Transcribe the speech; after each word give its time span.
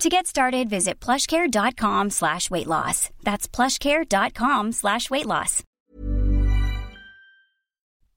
To 0.00 0.08
get 0.08 0.26
started, 0.26 0.68
visit 0.68 1.04
plushcare.com 1.04 2.10
slash 2.10 2.50
weight 2.50 2.66
loss. 2.66 3.10
That's 3.22 3.48
plushcare.com 3.56 4.72
slash 4.72 5.10
weight 5.10 5.26
loss. 5.26 5.62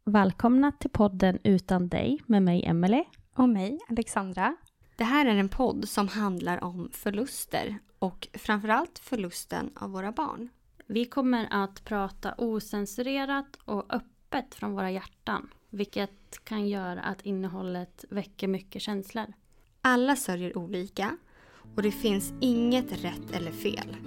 Välkomna 0.06 0.72
till 0.72 0.90
podden 0.90 1.40
Utan 1.44 1.88
dig 1.88 2.20
med 2.26 2.44
mig 2.44 2.64
Emelie. 2.66 3.04
Och 3.36 3.50
mig, 3.50 3.80
Alexandra. 3.90 4.56
Det 4.96 5.04
här 5.04 5.26
är 5.26 5.36
en 5.36 5.50
podd 5.50 5.90
som 5.90 6.08
handlar 6.08 6.64
om 6.64 6.90
förluster 6.94 7.80
och 8.00 8.28
framförallt 8.34 9.00
förlusten 9.00 9.70
av 9.76 9.92
våra 9.92 10.12
barn. 10.12 10.50
Vi 10.88 11.06
kommer 11.06 11.48
att 11.52 11.86
prata 11.86 12.34
osensurerat 12.38 13.58
och 13.66 13.94
öppet 13.94 14.56
från 14.56 14.72
våra 14.72 14.92
hjärtan. 14.92 15.50
Vilket 15.70 16.44
kan 16.44 16.68
göra 16.68 17.02
att 17.02 17.22
innehållet 17.22 18.06
väcker 18.10 18.48
mycket 18.48 18.82
känslor. 18.82 19.34
Alla 19.82 20.16
sörjer 20.16 20.58
olika 20.58 21.18
och 21.80 21.84
det 21.84 21.92
finns 21.92 22.34
inget 22.40 23.04
rätt 23.04 23.32
eller 23.32 23.52
fel. 23.52 23.98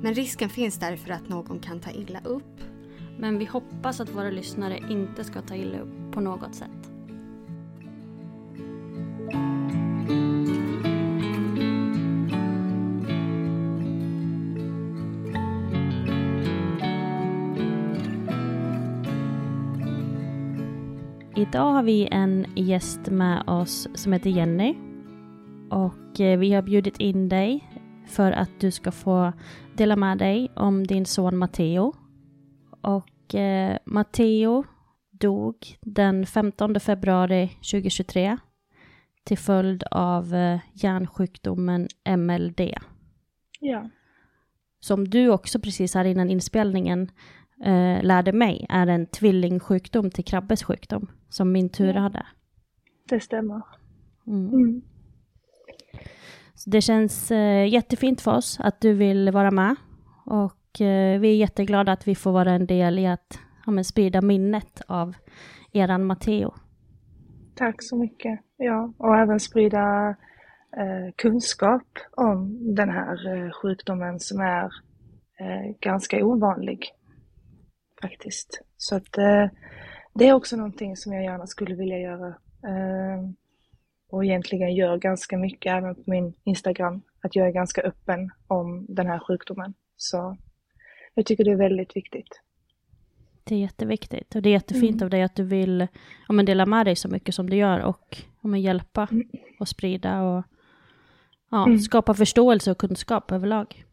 Men 0.00 0.14
risken 0.14 0.48
finns 0.48 0.78
därför 0.78 1.10
att 1.10 1.28
någon 1.28 1.58
kan 1.58 1.80
ta 1.80 1.90
illa 1.90 2.20
upp. 2.24 2.60
Men 3.18 3.38
vi 3.38 3.44
hoppas 3.44 4.00
att 4.00 4.14
våra 4.14 4.30
lyssnare 4.30 4.78
inte 4.90 5.24
ska 5.24 5.42
ta 5.42 5.54
illa 5.54 5.78
upp 5.78 6.12
på 6.12 6.20
något 6.20 6.54
sätt. 6.54 6.90
Idag 21.36 21.72
har 21.72 21.82
vi 21.82 22.08
en 22.10 22.46
gäst 22.56 23.06
med 23.06 23.42
oss 23.46 23.88
som 23.94 24.12
heter 24.12 24.30
Jenny. 24.30 24.91
Och 25.72 26.20
eh, 26.20 26.38
vi 26.38 26.52
har 26.52 26.62
bjudit 26.62 27.00
in 27.00 27.28
dig 27.28 27.68
för 28.06 28.32
att 28.32 28.60
du 28.60 28.70
ska 28.70 28.92
få 28.92 29.32
dela 29.76 29.96
med 29.96 30.18
dig 30.18 30.50
om 30.56 30.86
din 30.86 31.06
son 31.06 31.36
Matteo. 31.36 31.94
Och 32.80 33.34
eh, 33.34 33.78
Matteo 33.84 34.64
dog 35.10 35.56
den 35.80 36.26
15 36.26 36.80
februari 36.80 37.48
2023 37.48 38.38
till 39.24 39.38
följd 39.38 39.82
av 39.90 40.34
eh, 40.34 40.60
hjärnsjukdomen 40.72 41.88
MLD. 42.16 42.60
Ja. 43.60 43.90
Som 44.80 45.08
du 45.08 45.28
också 45.28 45.60
precis 45.60 45.94
här 45.94 46.04
innan 46.04 46.30
inspelningen 46.30 47.10
eh, 47.64 48.02
lärde 48.02 48.32
mig 48.32 48.66
är 48.68 48.86
en 48.86 49.06
tvillingsjukdom 49.06 50.10
till 50.10 50.24
Krabbes 50.24 50.62
sjukdom 50.64 51.10
som 51.28 51.52
min 51.52 51.68
tur 51.68 51.94
Ja. 51.94 52.00
hade. 52.00 52.26
Det 53.08 53.20
stämmer. 53.20 53.62
Mm. 54.26 54.48
Mm. 54.54 54.82
Så 56.64 56.70
det 56.70 56.80
känns 56.80 57.30
eh, 57.30 57.68
jättefint 57.68 58.20
för 58.20 58.36
oss 58.36 58.60
att 58.60 58.80
du 58.80 58.94
vill 58.94 59.30
vara 59.30 59.50
med. 59.50 59.76
Och 60.26 60.80
eh, 60.80 61.20
vi 61.20 61.28
är 61.28 61.36
jätteglada 61.36 61.92
att 61.92 62.08
vi 62.08 62.14
får 62.14 62.32
vara 62.32 62.52
en 62.52 62.66
del 62.66 62.98
i 62.98 63.06
att 63.06 63.38
ja, 63.66 63.72
men 63.72 63.84
sprida 63.84 64.20
minnet 64.20 64.82
av 64.86 65.14
eran 65.72 66.04
Matteo. 66.04 66.54
Tack 67.54 67.82
så 67.82 67.96
mycket. 67.96 68.40
Ja, 68.56 68.92
och 68.98 69.16
även 69.16 69.40
sprida 69.40 70.08
eh, 70.76 71.12
kunskap 71.16 71.98
om 72.16 72.58
den 72.74 72.90
här 72.90 73.36
eh, 73.36 73.50
sjukdomen 73.50 74.20
som 74.20 74.40
är 74.40 74.64
eh, 75.40 75.76
ganska 75.80 76.24
ovanlig. 76.24 76.86
Faktiskt. 78.02 78.62
Så 78.76 78.96
att 78.96 79.18
eh, 79.18 79.46
det 80.14 80.28
är 80.28 80.32
också 80.32 80.56
någonting 80.56 80.96
som 80.96 81.12
jag 81.12 81.24
gärna 81.24 81.46
skulle 81.46 81.74
vilja 81.74 81.98
göra. 81.98 82.28
Eh, 82.64 83.41
och 84.12 84.24
egentligen 84.24 84.74
gör 84.74 84.96
ganska 84.98 85.36
mycket 85.38 85.72
även 85.72 85.94
på 85.94 86.02
min 86.06 86.34
Instagram. 86.44 87.02
Att 87.22 87.36
jag 87.36 87.46
är 87.48 87.52
ganska 87.52 87.80
öppen 87.82 88.30
om 88.46 88.86
den 88.88 89.06
här 89.06 89.18
sjukdomen. 89.18 89.74
Så 89.96 90.36
jag 91.14 91.26
tycker 91.26 91.44
det 91.44 91.50
är 91.50 91.56
väldigt 91.56 91.96
viktigt. 91.96 92.40
Det 93.44 93.54
är 93.54 93.58
jätteviktigt. 93.58 94.34
Och 94.34 94.42
det 94.42 94.48
är 94.48 94.52
jättefint 94.52 94.94
Mm. 95.02 95.06
av 95.06 95.10
dig 95.10 95.22
att 95.22 95.34
du 95.36 95.44
vill 95.44 95.86
ja, 96.28 96.32
men 96.34 96.44
dela 96.46 96.66
med 96.66 96.86
dig 96.86 96.96
så 96.96 97.08
mycket 97.08 97.34
som 97.34 97.50
du 97.50 97.56
gör 97.56 97.80
och 97.84 98.16
ja, 98.42 98.48
men 98.48 98.60
hjälpa 98.60 99.08
och 99.60 99.68
sprida 99.68 100.22
och 100.22 100.44
ja, 101.50 101.64
Mm. 101.66 101.78
skapa 101.78 102.14
förståelse 102.14 102.70
och 102.70 102.78
kunskap 102.78 103.32
överlag. 103.32 103.84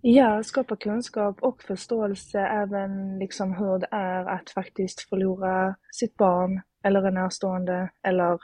Ja, 0.00 0.42
skapa 0.42 0.76
kunskap 0.76 1.42
och 1.42 1.62
förståelse 1.62 2.40
även 2.40 3.18
liksom 3.18 3.54
hur 3.54 3.78
det 3.78 3.88
är 3.90 4.24
att 4.26 4.50
faktiskt 4.50 5.00
förlora 5.00 5.74
sitt 5.92 6.16
barn 6.16 6.60
eller 6.84 7.02
en 7.02 7.14
närstående 7.14 7.90
eller 8.02 8.38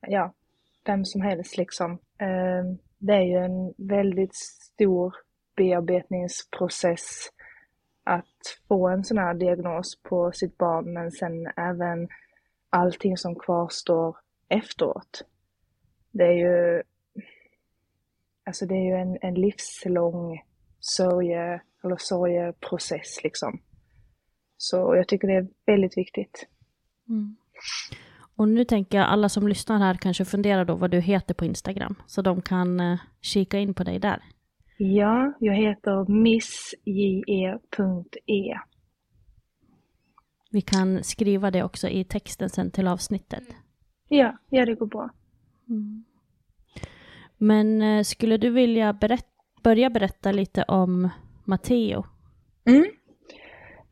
ja, 0.00 0.34
vem 0.84 1.04
som 1.04 1.20
helst 1.20 1.56
liksom. 1.56 1.98
Ehm, 2.18 2.78
det 2.98 3.12
är 3.12 3.22
ju 3.22 3.36
en 3.36 3.74
väldigt 3.76 4.34
stor 4.34 5.14
bearbetningsprocess 5.56 7.30
att 8.04 8.58
få 8.68 8.88
en 8.88 9.04
sån 9.04 9.18
här 9.18 9.34
diagnos 9.34 10.02
på 10.02 10.32
sitt 10.32 10.58
barn 10.58 10.92
men 10.92 11.10
sen 11.10 11.46
även 11.56 12.08
allting 12.70 13.16
som 13.16 13.34
kvarstår 13.34 14.16
efteråt. 14.48 15.22
Det 16.10 16.24
är 16.24 16.32
ju 16.32 16.82
Alltså 18.44 18.66
det 18.66 18.74
är 18.74 18.84
ju 18.84 18.94
en, 18.94 19.18
en 19.20 19.34
livslång 19.34 20.42
sörje, 20.80 21.60
eller 21.84 21.96
sorgeprocess 21.96 23.22
liksom. 23.24 23.60
Så 24.56 24.96
jag 24.96 25.08
tycker 25.08 25.28
det 25.28 25.34
är 25.34 25.48
väldigt 25.66 25.96
viktigt. 25.96 26.46
Mm. 27.08 27.36
Och 28.40 28.48
nu 28.48 28.64
tänker 28.64 28.98
jag 28.98 29.06
alla 29.06 29.28
som 29.28 29.48
lyssnar 29.48 29.78
här 29.78 29.94
kanske 29.94 30.24
funderar 30.24 30.64
då 30.64 30.74
vad 30.74 30.90
du 30.90 31.00
heter 31.00 31.34
på 31.34 31.44
Instagram. 31.44 31.94
Så 32.06 32.22
de 32.22 32.42
kan 32.42 32.80
eh, 32.80 32.98
kika 33.20 33.58
in 33.58 33.74
på 33.74 33.84
dig 33.84 33.98
där. 33.98 34.22
Ja, 34.78 35.32
jag 35.40 35.54
heter 35.54 36.12
missje.e. 36.12 37.58
Vi 40.50 40.60
kan 40.60 41.04
skriva 41.04 41.50
det 41.50 41.62
också 41.62 41.88
i 41.88 42.04
texten 42.04 42.50
sen 42.50 42.70
till 42.70 42.88
avsnittet. 42.88 43.44
Ja, 44.08 44.38
ja 44.50 44.66
det 44.66 44.74
går 44.74 44.86
bra. 44.86 45.10
Men 47.38 47.82
eh, 47.82 48.02
skulle 48.02 48.36
du 48.36 48.50
vilja 48.50 48.92
berätt 48.92 49.28
börja 49.62 49.90
berätta 49.90 50.32
lite 50.32 50.62
om 50.62 51.08
Matteo? 51.44 52.04
Mm. 52.64 52.86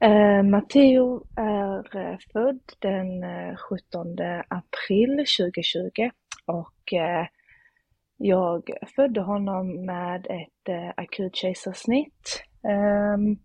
Eh, 0.01 0.43
Matteo 0.43 1.27
är 1.37 1.97
eh, 1.97 2.19
född 2.33 2.61
den 2.79 3.23
eh, 3.23 3.57
17 3.57 4.17
april 4.49 5.25
2020 5.39 6.11
och 6.47 6.93
jag 8.17 8.63
födde 8.97 9.21
honom 9.21 9.87
med 9.87 10.27
ett 10.27 10.95
akut 10.97 11.37
kejsarsnitt. 11.37 12.43
Ehm, 12.69 13.37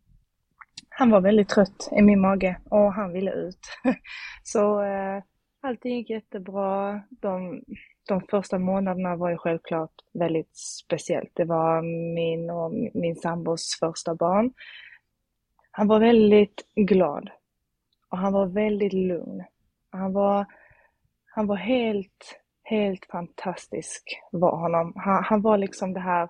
han 0.90 1.10
var 1.10 1.22
väldigt 1.22 1.50
trött 1.50 1.90
i 1.92 2.02
min 2.02 2.22
mage 2.22 2.58
och 2.70 2.94
han 2.94 3.14
ville 3.14 3.32
ut. 3.32 3.60
Så 4.44 4.82
allting 5.62 5.98
gick 5.98 6.10
jättebra. 6.10 7.02
De, 7.10 7.64
de 8.08 8.22
första 8.22 8.60
månaderna 8.60 9.16
var 9.16 9.30
ju 9.30 9.38
självklart 9.38 9.94
väldigt 10.14 10.58
speciellt. 10.58 11.32
Det 11.34 11.46
var 11.46 11.82
min 12.16 12.50
och 12.50 12.74
min 12.94 13.16
sambos 13.16 13.78
första 13.80 14.16
barn. 14.16 14.54
Han 15.76 15.88
var 15.88 16.00
väldigt 16.00 16.68
glad 16.76 17.30
och 18.10 18.18
han 18.18 18.34
var 18.34 18.46
väldigt 18.46 18.94
lugn. 18.94 19.44
Han 19.90 20.14
var, 20.14 20.46
han 21.26 21.48
var 21.48 21.56
helt, 21.56 22.40
helt 22.64 23.06
fantastisk 23.06 24.04
var 24.32 24.58
honom. 24.58 24.94
Han, 24.96 25.24
han 25.24 25.42
var 25.42 25.58
liksom 25.58 25.94
det 25.94 26.00
här, 26.00 26.30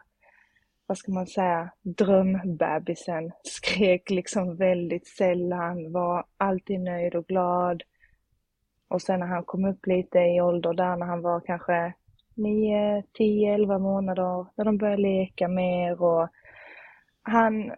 vad 0.85 0.97
ska 0.97 1.11
man 1.11 1.27
säga, 1.27 1.69
drömbebisen. 1.81 3.31
Skrek 3.43 4.09
liksom 4.09 4.55
väldigt 4.55 5.07
sällan, 5.07 5.91
var 5.91 6.25
alltid 6.37 6.79
nöjd 6.79 7.15
och 7.15 7.27
glad. 7.27 7.83
Och 8.87 9.01
sen 9.01 9.19
när 9.19 9.27
han 9.27 9.43
kom 9.43 9.65
upp 9.65 9.85
lite 9.85 10.19
i 10.19 10.41
ålder 10.41 10.73
där 10.73 10.95
när 10.95 11.05
han 11.05 11.21
var 11.21 11.39
kanske 11.39 11.93
9, 12.35 13.03
10, 13.13 13.53
11 13.53 13.77
månader, 13.77 14.45
när 14.55 14.65
de 14.65 14.77
började 14.77 15.01
leka 15.01 15.47
mer 15.47 16.01
och 16.01 16.29
han, 17.21 17.71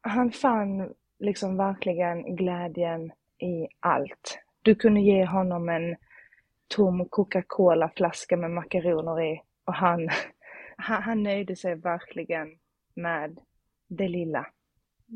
han 0.00 0.30
fann 0.30 0.94
liksom 1.22 1.56
verkligen 1.56 2.36
glädjen 2.36 3.12
i 3.38 3.68
allt. 3.80 4.38
Du 4.62 4.74
kunde 4.74 5.00
ge 5.00 5.24
honom 5.26 5.68
en 5.68 5.96
tom 6.68 7.08
Coca-Cola-flaska 7.08 8.36
med 8.36 8.50
makaroner 8.50 9.22
i 9.22 9.42
och 9.64 9.74
han, 9.74 10.08
han, 10.76 11.02
han 11.02 11.22
nöjde 11.22 11.56
sig 11.56 11.74
verkligen 11.74 12.58
med 12.94 13.38
det 13.88 14.08
lilla. 14.08 14.46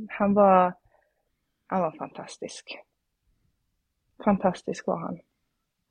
Han 0.09 0.35
var, 0.35 0.73
han 1.67 1.81
var 1.81 1.91
fantastisk. 1.91 2.79
Fantastisk 4.25 4.87
var 4.87 4.99
han. 4.99 5.21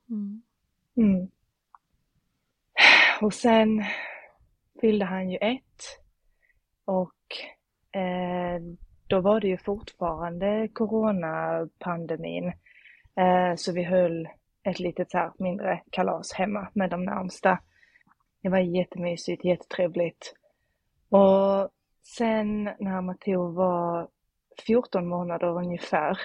Mm. 0.10 0.42
Mm. 0.98 1.32
Och 3.22 3.34
sen 3.34 3.84
fyllde 4.82 5.06
han 5.06 5.30
ju 5.30 5.38
ett 5.38 6.00
och 6.86 7.16
eh, 8.00 8.62
då 9.08 9.22
var 9.22 9.40
det 9.40 9.48
ju 9.48 9.58
fortfarande 9.58 10.68
coronapandemin. 10.74 12.48
Eh, 13.16 13.56
så 13.56 13.72
vi 13.72 13.84
höll 13.84 14.28
ett 14.64 14.80
litet 14.80 15.12
så 15.12 15.18
här 15.18 15.32
mindre 15.38 15.82
kalas 15.92 16.34
hemma 16.34 16.68
med 16.74 16.90
de 16.90 17.06
närmsta. 17.06 17.60
Det 18.42 18.50
var 18.50 18.60
jättemysigt, 18.60 19.46
jättetrevligt. 19.46 20.34
Och 21.10 21.70
sen 22.18 22.64
när 22.64 23.02
Matteo 23.02 23.52
var 23.52 24.08
14 24.68 25.08
månader 25.08 25.48
ungefär 25.48 26.18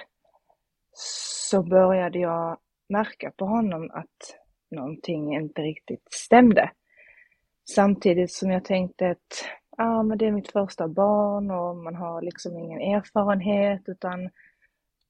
så 0.93 1.63
började 1.63 2.19
jag 2.19 2.57
märka 2.89 3.31
på 3.37 3.45
honom 3.45 3.91
att 3.93 4.37
någonting 4.71 5.35
inte 5.35 5.61
riktigt 5.61 6.07
stämde. 6.13 6.71
Samtidigt 7.75 8.31
som 8.31 8.51
jag 8.51 8.65
tänkte 8.65 9.09
att 9.09 9.45
ah, 9.81 10.03
men 10.03 10.17
det 10.17 10.25
är 10.25 10.31
mitt 10.31 10.51
första 10.51 10.87
barn 10.87 11.51
och 11.51 11.77
man 11.77 11.95
har 11.95 12.21
liksom 12.21 12.57
ingen 12.57 12.81
erfarenhet 12.81 13.81
utan 13.85 14.29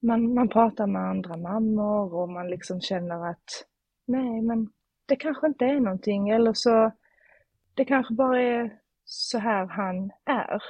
man, 0.01 0.33
man 0.33 0.50
pratar 0.50 0.88
med 0.88 1.01
andra 1.01 1.38
mammor 1.38 2.13
och 2.13 2.29
man 2.29 2.50
liksom 2.50 2.81
känner 2.81 3.29
att 3.29 3.65
nej 4.07 4.41
men 4.41 4.69
det 5.06 5.15
kanske 5.15 5.47
inte 5.47 5.65
är 5.65 5.79
någonting 5.79 6.29
eller 6.29 6.53
så 6.53 6.91
det 7.73 7.85
kanske 7.85 8.13
bara 8.13 8.41
är 8.41 8.79
så 9.06 9.38
här 9.38 9.65
han 9.65 10.12
är. 10.25 10.63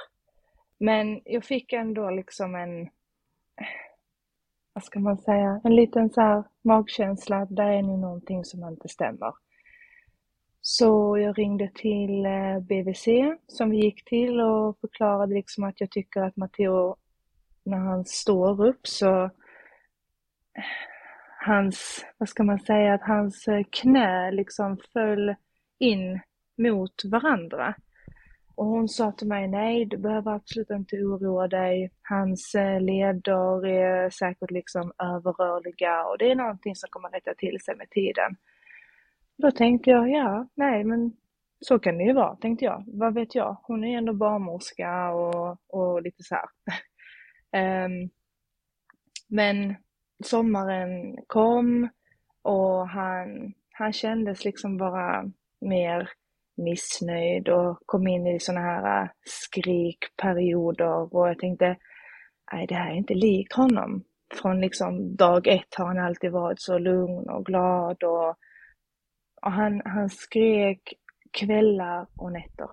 Men 0.78 1.20
jag 1.24 1.44
fick 1.44 1.72
ändå 1.72 2.10
liksom 2.10 2.54
en, 2.54 2.88
vad 4.72 4.84
ska 4.84 5.00
man 5.00 5.18
säga, 5.18 5.60
en 5.64 5.76
liten 5.76 6.10
så 6.10 6.20
här 6.20 6.44
magkänsla, 6.62 7.46
där 7.50 7.68
är 7.68 7.82
nog 7.82 7.98
någonting 7.98 8.44
som 8.44 8.68
inte 8.68 8.88
stämmer. 8.88 9.32
Så 10.64 11.18
jag 11.18 11.38
ringde 11.38 11.70
till 11.74 12.26
eh, 12.26 12.58
BVC 12.60 13.08
som 13.46 13.70
vi 13.70 13.76
gick 13.76 14.04
till 14.04 14.40
och 14.40 14.78
förklarade 14.80 15.34
liksom 15.34 15.64
att 15.64 15.80
jag 15.80 15.90
tycker 15.90 16.20
att 16.20 16.36
Matteo, 16.36 16.96
när 17.64 17.78
han 17.78 18.04
står 18.04 18.66
upp 18.66 18.86
så 18.86 19.30
hans, 21.46 22.06
vad 22.18 22.28
ska 22.28 22.42
man 22.42 22.58
säga, 22.58 22.94
att 22.94 23.02
hans 23.02 23.48
eh, 23.48 23.64
knä 23.70 24.30
liksom 24.30 24.78
föll 24.92 25.34
in 25.78 26.20
mot 26.58 27.04
varandra. 27.04 27.74
Och 28.54 28.66
hon 28.66 28.88
sa 28.88 29.12
till 29.12 29.28
mig, 29.28 29.48
nej 29.48 29.84
du 29.84 29.96
behöver 29.96 30.32
absolut 30.32 30.70
inte 30.70 30.96
oroa 30.96 31.48
dig. 31.48 31.90
Hans 32.02 32.54
eh, 32.54 32.80
leder 32.80 33.66
är 33.66 34.10
säkert 34.10 34.50
liksom 34.50 34.92
överrörliga 34.98 36.04
och 36.04 36.18
det 36.18 36.30
är 36.30 36.34
någonting 36.34 36.76
som 36.76 36.88
kommer 36.90 37.08
rätta 37.08 37.34
till 37.34 37.60
sig 37.60 37.76
med 37.76 37.90
tiden. 37.90 38.36
Då 39.36 39.50
tänkte 39.50 39.90
jag, 39.90 40.10
ja, 40.10 40.46
nej 40.54 40.84
men 40.84 41.12
så 41.60 41.78
kan 41.78 41.98
det 41.98 42.04
ju 42.04 42.12
vara, 42.12 42.36
tänkte 42.36 42.64
jag. 42.64 42.84
Vad 42.86 43.14
vet 43.14 43.34
jag? 43.34 43.56
Hon 43.62 43.84
är 43.84 43.88
ju 43.88 43.94
ändå 43.94 44.12
barnmorska 44.12 45.10
och, 45.10 45.58
och 45.68 46.02
lite 46.02 46.22
så 46.22 46.34
här. 46.34 47.84
um, 47.86 48.10
men 49.28 49.74
sommaren 50.24 51.16
kom 51.26 51.88
och 52.42 52.88
han, 52.88 53.54
han 53.70 53.92
kändes 53.92 54.44
liksom 54.44 54.76
bara 54.76 55.24
mer 55.60 56.10
missnöjd 56.56 57.48
och 57.48 57.78
kom 57.86 58.06
in 58.06 58.26
i 58.26 58.40
sådana 58.40 58.60
här 58.60 59.02
äh, 59.02 59.08
skrikperioder 59.24 61.14
och 61.14 61.28
jag 61.28 61.38
tänkte, 61.38 61.76
nej 62.52 62.66
det 62.66 62.74
här 62.74 62.90
är 62.90 62.96
inte 62.96 63.14
likt 63.14 63.52
honom. 63.52 64.04
Från 64.42 64.60
liksom 64.60 65.16
dag 65.16 65.46
ett 65.46 65.74
har 65.76 65.86
han 65.86 65.98
alltid 65.98 66.32
varit 66.32 66.60
så 66.60 66.78
lugn 66.78 67.30
och 67.30 67.46
glad 67.46 68.02
och 68.02 68.36
och 69.42 69.52
han, 69.52 69.82
han 69.84 70.10
skrek 70.10 70.94
kvällar 71.30 72.06
och 72.16 72.32
nätter. 72.32 72.68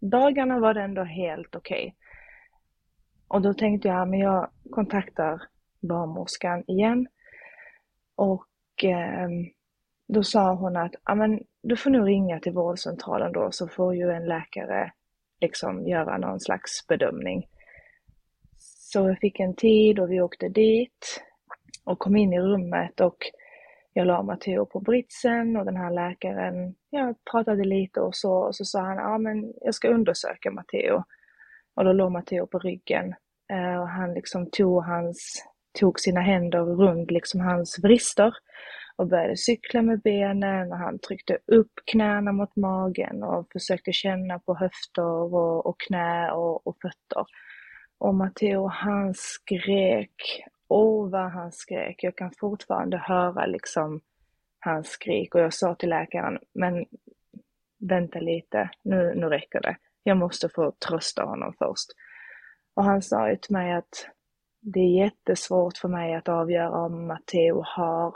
Dagarna 0.00 0.60
var 0.60 0.74
det 0.74 0.82
ändå 0.82 1.02
helt 1.02 1.56
okej. 1.56 1.82
Okay. 1.82 1.92
Och 3.28 3.42
då 3.42 3.54
tänkte 3.54 3.88
jag, 3.88 4.08
men 4.08 4.18
jag 4.18 4.50
kontaktar 4.70 5.42
barnmorskan 5.80 6.64
igen. 6.66 7.06
Och 8.16 8.84
eh, 8.84 9.28
då 10.08 10.22
sa 10.22 10.54
hon 10.54 10.76
att, 10.76 10.94
ja 11.04 11.14
men 11.14 11.40
du 11.62 11.76
får 11.76 11.90
nog 11.90 12.08
ringa 12.08 12.40
till 12.40 12.52
vårdcentralen 12.52 13.32
då 13.32 13.50
så 13.50 13.68
får 13.68 13.94
ju 13.94 14.10
en 14.10 14.26
läkare 14.26 14.92
liksom 15.40 15.86
göra 15.88 16.18
någon 16.18 16.40
slags 16.40 16.86
bedömning. 16.86 17.46
Så 18.58 19.08
jag 19.08 19.18
fick 19.18 19.40
en 19.40 19.54
tid 19.54 19.98
och 19.98 20.10
vi 20.10 20.20
åkte 20.20 20.48
dit 20.48 21.22
och 21.84 21.98
kom 21.98 22.16
in 22.16 22.32
i 22.32 22.40
rummet 22.40 23.00
och 23.00 23.16
jag 23.92 24.06
la 24.06 24.22
Matteo 24.22 24.66
på 24.66 24.80
britsen 24.80 25.56
och 25.56 25.64
den 25.64 25.76
här 25.76 25.90
läkaren, 25.90 26.74
jag 26.90 27.14
pratade 27.30 27.64
lite 27.64 28.00
och 28.00 28.16
så, 28.16 28.32
och 28.32 28.56
så 28.56 28.64
sa 28.64 28.80
han, 28.80 28.96
ja 28.96 29.18
men 29.18 29.52
jag 29.60 29.74
ska 29.74 29.88
undersöka 29.88 30.50
Matteo. 30.50 31.04
Och 31.76 31.84
då 31.84 31.92
låg 31.92 32.12
Matteo 32.12 32.46
på 32.46 32.58
ryggen 32.58 33.14
eh, 33.52 33.80
och 33.80 33.88
han 33.88 34.14
liksom 34.14 34.50
tog 34.50 34.84
hans, 34.84 35.44
tog 35.78 36.00
sina 36.00 36.20
händer 36.20 36.60
runt 36.60 37.10
liksom 37.10 37.40
hans 37.40 37.78
vrister 37.82 38.34
och 38.96 39.08
började 39.08 39.36
cykla 39.36 39.82
med 39.82 40.00
benen 40.00 40.72
och 40.72 40.78
han 40.78 40.98
tryckte 40.98 41.38
upp 41.46 41.72
knäna 41.92 42.32
mot 42.32 42.56
magen 42.56 43.22
och 43.22 43.46
försökte 43.52 43.92
känna 43.92 44.38
på 44.38 44.54
höfter 44.54 45.34
och, 45.34 45.66
och 45.66 45.76
knä 45.88 46.30
och, 46.30 46.66
och 46.66 46.76
fötter. 46.82 47.24
Och 47.98 48.14
Matteo 48.14 48.66
han 48.66 49.14
skrek 49.14 50.44
Åh, 50.72 51.10
vad 51.10 51.30
han 51.30 51.52
skrek. 51.52 52.02
Jag 52.02 52.16
kan 52.16 52.30
fortfarande 52.30 52.96
höra 52.96 53.46
liksom 53.46 54.00
hans 54.60 54.88
skrik 54.88 55.34
och 55.34 55.40
jag 55.40 55.54
sa 55.54 55.74
till 55.74 55.88
läkaren, 55.88 56.38
men 56.52 56.86
vänta 57.78 58.18
lite, 58.20 58.70
nu, 58.82 59.14
nu 59.14 59.26
räcker 59.26 59.60
det. 59.60 59.76
Jag 60.02 60.16
måste 60.16 60.48
få 60.48 60.72
trösta 60.88 61.24
honom 61.24 61.54
först. 61.58 61.88
Och 62.74 62.84
han 62.84 63.02
sa 63.02 63.30
ju 63.30 63.36
till 63.36 63.52
mig 63.52 63.72
att 63.72 64.10
det 64.60 64.80
är 64.80 65.04
jättesvårt 65.04 65.78
för 65.78 65.88
mig 65.88 66.14
att 66.14 66.28
avgöra 66.28 66.70
om 66.70 67.06
Matteo 67.06 67.62
har 67.66 68.14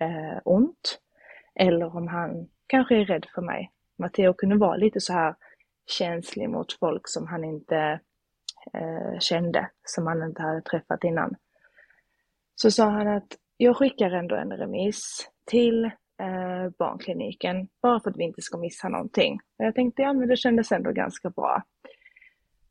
eh, 0.00 0.38
ont 0.44 1.00
eller 1.54 1.96
om 1.96 2.08
han 2.08 2.48
kanske 2.66 2.96
är 2.96 3.04
rädd 3.04 3.26
för 3.34 3.42
mig. 3.42 3.70
Matteo 3.98 4.34
kunde 4.34 4.56
vara 4.56 4.76
lite 4.76 5.00
så 5.00 5.12
här 5.12 5.34
känslig 5.86 6.50
mot 6.50 6.72
folk 6.72 7.08
som 7.08 7.26
han 7.26 7.44
inte 7.44 8.00
eh, 8.72 9.18
kände, 9.20 9.70
som 9.84 10.06
han 10.06 10.22
inte 10.22 10.42
hade 10.42 10.62
träffat 10.62 11.04
innan 11.04 11.36
så 12.62 12.70
sa 12.70 12.88
han 12.90 13.08
att 13.08 13.36
jag 13.56 13.76
skickar 13.76 14.10
ändå 14.10 14.36
en 14.36 14.52
remiss 14.52 15.28
till 15.44 15.84
eh, 15.84 16.70
barnkliniken 16.78 17.68
bara 17.82 18.00
för 18.00 18.10
att 18.10 18.16
vi 18.16 18.24
inte 18.24 18.42
ska 18.42 18.58
missa 18.58 18.88
någonting. 18.88 19.40
Och 19.58 19.64
jag 19.64 19.74
tänkte, 19.74 20.02
ja 20.02 20.12
men 20.12 20.28
det 20.28 20.36
kändes 20.36 20.72
ändå 20.72 20.92
ganska 20.92 21.30
bra. 21.30 21.62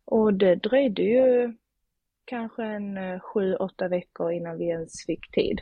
Och 0.05 0.33
det 0.33 0.55
dröjde 0.55 1.01
ju 1.01 1.53
kanske 2.25 2.63
en 2.63 2.97
eh, 2.97 3.19
sju, 3.19 3.55
åtta 3.55 3.87
veckor 3.87 4.31
innan 4.31 4.57
vi 4.57 4.65
ens 4.65 5.05
fick 5.05 5.31
tid. 5.31 5.59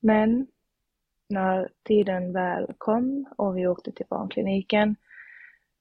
Men 0.00 0.46
när 1.28 1.68
tiden 1.84 2.32
väl 2.32 2.74
kom 2.78 3.26
och 3.36 3.56
vi 3.56 3.66
åkte 3.66 3.92
till 3.92 4.06
barnkliniken, 4.10 4.96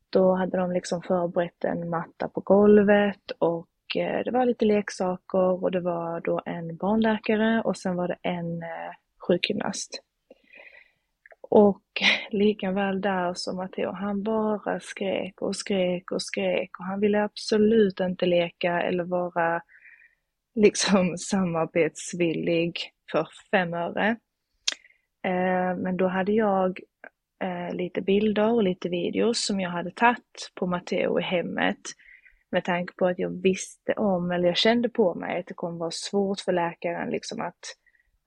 då 0.10 0.36
hade 0.36 0.58
de 0.58 0.72
liksom 0.72 1.02
förberett 1.02 1.64
en 1.64 1.90
matta 1.90 2.28
på 2.28 2.42
golvet 2.42 3.32
och 3.40 3.68
Eh, 3.96 4.24
det 4.26 4.32
var 4.32 4.46
lite 4.46 4.66
leksaker 4.66 5.64
och 5.64 5.72
det 5.72 5.80
var 5.80 6.22
då 6.22 6.42
en 6.46 6.76
barnläkare 6.76 7.62
och 7.62 7.78
sen 7.78 7.96
var 7.96 8.08
det 8.08 8.18
en 8.22 8.64
eh, 8.64 8.92
sjukgymnast. 9.28 10.04
Och 11.42 11.84
lika 12.32 12.72
väl 12.72 13.02
där 13.02 13.34
som 13.34 13.56
Matteo, 13.56 13.92
han 13.92 14.24
bara 14.24 14.80
skrek 14.80 15.42
och 15.42 15.56
skrek 15.56 16.12
och 16.12 16.22
skrek 16.22 16.80
och 16.80 16.86
han 16.86 17.00
ville 17.00 17.24
absolut 17.24 18.00
inte 18.00 18.26
leka 18.26 18.82
eller 18.82 19.04
vara 19.04 19.62
liksom 20.56 21.18
samarbetsvillig 21.18 22.80
för 23.12 23.28
fem 23.52 23.74
öre. 23.74 24.08
Eh, 25.24 25.78
men 25.78 25.98
då 25.98 26.08
hade 26.08 26.32
jag 26.32 26.80
lite 27.74 28.02
bilder 28.02 28.54
och 28.54 28.64
lite 28.64 28.90
videos 28.90 29.46
som 29.46 29.60
jag 29.60 29.70
hade 29.70 29.92
tagit 29.92 30.52
på 30.56 30.68
Matteo 30.68 31.20
i 31.20 31.24
hemmet 31.24 31.80
med 32.52 32.64
tanke 32.64 32.94
på 32.94 33.08
att 33.08 33.20
jag 33.20 33.42
visste 33.42 33.94
om, 33.94 34.32
eller 34.32 34.48
jag 34.48 34.58
kände 34.58 34.90
på 34.90 35.16
mig 35.16 35.40
att 35.40 35.48
det 35.48 35.54
kommer 35.54 35.78
vara 35.78 35.92
svårt 35.92 36.40
för 36.40 36.52
läkaren 36.52 37.10
liksom 37.10 37.42
att 37.42 37.60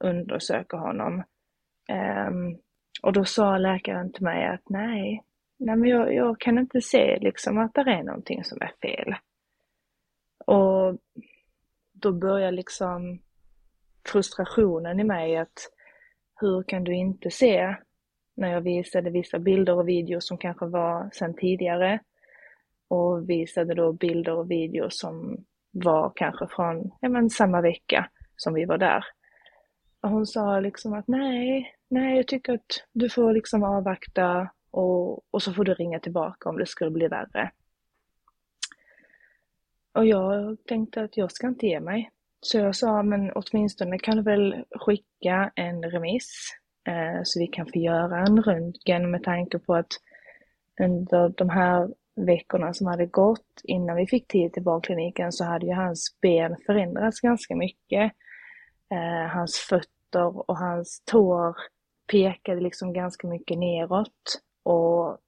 undersöka 0.04 0.76
honom. 0.76 1.23
Um, 2.28 2.59
och 3.02 3.12
då 3.12 3.25
sa 3.25 3.59
läkaren 3.59 4.12
till 4.12 4.23
mig 4.23 4.47
att 4.47 4.69
nej, 4.69 5.25
nej 5.59 5.76
men 5.76 5.90
jag, 5.90 6.14
jag 6.14 6.40
kan 6.40 6.59
inte 6.59 6.81
se 6.81 7.19
liksom 7.21 7.59
att 7.59 7.75
det 7.75 7.81
är 7.81 8.02
någonting 8.02 8.45
som 8.45 8.59
är 8.61 8.73
fel. 8.83 9.14
Och 10.47 10.99
då 11.93 12.12
börjar 12.12 12.52
liksom 12.52 13.23
frustrationen 14.07 15.00
i 15.00 15.04
mig 15.04 15.37
att 15.37 15.71
hur 16.40 16.62
kan 16.62 16.85
du 16.85 16.95
inte 16.95 17.31
se 17.31 17.76
när 18.37 18.52
jag 18.52 18.61
visade 18.61 19.11
vissa 19.11 19.38
bilder 19.38 19.75
och 19.78 19.88
videos 19.88 20.28
som 20.28 20.38
kanske 20.38 20.66
var 20.66 21.11
sedan 21.12 21.35
tidigare 21.35 22.00
och 22.94 23.30
visade 23.30 23.74
då 23.74 23.92
bilder 23.92 24.32
och 24.32 24.50
videos 24.50 24.98
som 24.98 25.44
var 25.70 26.12
kanske 26.16 26.46
från 26.46 26.90
ja, 27.00 27.08
men 27.08 27.30
samma 27.30 27.60
vecka 27.60 28.10
som 28.36 28.54
vi 28.54 28.64
var 28.64 28.78
där. 28.78 29.04
Och 30.00 30.10
hon 30.10 30.26
sa 30.26 30.60
liksom 30.60 30.92
att 30.92 31.08
nej, 31.08 31.74
nej, 31.90 32.16
jag 32.16 32.26
tycker 32.26 32.54
att 32.54 32.84
du 32.92 33.08
får 33.08 33.32
liksom 33.32 33.62
avvakta 33.62 34.50
och, 34.70 35.34
och 35.34 35.42
så 35.42 35.52
får 35.52 35.64
du 35.64 35.74
ringa 35.74 36.00
tillbaka 36.00 36.48
om 36.48 36.58
det 36.58 36.66
skulle 36.66 36.90
bli 36.90 37.08
värre. 37.08 37.50
Och 39.92 40.06
jag 40.06 40.56
tänkte 40.66 41.02
att 41.02 41.16
jag 41.16 41.32
ska 41.32 41.46
inte 41.46 41.66
ge 41.66 41.80
mig. 41.80 42.10
Så 42.40 42.58
jag 42.58 42.76
sa, 42.76 43.02
men 43.02 43.32
åtminstone 43.34 43.98
kan 43.98 44.16
du 44.16 44.22
väl 44.22 44.64
skicka 44.70 45.52
en 45.54 45.82
remiss 45.82 46.50
eh, 46.88 47.20
så 47.24 47.40
vi 47.40 47.46
kan 47.46 47.66
få 47.66 47.78
göra 47.78 48.18
en 48.18 48.42
röntgen 48.42 49.10
med 49.10 49.22
tanke 49.22 49.58
på 49.58 49.74
att 49.74 49.92
under 50.80 51.28
de 51.28 51.50
här 51.50 51.88
veckorna 52.16 52.75
som 52.75 52.87
hade 52.87 53.06
gått 53.06 53.61
innan 53.64 53.97
vi 53.97 54.06
fick 54.06 54.28
tid 54.28 54.52
till 54.52 54.62
barnkliniken 54.62 55.33
så 55.33 55.44
hade 55.44 55.66
ju 55.66 55.73
hans 55.73 56.18
ben 56.23 56.56
förändrats 56.66 57.21
ganska 57.21 57.56
mycket. 57.56 58.12
Eh, 58.90 59.28
hans 59.30 59.56
fötter 59.56 60.50
och 60.50 60.59
hans 60.59 61.02
tår 61.04 61.56
pekade 62.12 62.61
liksom 62.61 62.92
ganska 62.92 63.26
mycket 63.26 63.59
neråt 63.59 64.40
och 64.62 65.18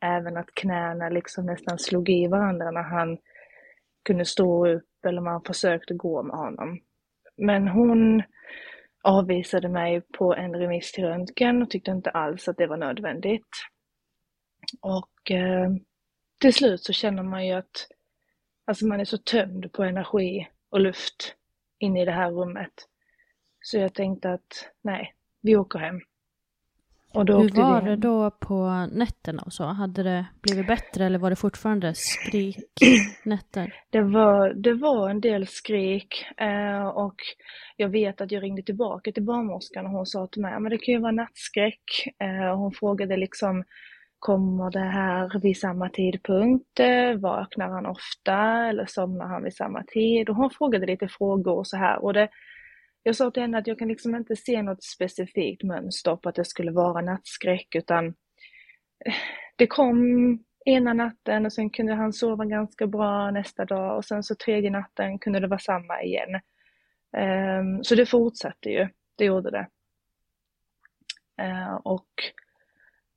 även 0.00 0.36
att 0.36 0.54
knäna 0.54 1.08
liksom 1.08 1.46
nästan 1.46 1.78
slog 1.78 2.08
i 2.08 2.26
varandra 2.26 2.70
när 2.70 2.82
han 2.82 3.18
kunde 4.04 4.24
stå 4.24 4.68
upp 4.68 5.04
eller 5.06 5.20
man 5.20 5.42
försökte 5.42 5.94
gå 5.94 6.22
med 6.22 6.36
honom. 6.36 6.78
Men 7.36 7.68
hon 7.68 8.22
avvisade 9.02 9.68
mig 9.68 10.02
på 10.18 10.34
en 10.34 10.54
remiss 10.54 10.92
till 10.92 11.04
röntgen 11.04 11.62
och 11.62 11.70
tyckte 11.70 11.90
inte 11.90 12.10
alls 12.10 12.48
att 12.48 12.56
det 12.56 12.66
var 12.66 12.76
nödvändigt. 12.76 13.48
Och 14.82 15.30
eh, 15.30 15.70
till 16.38 16.54
slut 16.54 16.84
så 16.84 16.92
känner 16.92 17.22
man 17.22 17.46
ju 17.46 17.52
att 17.52 17.88
alltså 18.64 18.86
man 18.86 19.00
är 19.00 19.04
så 19.04 19.18
tömd 19.18 19.72
på 19.72 19.82
energi 19.84 20.48
och 20.70 20.80
luft 20.80 21.34
inne 21.78 22.02
i 22.02 22.04
det 22.04 22.12
här 22.12 22.30
rummet. 22.30 22.72
Så 23.60 23.78
jag 23.78 23.94
tänkte 23.94 24.30
att 24.30 24.70
nej, 24.82 25.14
vi 25.42 25.56
åker 25.56 25.78
hem. 25.78 26.00
Och 27.14 27.24
då 27.24 27.38
Hur 27.38 27.50
var 27.50 27.82
det 27.82 27.96
då 27.96 28.30
på 28.30 28.88
nätterna 28.92 29.42
och 29.42 29.52
så? 29.52 29.64
Hade 29.64 30.02
det 30.02 30.26
blivit 30.42 30.66
bättre 30.66 31.04
eller 31.04 31.18
var 31.18 31.30
det 31.30 31.36
fortfarande 31.36 31.92
skriknätter? 31.94 33.74
Det 33.90 34.02
var, 34.02 34.54
det 34.54 34.74
var 34.74 35.10
en 35.10 35.20
del 35.20 35.46
skrik 35.46 36.26
eh, 36.36 36.86
och 36.86 37.14
jag 37.76 37.88
vet 37.88 38.20
att 38.20 38.32
jag 38.32 38.42
ringde 38.42 38.62
tillbaka 38.62 39.12
till 39.12 39.22
barnmorskan 39.22 39.86
och 39.86 39.92
hon 39.92 40.06
sa 40.06 40.26
till 40.26 40.42
mig 40.42 40.54
att 40.54 40.70
det 40.70 40.78
kan 40.78 40.94
ju 40.94 41.00
vara 41.00 41.12
nattskräck. 41.12 41.84
Eh, 42.18 42.56
hon 42.56 42.72
frågade 42.72 43.16
liksom 43.16 43.64
Kommer 44.18 44.70
det 44.70 44.78
här 44.78 45.40
vid 45.40 45.58
samma 45.58 45.88
tidpunkt? 45.88 46.80
Eh, 46.80 47.14
vaknar 47.14 47.68
han 47.68 47.86
ofta 47.86 48.66
eller 48.68 48.86
somnar 48.86 49.26
han 49.26 49.42
vid 49.42 49.54
samma 49.54 49.82
tid? 49.82 50.28
Och 50.28 50.36
hon 50.36 50.50
frågade 50.50 50.86
lite 50.86 51.08
frågor 51.08 51.58
och 51.58 51.66
så 51.66 51.76
här. 51.76 52.04
Och 52.04 52.12
det, 52.12 52.28
jag 53.02 53.16
sa 53.16 53.30
till 53.30 53.42
henne 53.42 53.58
att 53.58 53.66
jag 53.66 53.78
kan 53.78 53.88
liksom 53.88 54.14
inte 54.14 54.36
se 54.36 54.62
något 54.62 54.84
specifikt 54.84 55.62
mönster 55.62 56.16
på 56.16 56.28
att 56.28 56.34
det 56.34 56.44
skulle 56.44 56.72
vara 56.72 57.00
nattskräck 57.00 57.74
utan 57.74 58.06
eh, 59.04 59.14
det 59.56 59.66
kom 59.66 59.98
ena 60.66 60.92
natten 60.92 61.46
och 61.46 61.52
sen 61.52 61.70
kunde 61.70 61.94
han 61.94 62.12
sova 62.12 62.44
ganska 62.44 62.86
bra 62.86 63.30
nästa 63.30 63.64
dag 63.64 63.96
och 63.96 64.04
sen 64.04 64.22
så 64.22 64.34
tredje 64.34 64.70
natten 64.70 65.18
kunde 65.18 65.40
det 65.40 65.46
vara 65.48 65.58
samma 65.58 66.02
igen. 66.02 66.40
Um, 67.16 67.84
så 67.84 67.94
det 67.94 68.06
fortsatte 68.06 68.70
ju, 68.70 68.88
det 69.16 69.24
gjorde 69.24 69.50
det. 69.50 69.68
Uh, 71.42 71.74
och 71.74 72.08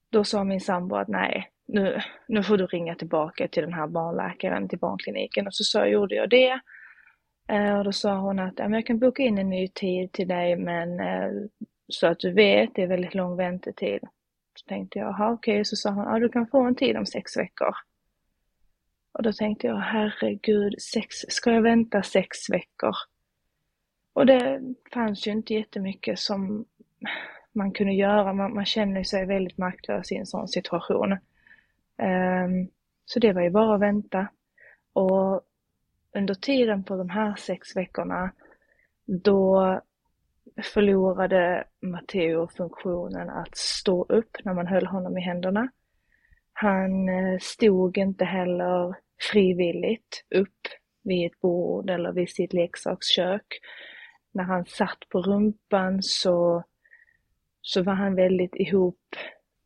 då 0.10 0.24
sa 0.24 0.44
min 0.44 0.62
sambo 0.62 0.96
att 0.96 1.08
nej, 1.08 1.52
nu, 1.66 2.00
nu 2.28 2.44
får 2.44 2.58
du 2.58 2.66
ringa 2.66 2.96
tillbaka 2.96 3.48
till 3.48 3.64
den 3.64 3.74
här 3.74 3.88
barnläkaren, 3.88 4.70
till 4.70 4.80
barnkliniken. 4.80 5.48
Och 5.48 5.54
så 5.54 5.64
så 5.64 5.86
gjorde 5.86 6.16
jag 6.16 6.30
det. 6.30 6.60
Eh, 7.48 7.78
och 7.78 7.84
då 7.84 7.92
sa 7.92 8.18
hon 8.18 8.40
att 8.40 8.54
ja, 8.58 8.70
jag 8.70 8.86
kan 8.86 9.00
boka 9.00 9.24
in 9.24 9.38
en 9.38 9.50
ny 9.50 9.68
tid 9.68 10.12
till 10.12 10.28
dig 10.28 10.56
men 10.56 11.00
eh, 11.00 11.32
så 11.88 12.08
att 12.08 12.20
du 12.20 12.34
vet, 12.34 12.76
det 12.76 12.82
är 12.84 12.88
väldigt 12.88 13.16
lång 13.16 13.36
väntetid. 13.36 14.02
Så 14.56 14.66
tänkte 14.66 15.00
jag, 15.00 15.08
jaha 15.08 15.32
okej, 15.32 15.54
okay. 15.54 15.66
så 15.66 15.76
sa 15.76 15.90
hon, 15.90 16.06
ja 16.06 16.20
du 16.20 16.30
kan 16.30 16.48
få 16.48 16.64
en 16.64 16.76
tid 16.76 16.98
om 16.98 17.06
sex 17.06 17.38
veckor. 17.38 17.74
Och 19.12 19.24
då 19.24 19.34
tänkte 19.34 19.68
jag, 19.68 19.78
herregud, 19.78 20.82
sex, 20.82 21.16
ska 21.16 21.52
jag 21.52 21.62
vänta 21.62 22.04
sex 22.04 22.50
veckor? 22.50 22.96
Och 24.14 24.26
det 24.26 24.62
fanns 24.94 25.28
ju 25.28 25.32
inte 25.32 25.54
jättemycket 25.54 26.20
som 26.20 26.66
man 27.56 27.72
kunde 27.72 27.94
göra. 27.94 28.34
Man, 28.34 28.54
man 28.54 28.66
känner 28.66 29.04
sig 29.04 29.26
väldigt 29.26 29.58
maktlös 29.58 30.12
i 30.12 30.16
en 30.16 30.26
sån 30.26 30.48
situation. 30.48 31.12
Um, 31.12 32.70
så 33.06 33.20
det 33.20 33.34
var 33.34 33.42
ju 33.42 33.50
bara 33.50 33.76
att 33.76 33.82
vänta. 33.82 34.28
Och 34.94 35.42
under 36.16 36.34
tiden 36.34 36.84
på 36.84 36.96
de 36.96 37.10
här 37.10 37.36
sex 37.36 37.76
veckorna, 37.76 38.32
då 39.06 39.82
förlorade 40.64 41.64
Matteo 41.82 42.48
funktionen 42.48 43.30
att 43.30 43.58
stå 43.58 44.04
upp 44.04 44.38
när 44.44 44.54
man 44.54 44.68
höll 44.68 44.86
honom 44.86 45.18
i 45.18 45.22
händerna. 45.22 45.70
Han 46.54 47.10
eh, 47.10 47.40
stod 47.42 47.98
inte 47.98 48.26
heller 48.26 48.96
frivilligt 49.32 50.26
upp 50.36 50.68
vid 51.04 51.26
ett 51.26 51.40
bord 51.40 51.90
eller 51.90 52.12
vid 52.12 52.30
sitt 52.30 52.54
leksakskök. 52.54 53.60
När 54.32 54.44
han 54.44 54.66
satt 54.66 55.10
på 55.10 55.22
rumpan 55.22 56.04
så 56.04 56.64
så 57.70 57.84
var 57.84 57.94
han 57.94 58.16
väldigt 58.16 58.56
ihop, 58.56 59.16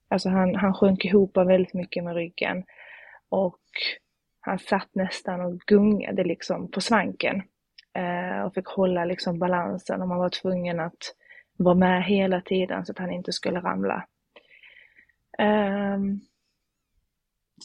alltså 0.08 0.30
han, 0.30 0.56
han 0.56 0.74
sjönk 0.74 1.06
ihop 1.06 1.38
väldigt 1.38 1.74
mycket 1.74 2.04
med 2.04 2.16
ryggen. 2.16 2.64
Och 3.30 3.62
han 4.40 4.60
satt 4.60 4.96
nästan 4.96 5.42
och 5.42 5.60
gungade 5.60 6.24
liksom 6.24 6.72
på 6.72 6.82
svanken. 6.82 7.44
Eh, 7.94 8.42
och 8.42 8.54
fick 8.54 8.68
hålla 8.68 9.06
liksom 9.06 9.40
balansen 9.40 10.02
och 10.02 10.08
man 10.08 10.18
var 10.18 10.30
tvungen 10.30 10.80
att 10.80 11.16
vara 11.58 11.76
med 11.76 12.04
hela 12.04 12.42
tiden 12.42 12.86
så 12.86 12.92
att 12.92 13.00
han 13.00 13.12
inte 13.12 13.32
skulle 13.32 13.60
ramla. 13.60 14.08
Eh, 15.40 16.00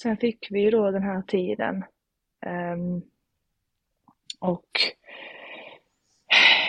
sen 0.02 0.16
fick 0.16 0.47
vi 0.50 0.61
ju 0.61 0.71
då 0.71 0.90
den 0.90 1.02
här 1.02 1.23
tiden. 1.23 1.85
Eh, 2.47 2.76
och 4.40 4.71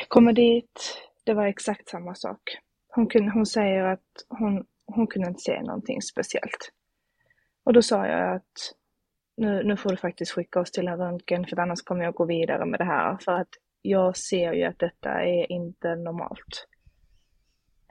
kommer 0.08 0.34
dit, 0.34 1.04
det 1.24 1.34
var 1.34 1.46
exakt 1.46 1.90
samma 1.90 2.16
sak. 2.16 2.60
Hon, 2.90 3.08
kunde, 3.08 3.32
hon 3.32 3.46
säger 3.46 3.84
att 3.84 4.26
hon, 4.28 4.66
hon 4.86 5.08
kunde 5.08 5.28
inte 5.28 5.42
se 5.42 5.62
någonting 5.62 6.02
speciellt. 6.02 6.72
Och 7.64 7.74
då 7.74 7.82
sa 7.82 8.08
jag 8.08 8.36
att 8.36 8.74
nu, 9.38 9.64
nu 9.64 9.78
får 9.78 9.90
du 9.90 9.98
faktiskt 9.98 10.32
skicka 10.32 10.60
oss 10.60 10.72
till 10.72 10.88
en 10.88 10.98
röntgen 10.98 11.46
för 11.46 11.60
annars 11.60 11.82
kommer 11.82 12.04
jag 12.04 12.14
gå 12.14 12.26
vidare 12.26 12.66
med 12.66 12.80
det 12.80 12.86
här. 12.86 13.18
För 13.26 13.32
att 13.32 13.50
jag 13.82 14.18
ser 14.18 14.54
ju 14.54 14.64
att 14.64 14.80
detta 14.80 15.10
är 15.10 15.52
inte 15.52 15.96
normalt. 15.96 16.68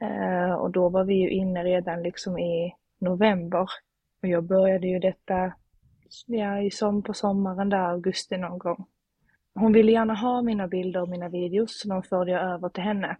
Eh, 0.01 0.53
och 0.53 0.71
då 0.71 0.89
var 0.89 1.03
vi 1.03 1.13
ju 1.13 1.29
inne 1.29 1.63
redan 1.63 2.03
liksom 2.03 2.39
i 2.39 2.75
november. 2.99 3.67
Och 4.21 4.27
jag 4.27 4.43
började 4.43 4.87
ju 4.87 4.99
detta 4.99 5.53
ja, 6.25 6.61
i 6.61 6.71
som 6.71 7.03
på 7.03 7.13
sommaren 7.13 7.69
där, 7.69 7.77
augusti 7.77 8.37
någon 8.37 8.57
gång. 8.57 8.85
Hon 9.53 9.73
ville 9.73 9.91
gärna 9.91 10.15
ha 10.15 10.41
mina 10.41 10.67
bilder 10.67 11.01
och 11.01 11.09
mina 11.09 11.29
videos, 11.29 11.79
så 11.79 11.89
de 11.89 12.03
förde 12.03 12.31
jag 12.31 12.41
över 12.41 12.69
till 12.69 12.83
henne. 12.83 13.17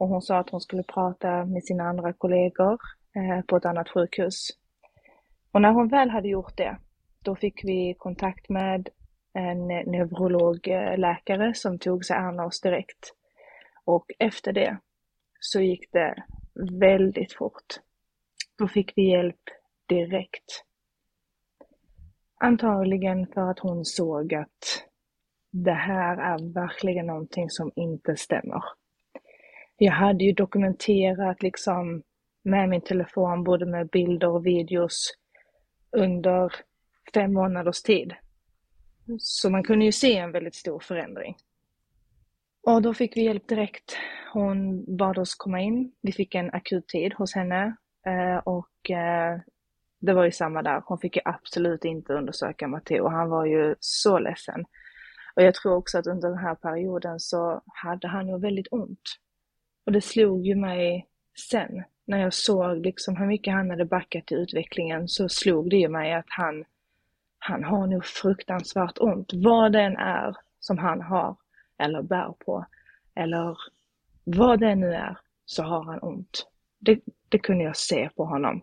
Och 0.00 0.08
hon 0.08 0.22
sa 0.22 0.38
att 0.38 0.50
hon 0.50 0.60
skulle 0.60 0.82
prata 0.82 1.44
med 1.44 1.64
sina 1.64 1.84
andra 1.84 2.12
kollegor 2.12 2.78
eh, 3.16 3.44
på 3.46 3.56
ett 3.56 3.64
annat 3.64 3.88
sjukhus. 3.88 4.48
Och 5.52 5.62
när 5.62 5.72
hon 5.72 5.88
väl 5.88 6.10
hade 6.10 6.28
gjort 6.28 6.56
det, 6.56 6.78
då 7.24 7.36
fick 7.36 7.64
vi 7.64 7.94
kontakt 7.98 8.48
med 8.48 8.88
en 9.32 9.66
neurologläkare 9.66 11.46
eh, 11.46 11.52
som 11.52 11.78
tog 11.78 12.04
sig 12.04 12.16
an 12.16 12.40
oss 12.40 12.60
direkt. 12.60 13.14
Och 13.84 14.06
efter 14.18 14.52
det 14.52 14.78
så 15.40 15.60
gick 15.60 15.92
det 15.92 16.24
väldigt 16.80 17.32
fort. 17.32 17.80
Då 18.58 18.68
fick 18.68 18.92
vi 18.96 19.10
hjälp 19.10 19.42
direkt. 19.88 20.64
Antagligen 22.40 23.26
för 23.26 23.50
att 23.50 23.58
hon 23.58 23.84
såg 23.84 24.34
att 24.34 24.84
det 25.50 25.72
här 25.72 26.16
är 26.16 26.54
verkligen 26.54 27.06
någonting 27.06 27.50
som 27.50 27.72
inte 27.76 28.16
stämmer. 28.16 28.79
Jag 29.82 29.92
hade 29.92 30.24
ju 30.24 30.32
dokumenterat 30.32 31.42
liksom 31.42 32.02
med 32.42 32.68
min 32.68 32.80
telefon, 32.80 33.44
både 33.44 33.66
med 33.66 33.88
bilder 33.88 34.28
och 34.28 34.46
videos 34.46 35.12
under 35.96 36.52
fem 37.14 37.32
månaders 37.32 37.82
tid. 37.82 38.14
Så 39.18 39.50
man 39.50 39.62
kunde 39.62 39.84
ju 39.84 39.92
se 39.92 40.16
en 40.16 40.32
väldigt 40.32 40.54
stor 40.54 40.80
förändring. 40.80 41.36
Och 42.66 42.82
då 42.82 42.94
fick 42.94 43.16
vi 43.16 43.22
hjälp 43.24 43.48
direkt. 43.48 43.96
Hon 44.32 44.84
bad 44.96 45.18
oss 45.18 45.34
komma 45.34 45.60
in. 45.60 45.92
Vi 46.02 46.12
fick 46.12 46.34
en 46.34 46.50
akuttid 46.50 47.14
hos 47.14 47.34
henne 47.34 47.76
eh, 48.06 48.36
och 48.44 48.90
eh, 48.90 49.40
det 50.00 50.12
var 50.12 50.24
ju 50.24 50.32
samma 50.32 50.62
där. 50.62 50.82
Hon 50.86 50.98
fick 50.98 51.16
ju 51.16 51.22
absolut 51.24 51.84
inte 51.84 52.12
undersöka 52.12 52.68
Matteo. 52.68 53.08
Han 53.08 53.28
var 53.28 53.46
ju 53.46 53.74
så 53.80 54.18
ledsen. 54.18 54.64
Och 55.36 55.42
jag 55.42 55.54
tror 55.54 55.74
också 55.74 55.98
att 55.98 56.06
under 56.06 56.28
den 56.28 56.38
här 56.38 56.54
perioden 56.54 57.20
så 57.20 57.62
hade 57.66 58.08
han 58.08 58.28
ju 58.28 58.38
väldigt 58.38 58.68
ont. 58.70 59.20
Och 59.86 59.92
det 59.92 60.00
slog 60.00 60.46
ju 60.46 60.54
mig 60.54 61.06
sen, 61.50 61.84
när 62.04 62.18
jag 62.18 62.34
såg 62.34 62.76
liksom 62.76 63.16
hur 63.16 63.26
mycket 63.26 63.54
han 63.54 63.70
hade 63.70 63.84
backat 63.84 64.32
i 64.32 64.34
utvecklingen, 64.34 65.08
så 65.08 65.28
slog 65.28 65.70
det 65.70 65.76
ju 65.76 65.88
mig 65.88 66.14
att 66.14 66.26
han, 66.28 66.64
han 67.38 67.64
har 67.64 67.86
nog 67.86 68.04
fruktansvärt 68.04 68.98
ont. 69.00 69.30
Vad 69.32 69.72
det 69.72 69.80
än 69.80 69.96
är 69.96 70.36
som 70.60 70.78
han 70.78 71.00
har, 71.00 71.36
eller 71.78 72.02
bär 72.02 72.34
på, 72.46 72.66
eller 73.14 73.58
vad 74.24 74.60
det 74.60 74.74
nu 74.74 74.94
är, 74.94 75.18
så 75.44 75.62
har 75.62 75.84
han 75.84 75.98
ont. 76.02 76.46
Det, 76.78 77.00
det 77.28 77.38
kunde 77.38 77.64
jag 77.64 77.76
se 77.76 78.10
på 78.16 78.24
honom. 78.24 78.62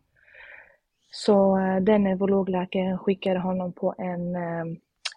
Så 1.11 1.57
eh, 1.57 1.77
den 1.77 2.03
neurologläkaren 2.03 2.97
skickade 2.97 3.39
honom 3.39 3.73
på 3.73 3.95
en 3.97 4.35
eh, 4.35 4.65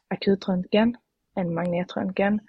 akutröntgen, 0.09 0.97
en 1.35 1.55
magnetröntgen. 1.55 2.41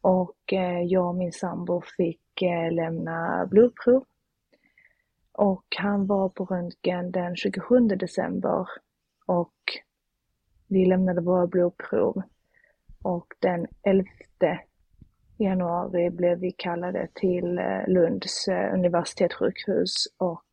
Och 0.00 0.52
eh, 0.52 0.82
jag 0.82 1.08
och 1.08 1.14
min 1.14 1.32
sambo 1.32 1.82
fick 1.96 2.20
Eh, 2.42 2.72
lämna 2.72 3.46
blodprov. 3.46 4.04
Och 5.32 5.64
han 5.76 6.06
var 6.06 6.28
på 6.28 6.44
röntgen 6.44 7.10
den 7.10 7.36
27 7.36 7.80
december 7.80 8.68
och 9.26 9.54
vi 10.66 10.86
lämnade 10.86 11.20
våra 11.20 11.46
blodprov. 11.46 12.22
Och 13.02 13.34
den 13.38 13.66
11 13.82 14.08
januari 15.38 16.10
blev 16.10 16.38
vi 16.38 16.52
kallade 16.52 17.08
till 17.14 17.58
eh, 17.58 17.88
Lunds 17.88 18.48
eh, 18.48 18.74
universitetssjukhus 18.74 19.94
och 20.18 20.44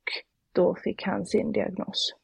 då 0.51 0.75
fick 0.75 1.03
han 1.03 1.25
sin 1.25 1.51
diagnos. 1.51 2.15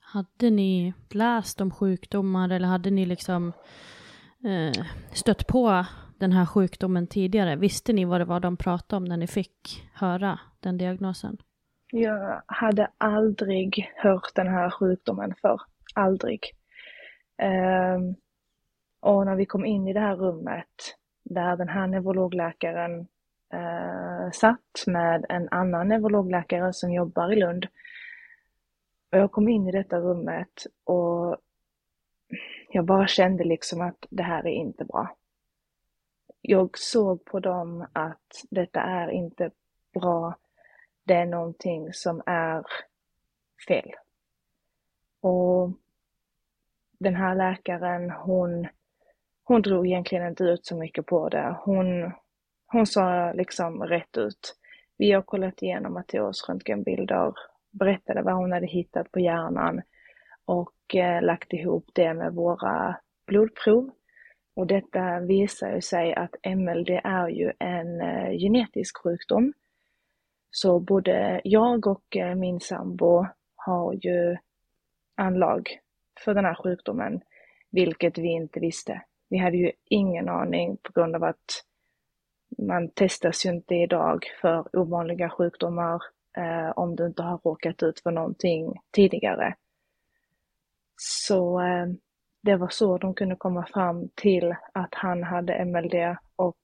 Hade 0.00 0.50
ni 0.50 0.94
läst 1.10 1.60
om 1.60 1.70
sjukdomar 1.70 2.50
eller 2.50 2.68
hade 2.68 2.90
ni 2.90 3.06
liksom 3.06 3.52
eh, 4.44 4.84
stött 5.12 5.46
på 5.46 5.86
den 6.18 6.32
här 6.32 6.46
sjukdomen 6.46 7.06
tidigare? 7.06 7.56
Visste 7.56 7.92
ni 7.92 8.04
vad 8.04 8.20
det 8.20 8.24
var 8.24 8.40
de 8.40 8.56
pratade 8.56 8.96
om 8.96 9.04
när 9.04 9.16
ni 9.16 9.26
fick 9.26 9.88
höra 9.94 10.38
den 10.60 10.78
diagnosen? 10.78 11.36
Jag 11.92 12.42
hade 12.46 12.90
aldrig 12.98 13.92
hört 13.96 14.34
den 14.34 14.48
här 14.48 14.70
sjukdomen 14.70 15.34
för. 15.42 15.60
Aldrig. 15.94 16.40
Um, 17.42 18.14
och 19.00 19.26
när 19.26 19.36
vi 19.36 19.46
kom 19.46 19.64
in 19.64 19.88
i 19.88 19.92
det 19.92 20.00
här 20.00 20.16
rummet 20.16 20.96
där 21.24 21.56
den 21.56 21.68
här 21.68 21.86
neurologläkaren 21.86 23.00
uh, 23.54 24.30
satt 24.32 24.84
med 24.86 25.26
en 25.28 25.48
annan 25.50 25.88
neurologläkare 25.88 26.72
som 26.72 26.92
jobbar 26.92 27.32
i 27.32 27.36
Lund 27.36 27.66
och 29.12 29.18
jag 29.18 29.32
kom 29.32 29.48
in 29.48 29.68
i 29.68 29.72
detta 29.72 29.98
rummet 29.98 30.66
och 30.84 31.36
jag 32.68 32.84
bara 32.84 33.06
kände 33.06 33.44
liksom 33.44 33.80
att 33.80 34.06
det 34.10 34.22
här 34.22 34.46
är 34.46 34.52
inte 34.52 34.84
bra. 34.84 35.16
Jag 36.40 36.78
såg 36.78 37.24
på 37.24 37.40
dem 37.40 37.86
att 37.92 38.44
detta 38.50 38.80
är 38.80 39.10
inte 39.10 39.50
bra. 39.94 40.36
Det 41.04 41.14
är 41.14 41.26
någonting 41.26 41.92
som 41.92 42.22
är 42.26 42.64
fel. 43.68 43.90
Och 45.20 45.70
den 46.98 47.14
här 47.14 47.34
läkaren, 47.34 48.10
hon, 48.10 48.68
hon 49.44 49.62
drog 49.62 49.86
egentligen 49.86 50.26
inte 50.26 50.44
ut 50.44 50.66
så 50.66 50.76
mycket 50.76 51.06
på 51.06 51.28
det. 51.28 51.56
Hon, 51.60 52.12
hon 52.66 52.86
sa 52.86 53.32
liksom 53.32 53.82
rätt 53.82 54.16
ut. 54.16 54.56
Vi 54.96 55.12
har 55.12 55.22
kollat 55.22 55.62
igenom 55.62 55.92
Matteos 55.92 56.48
röntgenbilder 56.48 57.32
berättade 57.70 58.22
vad 58.22 58.34
hon 58.34 58.52
hade 58.52 58.66
hittat 58.66 59.12
på 59.12 59.20
hjärnan 59.20 59.82
och 60.44 60.94
eh, 60.94 61.22
lagt 61.22 61.52
ihop 61.52 61.90
det 61.94 62.14
med 62.14 62.34
våra 62.34 62.96
blodprov. 63.26 63.90
Och 64.58 64.66
detta 64.66 65.20
visar 65.20 65.74
ju 65.74 65.80
sig 65.80 66.14
att 66.14 66.36
MLD 66.56 67.00
är 67.04 67.28
ju 67.28 67.52
en 67.58 68.00
eh, 68.00 68.38
genetisk 68.38 68.98
sjukdom. 69.02 69.52
Så 70.50 70.80
både 70.80 71.40
jag 71.44 71.86
och 71.86 72.16
eh, 72.16 72.34
min 72.34 72.60
sambo 72.60 73.26
har 73.56 73.92
ju 73.92 74.36
anlag 75.16 75.68
för 76.24 76.34
den 76.34 76.44
här 76.44 76.54
sjukdomen, 76.54 77.20
vilket 77.70 78.18
vi 78.18 78.28
inte 78.28 78.60
visste. 78.60 79.02
Vi 79.28 79.38
hade 79.38 79.56
ju 79.56 79.72
ingen 79.84 80.28
aning 80.28 80.76
på 80.76 80.92
grund 80.92 81.16
av 81.16 81.24
att 81.24 81.64
man 82.58 82.90
testas 82.90 83.46
ju 83.46 83.50
inte 83.50 83.74
idag 83.74 84.24
för 84.40 84.76
ovanliga 84.76 85.30
sjukdomar 85.30 86.02
eh, 86.36 86.70
om 86.70 86.96
du 86.96 87.06
inte 87.06 87.22
har 87.22 87.38
råkat 87.38 87.82
ut 87.82 88.00
för 88.00 88.10
någonting 88.10 88.74
tidigare. 88.92 89.54
Så 90.96 91.60
eh, 91.60 91.86
det 92.40 92.56
var 92.56 92.68
så 92.68 92.98
de 92.98 93.14
kunde 93.14 93.36
komma 93.36 93.66
fram 93.66 94.08
till 94.14 94.54
att 94.72 94.94
han 94.94 95.22
hade 95.22 95.64
MLD 95.64 96.16
och 96.36 96.56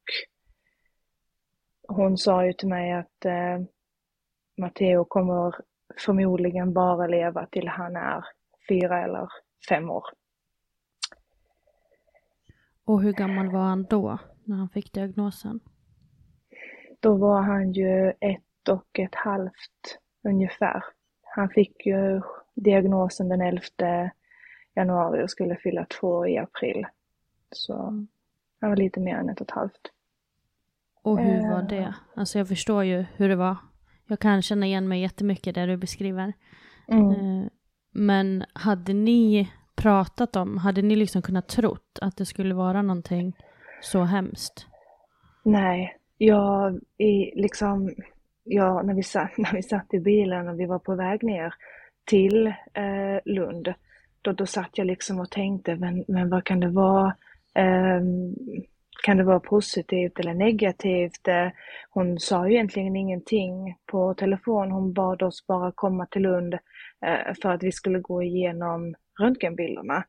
hon 1.88 2.18
sa 2.18 2.46
ju 2.46 2.52
till 2.52 2.68
mig 2.68 2.92
att 2.92 3.24
eh, 3.24 3.60
Matteo 4.56 5.04
kommer 5.04 5.54
förmodligen 5.98 6.72
bara 6.72 7.06
leva 7.06 7.46
till 7.46 7.68
han 7.68 7.96
är 7.96 8.24
fyra 8.68 9.04
eller 9.04 9.28
fem 9.68 9.90
år. 9.90 10.04
Och 12.84 13.02
hur 13.02 13.12
gammal 13.12 13.52
var 13.52 13.60
han 13.60 13.84
då, 13.84 14.18
när 14.44 14.56
han 14.56 14.68
fick 14.68 14.92
diagnosen? 14.92 15.60
Då 17.00 17.16
var 17.16 17.42
han 17.42 17.72
ju 17.72 18.10
ett 18.10 18.68
och 18.68 18.98
ett 18.98 19.14
halvt 19.14 19.98
ungefär. 20.28 20.84
Han 21.22 21.48
fick 21.48 21.87
ju 21.87 22.20
diagnosen 22.54 23.28
den 23.28 23.40
11 23.40 23.60
januari 24.74 25.24
och 25.24 25.30
skulle 25.30 25.56
fylla 25.56 25.87
två 26.00 26.26
i 26.26 26.38
april. 26.38 26.87
Så 27.50 27.74
han 28.60 28.70
var 28.70 28.76
lite 28.76 29.00
mer 29.00 29.16
än 29.16 29.28
ett 29.28 29.40
och 29.40 29.46
ett 29.46 29.50
halvt. 29.50 29.90
Och 31.02 31.18
hur 31.18 31.50
var 31.50 31.62
det? 31.62 31.76
Eh. 31.76 31.94
Alltså 32.14 32.38
jag 32.38 32.48
förstår 32.48 32.84
ju 32.84 33.04
hur 33.16 33.28
det 33.28 33.37
var. 33.37 33.56
Jag 34.06 34.18
kan 34.18 34.42
känna 34.42 34.66
igen 34.66 34.88
mig 34.88 35.00
jättemycket 35.00 35.54
det 35.54 35.66
du 35.66 35.76
beskriver. 35.76 36.32
Mm. 36.88 37.10
Eh, 37.10 37.48
men 37.92 38.44
hade 38.52 38.92
ni 38.92 39.50
pratat 39.76 40.37
om, 40.37 40.58
hade 40.58 40.82
ni 40.82 40.96
liksom 40.96 41.22
kunnat 41.22 41.48
trott 41.48 41.98
att 42.02 42.16
det 42.16 42.24
skulle 42.24 42.54
vara 42.54 42.82
någonting 42.82 43.37
så 43.80 44.02
hemskt? 44.02 44.66
Nej, 45.42 45.98
jag 46.18 46.80
i 46.98 47.40
liksom 47.40 47.90
ja, 48.44 48.82
när 48.82 48.94
vi, 48.94 49.02
satt, 49.02 49.30
när 49.38 49.52
vi 49.52 49.62
satt 49.62 49.94
i 49.94 50.00
bilen 50.00 50.48
och 50.48 50.60
vi 50.60 50.66
var 50.66 50.78
på 50.78 50.94
väg 50.94 51.22
ner 51.22 51.54
till 52.04 52.46
eh, 52.72 53.20
Lund, 53.24 53.74
och 54.26 54.34
då 54.34 54.46
satt 54.46 54.78
jag 54.78 54.87
liksom 54.87 55.20
och 55.20 55.30
tänkte, 55.30 55.76
men, 55.76 56.04
men 56.08 56.30
vad 56.30 56.44
kan 56.44 56.60
det 56.60 56.68
vara? 56.68 57.16
Um, 57.58 58.34
kan 59.02 59.16
det 59.16 59.24
vara 59.24 59.40
positivt 59.40 60.18
eller 60.18 60.34
negativt? 60.34 61.28
Eh, 61.28 61.48
hon 61.90 62.18
sa 62.18 62.48
ju 62.48 62.54
egentligen 62.54 62.96
ingenting 62.96 63.76
på 63.87 64.14
telefon. 64.14 64.70
Hon 64.70 64.92
bad 64.92 65.22
oss 65.22 65.46
bara 65.46 65.72
komma 65.72 66.06
till 66.06 66.22
Lund 66.22 66.54
eh, 67.06 67.34
för 67.42 67.50
att 67.50 67.62
vi 67.62 67.72
skulle 67.72 67.98
gå 67.98 68.22
igenom 68.22 68.94
röntgenbilderna. 69.20 70.04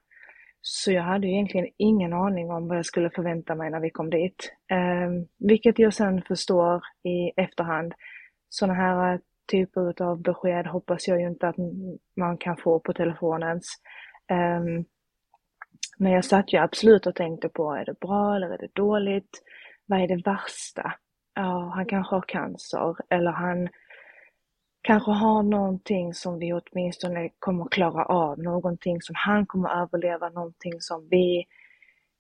Så 0.62 0.92
jag 0.92 1.04
hade 1.04 1.28
egentligen 1.28 1.68
ingen 1.78 2.14
aning 2.14 2.52
om 2.52 2.68
vad 2.68 2.78
jag 2.78 2.86
skulle 2.86 3.10
förvänta 3.10 3.56
mig 3.56 3.70
när 3.70 3.80
vi 3.80 3.90
kom 3.90 4.10
dit. 4.10 4.54
Ehm, 4.72 5.26
vilket 5.40 5.80
jag 5.80 5.94
sen 5.94 6.22
förstår 6.22 6.82
i 7.04 7.42
efterhand 7.42 7.94
sådana 8.50 8.74
här 8.74 9.14
eh, 9.14 9.20
typer 9.48 10.02
av 10.02 10.22
besked 10.22 10.68
hoppas 10.68 11.08
jag 11.08 11.22
ju 11.22 11.28
inte 11.28 11.48
att 11.48 11.56
man 12.16 12.38
kan 12.38 12.58
få 12.58 12.80
på 12.80 12.94
telefonens. 12.94 13.82
Um, 14.32 14.86
men 15.98 16.12
jag 16.12 16.26
satt 16.26 16.54
ju 16.54 16.58
absolut 16.58 17.08
och 17.08 17.16
tänkte 17.16 17.50
på, 17.50 17.74
är 17.74 17.86
det 17.86 18.00
bra 18.00 18.36
eller 18.36 18.50
är 18.50 18.58
det 18.58 18.76
dåligt? 18.76 19.42
Vad 19.86 20.02
är 20.02 20.08
det 20.08 20.22
värsta? 20.26 20.94
Ja, 21.36 21.72
han 21.76 21.86
kanske 21.86 22.16
har 22.16 22.22
cancer 22.28 22.96
eller 23.10 23.32
han, 23.32 23.70
kanske 24.82 25.12
har 25.12 25.44
någonting 25.44 26.14
som 26.14 26.40
vi 26.40 26.54
åtminstone 26.54 27.30
kommer 27.40 27.66
klara 27.66 28.06
av, 28.06 28.40
någonting 28.40 29.02
som 29.02 29.16
han 29.18 29.46
kommer 29.46 29.70
överleva, 29.82 30.30
någonting 30.30 30.82
som 30.82 31.08
vi 31.12 31.46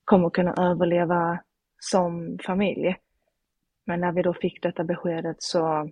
kommer 0.05 0.29
kunna 0.29 0.53
överleva 0.57 1.39
som 1.79 2.37
familj. 2.45 2.95
Men 3.85 4.01
när 4.01 4.11
vi 4.11 4.21
då 4.21 4.33
fick 4.33 4.63
detta 4.63 4.83
beskedet 4.83 5.35
så 5.39 5.89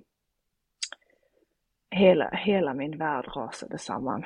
hela, 1.93 2.29
hela 2.29 2.73
min 2.73 2.97
värld 2.97 3.25
rasade 3.35 3.77
samman. 3.77 4.25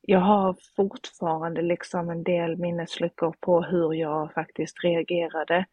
Jag 0.00 0.20
har 0.20 0.56
fortfarande 0.76 1.62
liksom 1.62 2.10
en 2.10 2.22
del 2.22 2.56
minnesluckor 2.56 3.34
på 3.40 3.62
hur 3.62 3.94
jag 3.94 4.32
faktiskt 4.32 4.84
reagerade. 4.84 5.66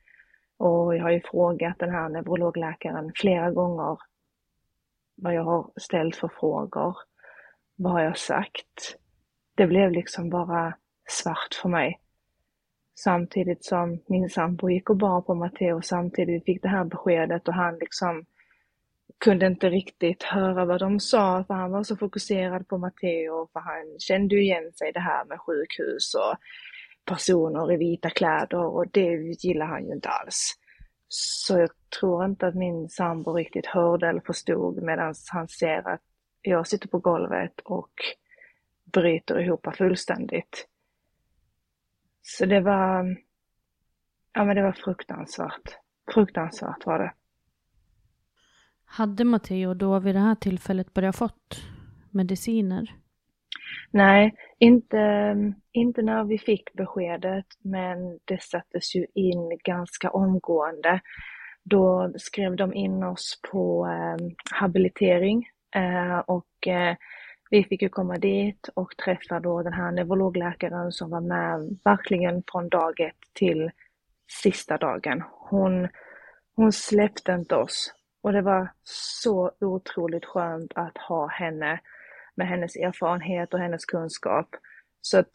Och 0.58 0.96
jag 0.96 1.04
har 1.04 1.12
ju 1.12 1.22
frågat 1.22 1.80
den 1.80 1.90
här 1.90 2.10
neurologläkaren 2.10 3.12
flera 3.16 3.52
gånger 3.52 3.98
vad 5.16 5.34
jag 5.34 5.44
har 5.44 5.72
ställt 5.76 6.16
för 6.16 6.28
frågor. 6.28 6.98
Vad 7.76 7.92
har 7.92 8.02
jag 8.02 8.18
sagt? 8.18 8.98
Det 9.56 9.68
blev 9.68 9.92
liksom 9.92 10.30
bara 10.30 10.74
svart 11.10 11.54
för 11.62 11.70
mig. 11.70 12.00
Samtidigt 12.96 13.66
som 13.66 14.00
min 14.08 14.30
sambo 14.30 14.70
gick 14.70 14.90
och 14.90 14.98
bar 14.98 15.22
på 15.22 15.34
Matteo 15.34 15.82
samtidigt 15.82 16.46
fick 16.46 16.62
det 16.62 16.70
här 16.70 16.84
beskedet 16.84 17.48
och 17.48 17.54
han 17.54 17.78
liksom 17.78 18.26
kunde 19.18 19.46
inte 19.46 19.70
riktigt 19.70 20.24
höra 20.24 20.66
vad 20.66 20.80
de 20.80 21.00
sa 21.00 21.44
för 21.48 21.54
han 21.54 21.72
var 21.72 21.84
så 21.84 21.98
fokuserad 21.98 22.68
på 22.68 22.78
Matteo 22.78 23.50
för 23.54 23.60
han 23.60 24.00
kände 24.00 24.36
ju 24.36 24.42
igen 24.42 24.74
sig 24.74 24.92
det 24.92 25.00
här 25.00 25.26
med 25.26 25.40
sjukhus 25.40 26.16
och 26.16 26.36
personer 27.06 27.74
i 27.74 27.78
vita 27.78 28.10
kläder 28.10 28.66
och 28.66 28.88
det 28.92 29.36
gillar 29.44 29.66
han 29.66 29.86
ju 29.86 29.94
inte 29.94 30.10
alls. 30.10 30.54
Så 31.08 31.60
jag 31.60 31.70
tror 32.00 32.26
inte 32.26 32.48
att 32.48 32.56
min 32.56 32.90
sambo 32.90 33.34
riktigt 33.34 33.66
hörde 33.66 34.08
eller 34.08 34.22
förstod 34.22 34.84
medan 34.84 35.14
han 35.32 35.48
ser 35.48 35.88
att 35.88 36.02
jag 36.42 36.68
sitter 36.68 36.88
på 36.88 37.00
golvet 37.00 37.60
och 37.64 37.94
bryter 38.94 39.40
ihop 39.40 39.68
fullständigt. 39.78 40.68
Så 42.22 42.46
det 42.46 42.60
var, 42.60 43.18
ja 44.34 44.46
men 44.46 44.56
det 44.56 44.62
var 44.64 44.72
fruktansvärt. 44.72 45.78
Fruktansvärt 46.14 46.86
var 46.86 47.00
det. 47.00 47.14
Hade 48.90 49.24
Matteo 49.24 49.74
då 49.74 50.00
vid 50.00 50.16
det 50.16 50.20
här 50.20 50.36
tillfället 50.36 50.94
börjat 50.94 51.16
fått 51.16 51.62
mediciner? 52.12 52.94
Nej, 53.92 54.36
inte, 54.60 54.98
inte 55.72 56.02
när 56.02 56.24
vi 56.24 56.38
fick 56.38 56.74
beskedet, 56.74 57.46
men 57.60 58.20
det 58.26 58.42
sattes 58.42 58.96
ju 58.96 59.06
in 59.14 59.58
ganska 59.64 60.10
omgående. 60.10 61.02
Då 61.64 62.14
skrev 62.18 62.56
de 62.56 62.74
in 62.74 63.04
oss 63.04 63.40
på 63.52 63.88
eh, 63.88 64.28
habilitering 64.52 65.48
eh, 65.76 66.20
och 66.20 66.68
eh, 66.68 66.96
vi 67.50 67.64
fick 67.64 67.82
ju 67.82 67.90
komma 67.90 68.18
dit 68.18 68.70
och 68.74 68.98
träffa 68.98 69.40
då 69.40 69.64
den 69.64 69.74
här 69.74 69.92
neurologläkaren 69.92 70.92
som 70.92 71.10
var 71.10 71.22
med 71.22 71.80
verkligen 71.84 72.44
från 72.52 72.70
dag 72.70 73.00
ett 73.00 73.34
till 73.34 73.72
sista 74.44 74.78
dagen. 74.78 75.24
Hon, 75.32 75.88
hon 76.56 76.72
släppte 76.72 77.32
inte 77.32 77.56
oss 77.56 77.94
och 78.22 78.34
det 78.34 78.42
var 78.42 78.70
så 78.84 79.52
otroligt 79.60 80.26
skönt 80.26 80.72
att 80.76 80.98
ha 80.98 81.28
henne 81.28 81.80
med 82.36 82.48
hennes 82.48 82.76
erfarenhet 82.76 83.54
och 83.54 83.60
hennes 83.60 83.86
kunskap. 83.86 84.48
Så 85.02 85.20
att 85.20 85.32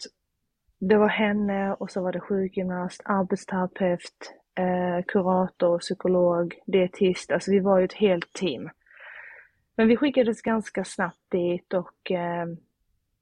det 0.78 0.96
var 0.96 1.08
henne 1.08 1.74
och 1.74 1.90
så 1.90 2.02
var 2.02 2.12
det 2.12 2.20
sjukgymnast, 2.20 3.02
arbetsterapeut, 3.04 4.34
eh, 4.58 5.04
kurator, 5.06 5.78
psykolog, 5.78 6.54
dietist. 6.66 7.30
Alltså 7.30 7.50
vi 7.50 7.60
var 7.60 7.78
ju 7.78 7.84
ett 7.84 7.92
helt 7.92 8.32
team. 8.32 8.70
Men 9.76 9.88
vi 9.88 9.96
skickades 9.96 10.42
ganska 10.42 10.84
snabbt 10.84 11.30
dit 11.30 11.74
och 11.74 12.10
eh, 12.10 12.46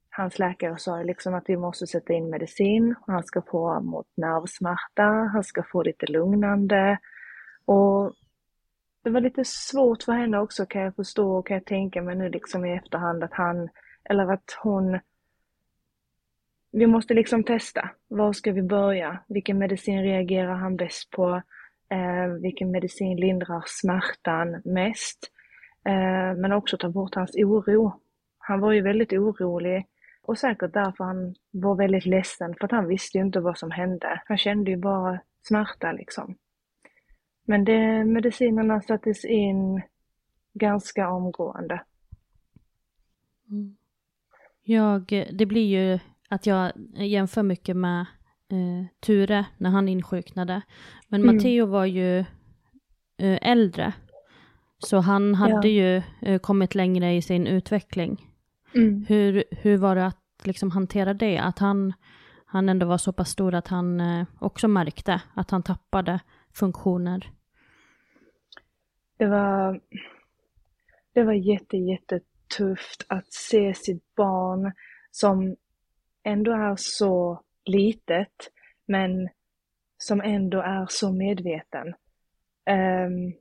hans 0.09 0.39
läkare 0.39 0.77
sa 0.77 1.03
liksom 1.03 1.33
att 1.33 1.49
vi 1.49 1.57
måste 1.57 1.87
sätta 1.87 2.13
in 2.13 2.29
medicin. 2.29 2.95
Han 3.07 3.23
ska 3.23 3.41
få 3.41 3.81
mot 3.81 4.07
nervsmärta, 4.17 5.03
han 5.33 5.43
ska 5.43 5.63
få 5.71 5.83
lite 5.83 6.05
lugnande. 6.05 6.97
Och 7.65 8.13
det 9.03 9.09
var 9.09 9.21
lite 9.21 9.45
svårt 9.45 10.03
för 10.03 10.11
henne 10.13 10.39
också 10.39 10.65
kan 10.65 10.81
jag 10.81 10.95
förstå 10.95 11.31
och 11.31 11.47
kan 11.47 11.55
jag 11.55 11.65
tänka 11.65 12.01
mig 12.01 12.15
nu 12.15 12.29
liksom 12.29 12.65
i 12.65 12.75
efterhand 12.75 13.23
att 13.23 13.33
han, 13.33 13.69
eller 14.09 14.33
att 14.33 14.57
hon 14.63 14.99
vi 16.71 16.87
måste 16.87 17.13
liksom 17.13 17.43
testa. 17.43 17.89
Var 18.07 18.33
ska 18.33 18.51
vi 18.51 18.61
börja? 18.61 19.19
Vilken 19.27 19.57
medicin 19.57 20.03
reagerar 20.03 20.53
han 20.53 20.75
bäst 20.75 21.11
på? 21.11 21.41
Eh, 21.89 22.33
vilken 22.41 22.71
medicin 22.71 23.17
lindrar 23.17 23.63
smärtan 23.65 24.61
mest? 24.65 25.31
Eh, 25.85 26.37
men 26.37 26.51
också 26.51 26.77
ta 26.77 26.89
bort 26.89 27.15
hans 27.15 27.35
oro. 27.35 28.01
Han 28.37 28.59
var 28.59 28.71
ju 28.71 28.81
väldigt 28.81 29.13
orolig 29.13 29.85
och 30.23 30.37
säkert 30.37 30.73
därför 30.73 31.03
han 31.03 31.35
var 31.51 31.75
väldigt 31.75 32.05
ledsen 32.05 32.55
för 32.59 32.65
att 32.65 32.71
han 32.71 32.87
visste 32.87 33.17
ju 33.17 33.23
inte 33.23 33.39
vad 33.39 33.57
som 33.57 33.71
hände. 33.71 34.21
Han 34.25 34.37
kände 34.37 34.71
ju 34.71 34.77
bara 34.77 35.19
smärta 35.47 35.91
liksom. 35.91 36.35
Men 37.45 37.65
det, 37.65 38.05
medicinerna 38.05 38.81
sattes 38.81 39.25
in 39.25 39.81
ganska 40.53 41.09
omgående. 41.09 41.81
Mm. 43.49 43.75
Jag, 44.63 45.27
det 45.33 45.45
blir 45.45 45.67
ju 45.67 45.99
att 46.29 46.45
jag 46.45 46.71
jämför 46.95 47.43
mycket 47.43 47.77
med 47.77 48.01
eh, 48.49 48.85
Ture 48.99 49.45
när 49.57 49.69
han 49.69 49.87
insjuknade. 49.87 50.61
Men 51.07 51.21
mm. 51.21 51.35
Matteo 51.35 51.65
var 51.65 51.85
ju 51.85 52.19
eh, 53.17 53.39
äldre. 53.41 53.93
Så 54.79 54.99
han 54.99 55.35
hade 55.35 55.67
ja. 55.67 55.83
ju 55.83 56.01
eh, 56.21 56.39
kommit 56.39 56.75
längre 56.75 57.13
i 57.13 57.21
sin 57.21 57.47
utveckling. 57.47 58.27
Mm. 58.75 59.05
Hur, 59.09 59.43
hur 59.51 59.77
var 59.77 59.95
det 59.95 60.05
att 60.05 60.17
liksom 60.43 60.71
hantera 60.71 61.13
det? 61.13 61.37
Att 61.37 61.59
han, 61.59 61.93
han 62.45 62.69
ändå 62.69 62.85
var 62.85 62.97
så 62.97 63.13
pass 63.13 63.29
stor 63.29 63.53
att 63.53 63.67
han 63.67 64.01
eh, 64.01 64.25
också 64.39 64.67
märkte 64.67 65.21
att 65.33 65.51
han 65.51 65.63
tappade 65.63 66.19
funktioner? 66.53 67.31
Det 69.17 69.25
var, 69.27 69.81
det 71.13 71.23
var 71.23 71.33
jätte, 71.33 71.77
jättetufft 71.77 73.05
att 73.07 73.33
se 73.33 73.73
sitt 73.73 74.15
barn 74.15 74.71
som 75.11 75.55
ändå 76.23 76.51
är 76.51 76.75
så 76.77 77.41
litet, 77.65 78.51
men 78.85 79.29
som 79.97 80.21
ändå 80.21 80.61
är 80.61 80.85
så 80.89 81.11
medveten. 81.11 81.87
Um, 82.69 83.33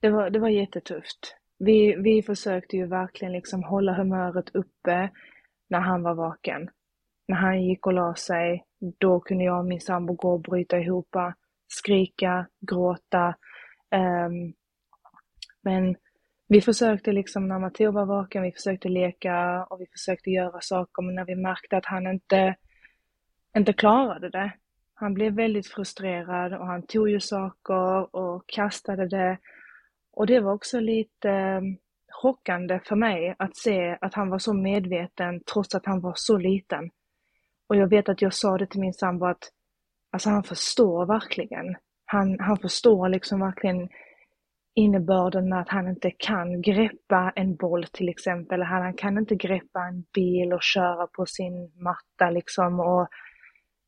det, 0.00 0.10
var, 0.10 0.30
det 0.30 0.38
var 0.38 0.48
jättetufft. 0.48 1.36
Vi, 1.58 1.96
vi 1.96 2.22
försökte 2.22 2.76
ju 2.76 2.86
verkligen 2.86 3.32
liksom 3.32 3.62
hålla 3.62 3.94
humöret 3.94 4.54
uppe 4.54 5.10
när 5.68 5.80
han 5.80 6.02
var 6.02 6.14
vaken. 6.14 6.70
När 7.28 7.36
han 7.36 7.62
gick 7.62 7.86
och 7.86 7.92
la 7.92 8.14
sig, 8.14 8.64
då 8.98 9.20
kunde 9.20 9.44
jag 9.44 9.58
och 9.58 9.64
min 9.64 9.80
sambo 9.80 10.14
gå 10.14 10.32
och 10.32 10.40
bryta 10.40 10.78
ihop, 10.78 11.16
skrika, 11.68 12.46
gråta. 12.60 13.34
Um, 13.90 14.52
men 15.62 15.96
vi 16.48 16.60
försökte 16.60 17.12
liksom 17.12 17.48
när 17.48 17.58
Matteo 17.58 17.92
var 17.92 18.06
vaken, 18.06 18.42
vi 18.42 18.52
försökte 18.52 18.88
leka 18.88 19.64
och 19.64 19.80
vi 19.80 19.86
försökte 19.86 20.30
göra 20.30 20.60
saker, 20.60 21.02
men 21.02 21.14
när 21.14 21.24
vi 21.24 21.36
märkte 21.36 21.76
att 21.76 21.86
han 21.86 22.06
inte, 22.06 22.56
inte 23.56 23.72
klarade 23.72 24.30
det. 24.30 24.52
Han 24.94 25.14
blev 25.14 25.34
väldigt 25.34 25.66
frustrerad 25.66 26.54
och 26.54 26.66
han 26.66 26.86
tog 26.86 27.10
ju 27.10 27.20
saker 27.20 28.16
och 28.16 28.44
kastade 28.46 29.08
det. 29.08 29.38
Och 30.12 30.26
det 30.26 30.40
var 30.40 30.52
också 30.52 30.80
lite 30.80 31.30
ehm, 31.30 31.76
chockande 32.12 32.80
för 32.84 32.96
mig 32.96 33.34
att 33.38 33.56
se 33.56 33.98
att 34.00 34.14
han 34.14 34.30
var 34.30 34.38
så 34.38 34.54
medveten 34.54 35.40
trots 35.52 35.74
att 35.74 35.86
han 35.86 36.00
var 36.00 36.14
så 36.16 36.36
liten. 36.38 36.90
Och 37.72 37.78
jag 37.78 37.88
vet 37.88 38.08
att 38.08 38.22
jag 38.22 38.34
sa 38.34 38.58
det 38.58 38.66
till 38.66 38.80
min 38.80 38.94
sambo 38.94 39.26
att 39.26 39.50
alltså 40.10 40.30
han 40.30 40.42
förstår 40.42 41.06
verkligen. 41.06 41.76
Han, 42.04 42.40
han 42.40 42.56
förstår 42.56 43.08
liksom 43.08 43.40
verkligen 43.40 43.88
innebörden 44.74 45.48
med 45.48 45.60
att 45.60 45.68
han 45.68 45.88
inte 45.88 46.10
kan 46.10 46.62
greppa 46.62 47.32
en 47.36 47.56
boll 47.56 47.84
till 47.84 48.08
exempel. 48.08 48.62
Han 48.62 48.94
kan 48.94 49.18
inte 49.18 49.34
greppa 49.34 49.80
en 49.80 50.04
bil 50.14 50.52
och 50.52 50.62
köra 50.62 51.06
på 51.06 51.26
sin 51.26 51.72
matta 51.74 52.30
liksom. 52.30 52.80
Och 52.80 53.08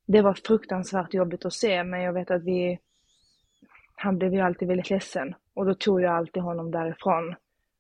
det 0.07 0.23
var 0.23 0.35
fruktansvärt 0.35 1.14
jobbigt 1.14 1.44
att 1.44 1.53
se 1.53 1.85
men 1.85 2.03
jag 2.03 2.12
vet 2.12 2.31
att 2.31 2.44
vi, 2.44 2.79
han 3.94 4.18
blev 4.18 4.35
ju 4.35 4.40
alltid 4.40 4.68
väldigt 4.68 4.90
ledsen 4.90 5.35
och 5.55 5.66
då 5.66 5.75
tog 5.75 6.03
jag 6.03 6.16
alltid 6.16 6.42
honom 6.42 6.70
därifrån. 6.70 7.35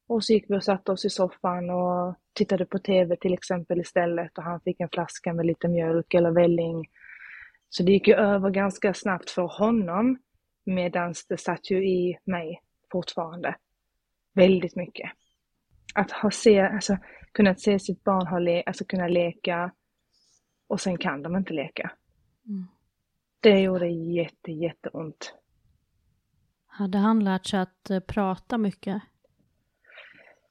Och 0.06 0.24
så 0.24 0.32
gick 0.32 0.44
vi 0.48 0.56
och 0.56 0.64
satte 0.64 0.92
oss 0.92 1.04
i 1.04 1.10
soffan 1.10 1.70
och 1.70 2.14
tittade 2.32 2.66
på 2.66 2.78
TV 2.78 3.16
till 3.16 3.34
exempel 3.34 3.80
istället 3.80 4.38
och 4.38 4.44
han 4.44 4.60
fick 4.60 4.80
en 4.80 4.88
flaska 4.88 5.32
med 5.32 5.46
lite 5.46 5.68
mjölk 5.68 6.14
eller 6.14 6.30
välling. 6.30 6.88
Så 7.68 7.82
det 7.82 7.92
gick 7.92 8.08
ju 8.08 8.14
över 8.14 8.50
ganska 8.50 8.94
snabbt 8.94 9.30
för 9.30 9.42
honom 9.42 10.18
medan 10.66 11.14
det 11.28 11.40
satt 11.40 11.70
ju 11.70 11.88
i 11.88 12.18
mig 12.24 12.62
fortfarande. 12.92 13.56
Väldigt 14.34 14.76
mycket. 14.76 15.10
Att 15.94 16.10
ha 16.10 16.30
se, 16.30 16.60
alltså, 16.60 16.96
kunna 17.32 17.54
se 17.54 17.78
sitt 17.78 18.04
barn 18.04 18.26
ha 18.26 18.38
le, 18.38 18.62
alltså 18.66 18.84
kunna 18.84 19.08
leka 19.08 19.72
och 20.66 20.80
sen 20.80 20.98
kan 20.98 21.22
de 21.22 21.36
inte 21.36 21.52
leka. 21.52 21.92
Mm. 22.46 22.66
Det 23.40 23.60
gjorde 23.60 23.88
jätte, 23.88 24.52
jätteont. 24.52 25.34
Hade 26.66 26.98
han 26.98 27.24
lärt 27.24 27.46
sig 27.46 27.60
att 27.60 27.90
eh, 27.90 28.00
prata 28.00 28.58
mycket? 28.58 29.02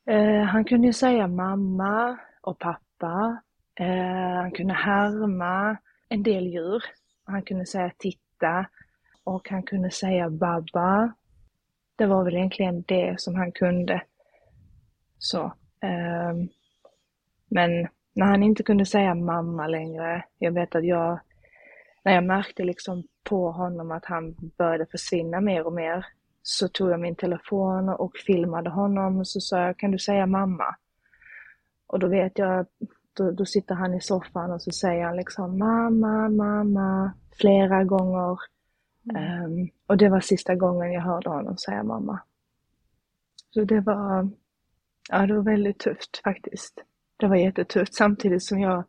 Eh, 0.06 0.44
han 0.44 0.66
kunde 0.66 0.88
ju 0.88 0.94
säga 0.94 1.28
mamma 1.28 2.18
och 2.42 2.60
pappa. 2.60 3.42
Eh, 3.80 4.36
han 4.36 4.52
kunde 4.52 4.74
härma 4.74 5.78
en 6.10 6.24
del 6.24 6.48
djur. 6.48 6.84
Han 7.26 7.42
kunde 7.42 7.66
säga 7.66 7.92
titta 7.98 8.66
och 9.24 9.50
han 9.50 9.63
kunde 9.63 9.92
säga 9.92 10.30
babba. 10.30 11.13
Det 11.96 12.06
var 12.06 12.24
väl 12.24 12.36
egentligen 12.36 12.82
det 12.88 13.22
som 13.22 13.36
han 13.36 13.52
kunde. 13.52 14.02
Så. 15.18 15.44
Eh, 15.82 16.34
men 17.50 17.88
när 18.13 18.26
han 18.26 18.44
inte 18.44 18.63
kunde 18.63 18.86
säga 18.86 19.16
mamma 19.16 19.68
längre, 19.68 20.26
jag 20.38 20.52
vet 20.52 20.76
att 20.76 20.86
jag, 20.86 21.20
när 22.04 22.13
jag 22.13 22.24
märkte 22.24 22.63
liksom 22.63 23.04
på 23.24 23.52
honom 23.52 23.92
att 23.92 24.06
han 24.06 24.36
började 24.58 24.86
försvinna 24.86 25.42
mer 25.42 25.68
och 25.68 25.74
mer, 25.74 26.06
så 26.44 26.68
tog 26.68 26.90
jag 26.90 27.00
min 27.00 27.16
telefon 27.16 27.90
och 27.90 28.18
filmade 28.18 28.70
honom 28.70 29.18
och 29.18 29.28
så 29.28 29.42
sa 29.42 29.60
jag, 29.60 29.78
kan 29.78 29.92
du 29.92 30.00
säga 30.00 30.26
mamma? 30.26 30.76
Och 31.88 32.00
då 32.00 32.08
vet 32.08 32.38
jag, 32.38 32.66
då, 33.14 33.32
då 33.32 33.46
sitter 33.46 33.76
han 33.76 33.94
i 33.94 34.02
soffan 34.02 34.52
och 34.52 34.62
så 34.62 34.72
säger 34.72 35.06
han 35.06 35.16
liksom 35.16 35.58
mamma, 35.58 36.30
mamma, 36.30 37.14
flera 37.38 37.84
gånger. 37.84 38.38
Mm. 39.10 39.44
Um, 39.44 39.70
och 39.88 39.98
det 39.98 40.10
var 40.10 40.20
sista 40.20 40.56
gången 40.56 40.92
jag 40.92 41.02
hörde 41.02 41.30
honom 41.30 41.58
säga 41.58 41.84
mamma. 41.84 42.20
Så 43.50 43.64
det 43.64 43.80
var, 43.80 44.30
ja 45.10 45.28
det 45.28 45.34
var 45.34 45.44
väldigt 45.44 45.80
tufft 45.80 46.22
faktiskt. 46.24 46.84
Det 47.18 47.28
var 47.28 47.36
jättetufft 47.36 47.96
samtidigt 47.96 48.44
som 48.44 48.60
jag 48.60 48.84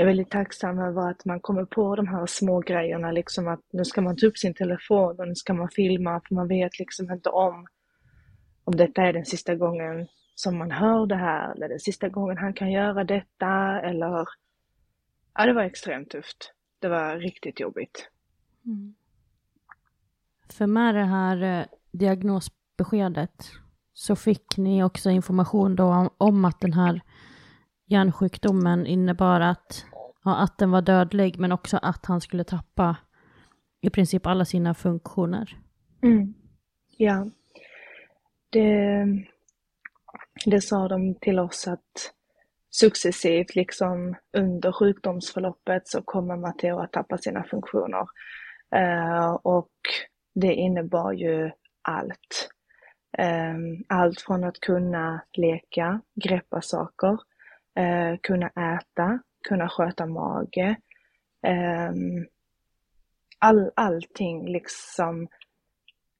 är 0.00 0.06
väldigt 0.06 0.30
tacksam 0.30 0.78
över 0.78 1.10
att 1.10 1.24
man 1.24 1.40
kommer 1.40 1.64
på 1.64 1.96
de 1.96 2.08
här 2.08 2.26
små 2.26 2.60
grejerna, 2.60 3.12
liksom 3.12 3.48
att 3.48 3.60
nu 3.72 3.84
ska 3.84 4.00
man 4.00 4.16
ta 4.16 4.26
upp 4.26 4.38
sin 4.38 4.54
telefon 4.54 5.20
och 5.20 5.28
nu 5.28 5.34
ska 5.34 5.54
man 5.54 5.68
filma, 5.68 6.20
för 6.28 6.34
man 6.34 6.48
vet 6.48 6.78
liksom 6.78 7.12
inte 7.12 7.28
om, 7.28 7.66
om 8.64 8.76
detta 8.76 9.02
är 9.02 9.12
den 9.12 9.24
sista 9.24 9.54
gången 9.54 10.08
som 10.34 10.58
man 10.58 10.70
hör 10.70 11.06
det 11.06 11.16
här, 11.16 11.54
eller 11.54 11.68
den 11.68 11.80
sista 11.80 12.08
gången 12.08 12.38
han 12.38 12.54
kan 12.54 12.70
göra 12.70 13.04
detta, 13.04 13.80
eller... 13.80 14.26
Ja, 15.34 15.46
det 15.46 15.52
var 15.52 15.62
extremt 15.62 16.10
tufft. 16.10 16.52
Det 16.78 16.88
var 16.88 17.16
riktigt 17.16 17.60
jobbigt. 17.60 18.10
Mm. 18.66 18.94
För 20.48 20.66
med 20.66 20.94
det 20.94 21.04
här 21.04 21.42
eh, 21.42 21.66
diagnosbeskedet 21.92 23.50
så 23.92 24.16
fick 24.16 24.56
ni 24.56 24.84
också 24.84 25.10
information 25.10 25.76
då 25.76 25.84
om, 25.84 26.10
om 26.18 26.44
att 26.44 26.60
den 26.60 26.72
här 26.72 27.00
hjärnsjukdomen 27.88 28.86
innebar 28.86 29.40
att, 29.40 29.84
ja, 30.24 30.36
att 30.36 30.58
den 30.58 30.70
var 30.70 30.82
dödlig 30.82 31.38
men 31.38 31.52
också 31.52 31.78
att 31.82 32.06
han 32.06 32.20
skulle 32.20 32.44
tappa 32.44 32.96
i 33.80 33.90
princip 33.90 34.26
alla 34.26 34.44
sina 34.44 34.74
funktioner. 34.74 35.58
Mm. 36.02 36.34
Ja. 36.96 37.26
Det, 38.50 39.06
det 40.46 40.60
sa 40.60 40.88
de 40.88 41.14
till 41.14 41.38
oss 41.38 41.68
att 41.68 42.12
successivt 42.70 43.54
liksom 43.54 44.14
under 44.36 44.72
sjukdomsförloppet 44.72 45.88
så 45.88 46.02
kommer 46.02 46.36
Matteo 46.36 46.78
att 46.78 46.92
tappa 46.92 47.18
sina 47.18 47.44
funktioner. 47.44 48.06
Uh, 48.76 49.30
och 49.32 49.72
det 50.34 50.54
innebar 50.54 51.12
ju 51.12 51.50
allt. 51.82 52.50
Um, 53.18 53.84
allt 53.88 54.20
från 54.20 54.44
att 54.44 54.60
kunna 54.60 55.24
leka, 55.32 56.00
greppa 56.24 56.62
saker, 56.62 57.12
uh, 57.80 58.18
kunna 58.22 58.48
äta, 58.48 59.18
kunna 59.48 59.68
sköta 59.68 60.06
mage. 60.06 60.76
Ehm, 61.42 62.26
all, 63.38 63.70
allting 63.74 64.46
liksom 64.46 65.28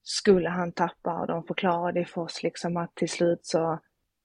skulle 0.03 0.49
han 0.49 0.73
tappa 0.73 1.21
och 1.21 1.27
de 1.27 1.45
förklarade 1.45 2.05
för 2.05 2.21
oss 2.21 2.43
liksom 2.43 2.77
att 2.77 2.95
till 2.95 3.09
slut 3.09 3.41
så, 3.43 3.79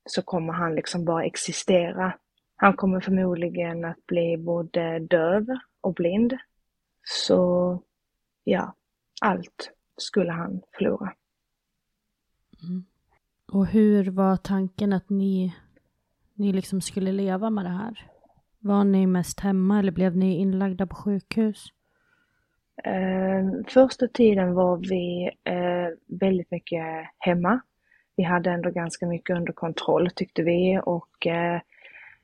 så 0.05 0.21
kommer 0.21 0.53
han 0.53 0.75
liksom 0.75 1.05
bara 1.05 1.23
existera. 1.23 2.13
Han 2.55 2.73
kommer 2.73 2.99
förmodligen 2.99 3.85
att 3.85 4.05
bli 4.07 4.37
både 4.37 4.99
döv 4.99 5.45
och 5.81 5.93
blind. 5.93 6.37
Så 7.03 7.79
ja, 8.43 8.75
allt 9.21 9.71
skulle 9.97 10.31
han 10.31 10.61
förlora. 10.77 11.13
Mm. 12.63 12.85
Och 13.51 13.67
hur 13.67 14.11
var 14.11 14.37
tanken 14.37 14.93
att 14.93 15.09
ni 15.09 15.53
ni 16.33 16.53
liksom 16.53 16.81
skulle 16.81 17.11
leva 17.11 17.49
med 17.49 17.65
det 17.65 17.69
här? 17.69 18.12
Var 18.65 18.83
ni 18.83 19.07
mest 19.07 19.39
hemma 19.39 19.79
eller 19.79 19.91
blev 19.91 20.17
ni 20.17 20.37
inlagda 20.37 20.87
på 20.87 20.95
sjukhus? 20.95 21.65
Eh, 22.83 23.65
första 23.67 24.07
tiden 24.07 24.53
var 24.53 24.77
vi 24.77 25.31
eh, 25.43 26.19
väldigt 26.19 26.51
mycket 26.51 26.83
hemma. 27.17 27.61
Vi 28.15 28.23
hade 28.23 28.51
ändå 28.51 28.69
ganska 28.69 29.07
mycket 29.07 29.35
under 29.35 29.53
kontroll 29.53 30.09
tyckte 30.15 30.43
vi 30.43 30.79
och 30.85 31.27
eh, 31.27 31.61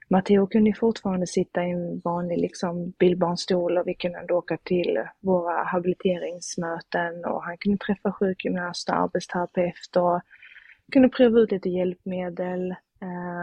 Matteo 0.10 0.48
kunde 0.48 0.74
fortfarande 0.74 1.28
sitta 1.28 1.66
i 1.66 1.72
en 1.72 2.02
vanlig 2.04 2.38
liksom, 2.38 2.94
bilbarnstol 3.00 3.78
och 3.78 3.88
vi 3.88 3.94
kunde 3.94 4.20
ändå 4.20 4.36
åka 4.36 4.58
till 4.58 5.00
våra 5.20 5.64
habiliteringsmöten 5.64 7.26
och 7.26 7.44
han 7.44 7.58
kunde 7.58 7.78
träffa 7.78 8.12
sjukgymnast 8.12 8.90
och 8.90 8.96
arbetsterapeut 8.96 9.96
och 9.98 10.22
kunde 10.92 11.10
prova 11.10 11.40
ut 11.40 11.52
lite 11.52 11.70
hjälpmedel. 11.70 12.76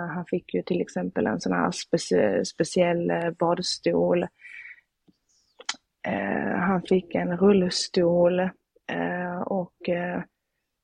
Han 0.07 0.27
fick 0.27 0.55
ju 0.55 0.63
till 0.63 0.81
exempel 0.81 1.27
en 1.27 1.41
sån 1.41 1.53
här 1.53 1.71
specie 1.71 2.45
speciell 2.45 3.11
eh, 3.11 3.31
badstol. 3.31 4.23
Eh, 6.07 6.59
han 6.59 6.83
fick 6.83 7.15
en 7.15 7.37
rullstol 7.37 8.41
eh, 8.41 9.41
och 9.47 9.75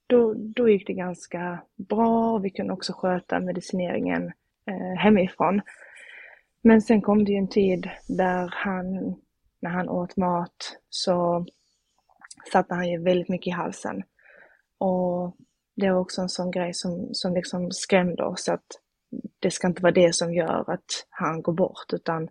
då, 0.07 0.35
då 0.35 0.69
gick 0.69 0.87
det 0.87 0.93
ganska 0.93 1.63
bra 1.89 2.33
och 2.33 2.45
vi 2.45 2.51
kunde 2.51 2.73
också 2.73 2.93
sköta 2.93 3.41
medicineringen 3.41 4.33
hemifrån. 4.99 5.61
Men 6.63 6.83
sen 6.83 7.03
kom 7.03 7.25
det 7.25 7.33
ju 7.33 7.39
en 7.39 7.49
tid 7.49 7.91
där 8.09 8.49
han, 8.53 9.17
när 9.61 9.71
han 9.71 9.89
åt 9.89 10.17
mat, 10.17 10.79
så 10.89 11.47
satte 12.53 12.75
han 12.75 12.91
ju 12.91 13.03
väldigt 13.03 13.29
mycket 13.29 13.47
i 13.47 13.51
halsen. 13.51 14.03
Och 14.79 15.37
det 15.77 15.91
var 15.91 16.01
också 16.01 16.21
en 16.21 16.29
sån 16.29 16.51
grej 16.51 16.75
som, 16.75 17.09
som 17.13 17.35
liksom 17.35 17.71
skrämde 17.71 18.25
oss 18.25 18.49
att 18.49 18.67
det 19.41 19.51
ska 19.51 19.67
inte 19.67 19.83
vara 19.83 19.93
det 19.93 20.15
som 20.15 20.35
gör 20.35 20.71
att 20.71 21.07
han 21.11 21.43
går 21.43 21.53
bort 21.53 21.93
utan 21.93 22.29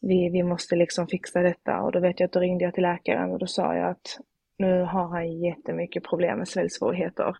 vi, 0.00 0.28
vi 0.28 0.42
måste 0.42 0.76
liksom 0.76 1.06
fixa 1.06 1.42
detta 1.42 1.80
och 1.82 1.92
då 1.92 2.00
vet 2.00 2.20
jag 2.20 2.26
att 2.26 2.32
då 2.32 2.40
ringde 2.40 2.64
jag 2.64 2.74
till 2.74 2.82
läkaren 2.82 3.30
och 3.30 3.38
då 3.38 3.46
sa 3.46 3.74
jag 3.74 3.90
att 3.90 4.18
nu 4.58 4.82
har 4.82 5.08
han 5.08 5.40
jättemycket 5.40 6.04
problem 6.04 6.38
med 6.38 6.48
sväljsvårigheter. 6.48 7.36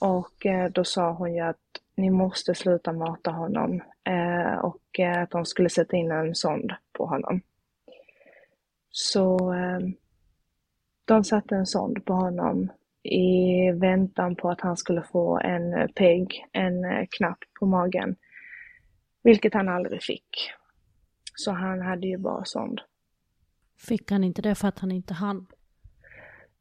Och 0.00 0.46
eh, 0.46 0.70
då 0.70 0.84
sa 0.84 1.12
hon 1.12 1.34
ju 1.34 1.40
att 1.40 1.56
ni 1.96 2.10
måste 2.10 2.54
sluta 2.54 2.92
mata 2.92 3.30
honom 3.30 3.82
eh, 4.04 4.58
och 4.58 5.00
eh, 5.00 5.22
att 5.22 5.30
de 5.30 5.44
skulle 5.44 5.68
sätta 5.68 5.96
in 5.96 6.10
en 6.10 6.34
sond 6.34 6.72
på 6.92 7.06
honom. 7.06 7.40
Så 8.90 9.54
de 11.04 11.24
satte 11.24 11.56
en 11.56 11.66
sond 11.66 12.04
på 12.04 12.12
honom 12.12 12.70
i 13.04 13.70
väntan 13.70 14.36
på 14.36 14.50
att 14.50 14.60
han 14.60 14.76
skulle 14.76 15.02
få 15.02 15.38
en 15.38 15.88
PEG, 15.94 16.46
en 16.52 16.84
eh, 16.84 17.06
knapp 17.10 17.38
på 17.60 17.66
magen. 17.66 18.16
Vilket 19.22 19.54
han 19.54 19.68
aldrig 19.68 20.02
fick. 20.02 20.50
Så 21.34 21.50
han 21.50 21.82
hade 21.82 22.06
ju 22.06 22.18
bara 22.18 22.44
sond. 22.44 22.80
Fick 23.88 24.10
han 24.10 24.24
inte 24.24 24.42
det 24.42 24.54
för 24.54 24.68
att 24.68 24.78
han 24.78 24.92
inte 24.92 25.14
hann? 25.14 25.46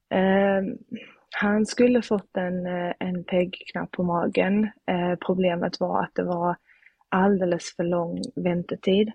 Eh, 0.09 0.63
han 1.35 1.65
skulle 1.65 2.01
fått 2.01 2.37
en, 2.37 2.65
eh, 2.65 2.93
en 2.99 3.23
PEG-knapp 3.23 3.91
på 3.91 4.03
magen. 4.03 4.63
Eh, 4.63 5.15
problemet 5.25 5.79
var 5.79 6.03
att 6.03 6.15
det 6.15 6.23
var 6.23 6.55
alldeles 7.09 7.75
för 7.75 7.83
lång 7.83 8.21
väntetid. 8.35 9.11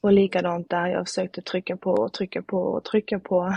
Och 0.00 0.12
likadant 0.12 0.70
där, 0.70 0.86
jag 0.86 1.08
försökte 1.08 1.42
trycka 1.42 1.76
på 1.76 1.90
och 1.90 2.12
trycka 2.12 2.42
på 2.42 2.58
och 2.58 2.84
trycka 2.84 3.18
på. 3.18 3.56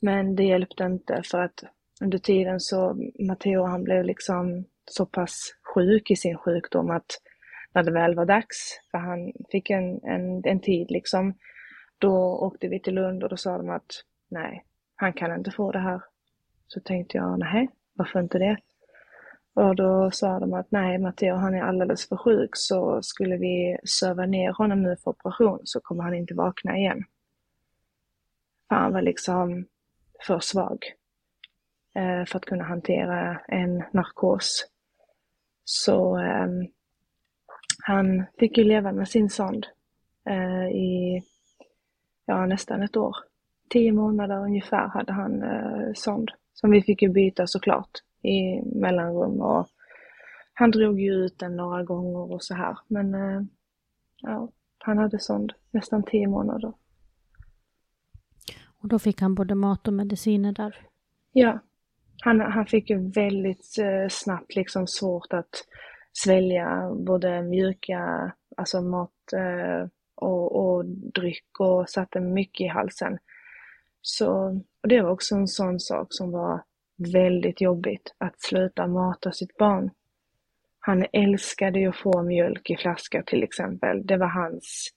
Men 0.00 0.36
det 0.36 0.44
hjälpte 0.44 0.84
inte 0.84 1.22
för 1.24 1.40
att 1.40 1.64
under 2.04 2.18
tiden 2.18 2.60
så 2.60 2.96
Matteo 3.18 3.62
han 3.62 3.84
blev 3.84 4.04
liksom 4.04 4.64
så 4.84 5.06
pass 5.06 5.54
sjuk 5.74 6.10
i 6.10 6.16
sin 6.16 6.38
sjukdom 6.38 6.90
att 6.90 7.20
när 7.74 7.82
det 7.82 7.90
väl 7.90 8.14
var 8.14 8.26
dags, 8.26 8.80
för 8.90 8.98
han 8.98 9.32
fick 9.50 9.70
en, 9.70 10.00
en, 10.04 10.44
en 10.44 10.60
tid 10.60 10.90
liksom, 10.90 11.34
då 11.98 12.38
åkte 12.40 12.68
vi 12.68 12.80
till 12.80 12.94
Lund 12.94 13.22
och 13.22 13.28
då 13.28 13.36
sa 13.36 13.58
de 13.58 13.70
att 13.70 14.04
nej, 14.30 14.64
han 14.96 15.12
kan 15.12 15.38
inte 15.38 15.50
få 15.50 15.72
det 15.72 15.78
här. 15.78 16.02
Så 16.66 16.80
tänkte 16.80 17.16
jag, 17.16 17.38
nej, 17.38 17.68
varför 17.94 18.20
inte 18.20 18.38
det? 18.38 18.56
Och 19.54 19.76
då 19.76 20.10
sa 20.10 20.38
de 20.38 20.54
att 20.54 20.70
nej, 20.70 20.98
Matteo 20.98 21.34
han 21.34 21.54
är 21.54 21.62
alldeles 21.62 22.08
för 22.08 22.16
sjuk 22.16 22.50
så 22.52 23.02
skulle 23.02 23.36
vi 23.36 23.78
söva 23.84 24.26
ner 24.26 24.52
honom 24.52 24.82
nu 24.82 24.96
för 24.96 25.10
operation 25.10 25.60
så 25.64 25.80
kommer 25.80 26.02
han 26.02 26.14
inte 26.14 26.34
vakna 26.34 26.76
igen. 26.76 27.04
För 28.68 28.76
han 28.76 28.92
var 28.92 29.02
liksom 29.02 29.66
för 30.26 30.40
svag. 30.40 30.78
Eh, 31.94 32.24
för 32.24 32.36
att 32.36 32.44
kunna 32.44 32.64
hantera 32.64 33.40
en 33.48 33.82
narkos. 33.92 34.66
Så 35.64 36.18
eh, 36.18 36.48
han 37.82 38.24
fick 38.38 38.58
ju 38.58 38.64
leva 38.64 38.92
med 38.92 39.08
sin 39.08 39.30
sond 39.30 39.66
eh, 40.28 40.66
i 40.66 41.22
ja, 42.26 42.46
nästan 42.46 42.82
ett 42.82 42.96
år. 42.96 43.16
Tio 43.68 43.92
månader 43.92 44.36
ungefär 44.36 44.88
hade 44.88 45.12
han 45.12 45.42
eh, 45.42 45.92
sond. 45.94 46.30
som 46.54 46.70
vi 46.70 46.82
fick 46.82 47.02
ju 47.02 47.08
byta 47.08 47.46
såklart 47.46 47.90
i 48.22 48.62
mellanrum 48.62 49.40
och 49.40 49.68
han 50.54 50.70
drog 50.70 51.00
ju 51.00 51.12
ut 51.12 51.38
den 51.38 51.56
några 51.56 51.82
gånger 51.82 52.32
och 52.32 52.44
så 52.44 52.54
här. 52.54 52.78
Men 52.88 53.14
eh, 53.14 53.42
ja, 54.22 54.48
han 54.78 54.98
hade 54.98 55.18
sond 55.18 55.52
nästan 55.70 56.02
tio 56.02 56.28
månader. 56.28 56.72
Och 58.64 58.88
då 58.88 58.98
fick 58.98 59.20
han 59.20 59.34
både 59.34 59.54
mat 59.54 59.88
och 59.88 59.94
mediciner 59.94 60.52
där? 60.52 60.76
Ja. 61.32 61.58
Han, 62.24 62.40
han 62.40 62.66
fick 62.66 62.90
ju 62.90 63.10
väldigt 63.10 63.78
eh, 63.78 64.08
snabbt 64.08 64.54
liksom 64.56 64.86
svårt 64.86 65.32
att 65.32 65.64
svälja 66.12 66.90
både 66.94 67.42
mjuka, 67.42 68.32
alltså 68.56 68.80
mat 68.80 69.32
eh, 69.36 69.88
och, 70.14 70.56
och 70.56 70.84
dryck 70.86 71.60
och 71.60 71.90
satte 71.90 72.20
mycket 72.20 72.64
i 72.64 72.68
halsen. 72.68 73.18
Så 74.00 74.60
och 74.82 74.88
det 74.88 75.02
var 75.02 75.10
också 75.10 75.34
en 75.34 75.48
sån 75.48 75.80
sak 75.80 76.06
som 76.10 76.30
var 76.30 76.62
väldigt 77.12 77.60
jobbigt, 77.60 78.14
att 78.18 78.40
sluta 78.40 78.86
mata 78.86 79.32
sitt 79.32 79.56
barn. 79.56 79.90
Han 80.80 81.06
älskade 81.12 81.78
ju 81.78 81.88
att 81.88 81.96
få 81.96 82.22
mjölk 82.22 82.70
i 82.70 82.76
flaska 82.76 83.22
till 83.22 83.42
exempel. 83.42 84.06
Det 84.06 84.16
var 84.16 84.28
hans 84.28 84.88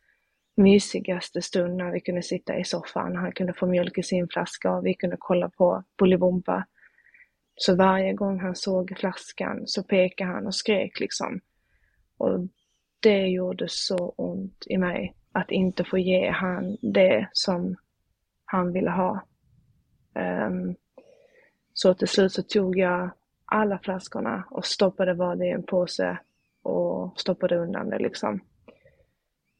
mysigaste 0.58 1.42
stund 1.42 1.76
när 1.76 1.92
vi 1.92 2.00
kunde 2.00 2.22
sitta 2.22 2.58
i 2.58 2.64
soffan. 2.64 3.16
Han 3.16 3.32
kunde 3.32 3.54
få 3.54 3.66
mjölk 3.66 3.98
i 3.98 4.04
sin 4.04 4.28
flaska 4.28 4.72
och 4.72 4.86
vi 4.86 4.94
kunde 4.94 5.16
kolla 5.20 5.50
på 5.50 5.84
Bolibompa. 5.98 6.66
Så 7.60 7.76
varje 7.76 8.14
gång 8.14 8.40
han 8.40 8.56
såg 8.56 8.98
flaskan 8.98 9.68
så 9.68 9.84
pekade 9.84 10.32
han 10.32 10.48
och 10.48 10.56
skrek 10.56 11.00
liksom. 11.00 11.40
Och 12.18 12.40
det 13.00 13.28
gjorde 13.28 13.66
så 13.70 14.14
ont 14.18 14.64
i 14.68 14.78
mig 14.78 15.16
att 15.32 15.52
inte 15.52 15.84
få 15.84 15.98
ge 15.98 16.30
han 16.30 16.78
det 16.82 17.30
som 17.34 17.76
han 18.46 18.74
ville 18.74 18.90
ha. 18.90 19.22
Um, 20.16 20.76
så 21.74 21.94
till 21.94 22.08
slut 22.08 22.34
så 22.34 22.44
tog 22.44 22.78
jag 22.78 23.10
alla 23.46 23.80
flaskorna 23.80 24.44
och 24.52 24.66
stoppade 24.66 25.14
vad 25.14 25.40
det 25.40 25.46
i 25.46 25.52
en 25.52 25.64
påse 25.64 26.20
och 26.64 27.20
stoppade 27.20 27.58
undan 27.58 27.90
det 27.90 28.00
liksom. 28.00 28.40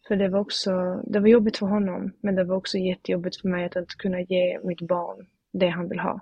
För 0.08 0.16
det 0.16 0.30
var 0.30 0.40
också, 0.40 1.02
det 1.04 1.20
var 1.20 1.28
jobbigt 1.28 1.58
för 1.58 1.66
honom, 1.66 2.14
men 2.22 2.36
det 2.36 2.44
var 2.44 2.56
också 2.56 2.78
jättejobbigt 2.78 3.42
för 3.42 3.50
mig 3.50 3.66
att 3.66 3.76
inte 3.76 3.96
kunna 3.98 4.22
ge 4.22 4.60
mitt 4.64 4.82
barn 4.82 5.28
det 5.52 5.68
han 5.68 5.90
vill 5.90 6.00
ha. 6.00 6.22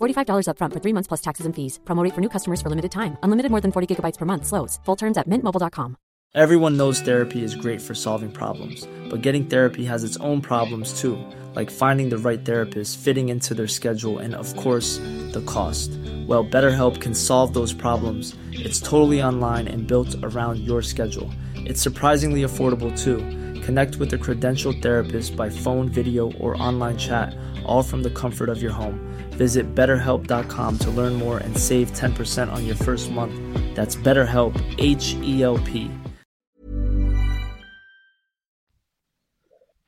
$45 0.00 0.46
upfront 0.46 0.74
for 0.74 0.80
three 0.80 0.94
months 0.94 1.08
plus 1.08 1.20
taxes 1.20 1.46
and 1.46 1.56
fees. 1.56 1.80
Promo 1.84 2.04
rate 2.04 2.14
for 2.14 2.20
new 2.20 2.28
customers 2.28 2.62
for 2.62 2.70
limited 2.70 2.92
time. 2.92 3.16
Unlimited 3.24 3.50
more 3.50 3.60
than 3.60 3.72
40 3.72 3.90
gigabytes 3.90 4.18
per 4.18 4.26
month. 4.26 4.46
Slows. 4.46 4.78
Full 4.84 4.96
terms 4.96 5.18
at 5.18 5.28
mintmobile.com. 5.28 5.96
Everyone 6.32 6.76
knows 6.76 7.00
therapy 7.00 7.42
is 7.42 7.56
great 7.56 7.82
for 7.82 7.92
solving 7.92 8.30
problems, 8.30 8.86
but 9.10 9.20
getting 9.20 9.46
therapy 9.46 9.84
has 9.84 10.04
its 10.04 10.16
own 10.18 10.40
problems 10.40 11.00
too, 11.00 11.18
like 11.56 11.72
finding 11.72 12.08
the 12.08 12.18
right 12.18 12.44
therapist, 12.44 13.00
fitting 13.00 13.30
into 13.30 13.52
their 13.52 13.66
schedule, 13.66 14.18
and 14.20 14.36
of 14.36 14.54
course, 14.54 14.98
the 15.32 15.42
cost. 15.44 15.90
Well, 16.28 16.44
BetterHelp 16.44 17.00
can 17.00 17.14
solve 17.14 17.52
those 17.52 17.72
problems. 17.72 18.36
It's 18.52 18.78
totally 18.78 19.20
online 19.20 19.66
and 19.66 19.88
built 19.88 20.14
around 20.22 20.60
your 20.60 20.82
schedule. 20.82 21.32
It's 21.56 21.82
surprisingly 21.82 22.42
affordable 22.42 22.96
too. 22.96 23.18
Connect 23.62 23.96
with 23.96 24.12
a 24.12 24.18
credentialed 24.18 24.80
therapist 24.80 25.34
by 25.34 25.50
phone, 25.50 25.88
video, 25.88 26.30
or 26.38 26.54
online 26.62 26.96
chat, 26.96 27.36
all 27.64 27.82
from 27.82 28.04
the 28.04 28.10
comfort 28.10 28.48
of 28.48 28.62
your 28.62 28.70
home. 28.70 29.09
Visit 29.40 29.66
betterhelp.com 29.76 30.78
to 30.78 30.90
learn 30.90 31.14
more 31.18 31.38
and 31.44 31.56
save 31.56 31.86
10% 31.86 32.52
on 32.52 32.66
your 32.66 32.76
first 32.76 33.10
month. 33.12 33.32
That's 33.76 33.96
BetterHelp, 34.04 34.54
H 34.78 35.16
E 35.24 35.42
L 35.42 35.58
P. 35.66 35.86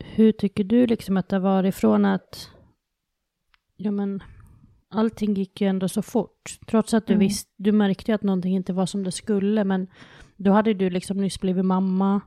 Hur 0.05 0.33
tycker 0.33 0.65
du 0.65 0.87
liksom 0.87 1.17
att 1.17 1.29
det 1.29 1.39
var 1.39 1.65
ifrån 1.65 2.05
att 2.05 2.51
ja 3.77 3.91
men 3.91 4.23
allting 4.91 5.35
gick 5.35 5.61
ju 5.61 5.69
ändå 5.69 5.89
så 5.89 6.03
fort. 6.03 6.59
Trots 6.67 6.95
att 6.95 7.07
du 7.07 7.13
Mm. 7.13 7.21
visste, 7.21 7.51
du 7.57 7.73
märkte 7.73 8.15
att 8.15 8.23
någonting 8.23 8.55
inte 8.57 8.73
var 8.73 8.87
som 8.87 9.05
det 9.05 9.13
skulle, 9.13 9.65
men 9.65 9.87
då 10.37 10.53
hade 10.53 10.75
du 10.75 10.91
liksom 10.91 11.17
nyss 11.17 11.41
blivit 11.41 11.65
mamma 11.65 12.21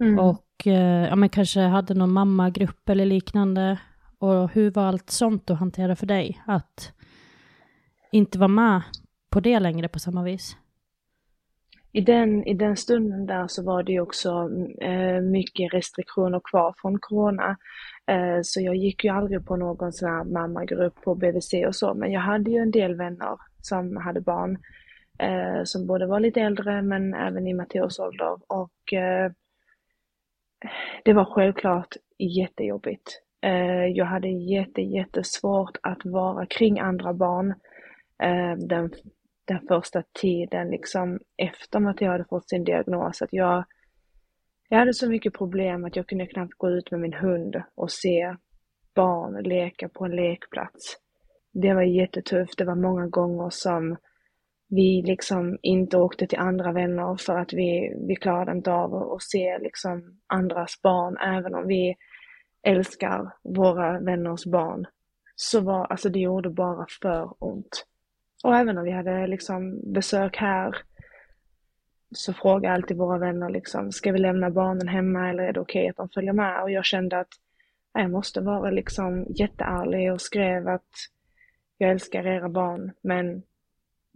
Mm. 0.00 0.18
och 0.18 0.66
eh, 0.66 1.08
ja, 1.08 1.16
men 1.16 1.28
kanske 1.28 1.60
hade 1.60 1.94
någon 1.94 2.12
mammagrupp 2.12 2.88
eller 2.88 3.04
liknande. 3.06 3.78
Och 4.24 4.50
hur 4.50 4.70
var 4.70 4.82
allt 4.82 5.10
sånt 5.10 5.50
att 5.50 5.58
hantera 5.58 5.96
för 5.96 6.06
dig? 6.06 6.42
Att 6.46 6.92
inte 8.12 8.38
vara 8.38 8.48
med 8.48 8.82
på 9.30 9.40
det 9.40 9.60
längre 9.60 9.88
på 9.88 9.98
samma 9.98 10.22
vis? 10.22 10.56
I 11.92 12.00
den, 12.00 12.46
I 12.46 12.54
den 12.54 12.76
stunden 12.76 13.26
där 13.26 13.46
så 13.48 13.62
var 13.62 13.82
det 13.82 13.92
ju 13.92 14.00
också 14.00 14.50
eh, 14.80 15.20
mycket 15.20 15.74
restriktioner 15.74 16.40
kvar 16.44 16.74
från 16.76 16.98
corona. 16.98 17.56
Eh, 18.06 18.38
så 18.42 18.60
jag 18.60 18.76
gick 18.76 19.04
ju 19.04 19.10
aldrig 19.10 19.46
på 19.46 19.56
någon 19.56 19.92
sån 19.92 20.08
här 20.08 20.24
mammagrupp 20.24 21.02
på 21.02 21.14
BVC 21.14 21.54
och 21.66 21.74
så, 21.74 21.94
men 21.94 22.12
jag 22.12 22.20
hade 22.20 22.50
ju 22.50 22.58
en 22.58 22.70
del 22.70 22.94
vänner 22.94 23.38
som 23.60 23.96
hade 23.96 24.20
barn 24.20 24.58
eh, 25.18 25.64
som 25.64 25.86
både 25.86 26.06
var 26.06 26.20
lite 26.20 26.40
äldre 26.40 26.82
men 26.82 27.14
även 27.14 27.46
i 27.46 27.54
Matteos 27.54 27.98
ålder. 27.98 28.38
Och 28.46 28.92
eh, 28.92 29.32
det 31.04 31.12
var 31.12 31.24
självklart 31.24 31.96
jättejobbigt. 32.18 33.23
Eh, 33.44 33.86
jag 33.86 34.04
hade 34.04 34.28
jätte, 34.28 34.82
jättesvårt 34.82 35.76
att 35.82 36.04
vara 36.04 36.46
kring 36.46 36.80
andra 36.80 37.14
barn 37.14 37.50
eh, 38.22 38.56
den, 38.68 38.90
den 39.44 39.60
första 39.68 40.02
tiden 40.20 40.70
liksom 40.70 41.20
efter 41.36 41.88
att 41.90 42.00
jag 42.00 42.10
hade 42.10 42.24
fått 42.24 42.48
sin 42.48 42.64
diagnos. 42.64 43.22
Att 43.22 43.32
jag, 43.32 43.64
jag 44.68 44.78
hade 44.78 44.94
så 44.94 45.08
mycket 45.08 45.34
problem 45.34 45.84
att 45.84 45.96
jag 45.96 46.06
kunde 46.06 46.26
knappt 46.26 46.54
gå 46.58 46.70
ut 46.70 46.90
med 46.90 47.00
min 47.00 47.12
hund 47.12 47.62
och 47.74 47.90
se 47.90 48.36
barn 48.94 49.42
leka 49.42 49.88
på 49.88 50.04
en 50.04 50.16
lekplats. 50.16 50.96
Det 51.52 51.74
var 51.74 51.82
jättetufft. 51.82 52.58
Det 52.58 52.64
var 52.64 52.74
många 52.74 53.06
gånger 53.06 53.50
som 53.50 53.96
vi 54.68 55.02
liksom 55.06 55.58
inte 55.62 55.96
åkte 55.96 56.26
till 56.26 56.38
andra 56.38 56.72
vänner 56.72 57.16
för 57.16 57.38
att 57.38 57.52
vi, 57.52 57.94
vi 58.08 58.16
klarade 58.16 58.52
inte 58.52 58.72
av 58.72 58.94
att 58.94 59.22
se 59.22 59.58
liksom 59.58 60.20
andras 60.26 60.82
barn, 60.82 61.16
även 61.16 61.54
om 61.54 61.66
vi 61.66 61.96
älskar 62.64 63.30
våra 63.42 64.00
vänners 64.00 64.44
barn. 64.46 64.86
Så 65.36 65.60
var, 65.60 65.86
alltså 65.86 66.08
det 66.08 66.18
gjorde 66.18 66.50
bara 66.50 66.86
för 67.02 67.34
ont. 67.38 67.86
Och 68.44 68.56
även 68.56 68.78
om 68.78 68.84
vi 68.84 68.90
hade 68.90 69.26
liksom 69.26 69.92
besök 69.92 70.36
här 70.36 70.76
så 72.10 72.32
frågade 72.32 72.74
alltid 72.74 72.96
våra 72.96 73.18
vänner 73.18 73.48
liksom, 73.48 73.92
ska 73.92 74.12
vi 74.12 74.18
lämna 74.18 74.50
barnen 74.50 74.88
hemma 74.88 75.28
eller 75.28 75.42
är 75.42 75.52
det 75.52 75.60
okej 75.60 75.88
att 75.88 75.96
de 75.96 76.08
följer 76.08 76.32
med? 76.32 76.62
Och 76.62 76.70
jag 76.70 76.84
kände 76.84 77.18
att 77.18 77.28
jag 77.92 78.10
måste 78.10 78.40
vara 78.40 78.70
liksom 78.70 79.26
jätteärlig 79.28 80.12
och 80.12 80.20
skrev 80.20 80.68
att 80.68 80.90
jag 81.78 81.90
älskar 81.90 82.26
era 82.26 82.48
barn, 82.48 82.92
men 83.00 83.42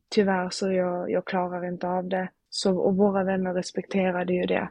tyvärr 0.09 0.51
så 0.51 0.73
jag, 0.73 1.11
jag 1.11 1.25
klarar 1.25 1.65
inte 1.65 1.89
av 1.89 2.09
det. 2.09 2.29
Så, 2.51 2.79
och 2.79 2.97
våra 2.97 3.25
vänner 3.25 3.55
respekterade 3.55 4.33
ju 4.33 4.47
det. 4.47 4.69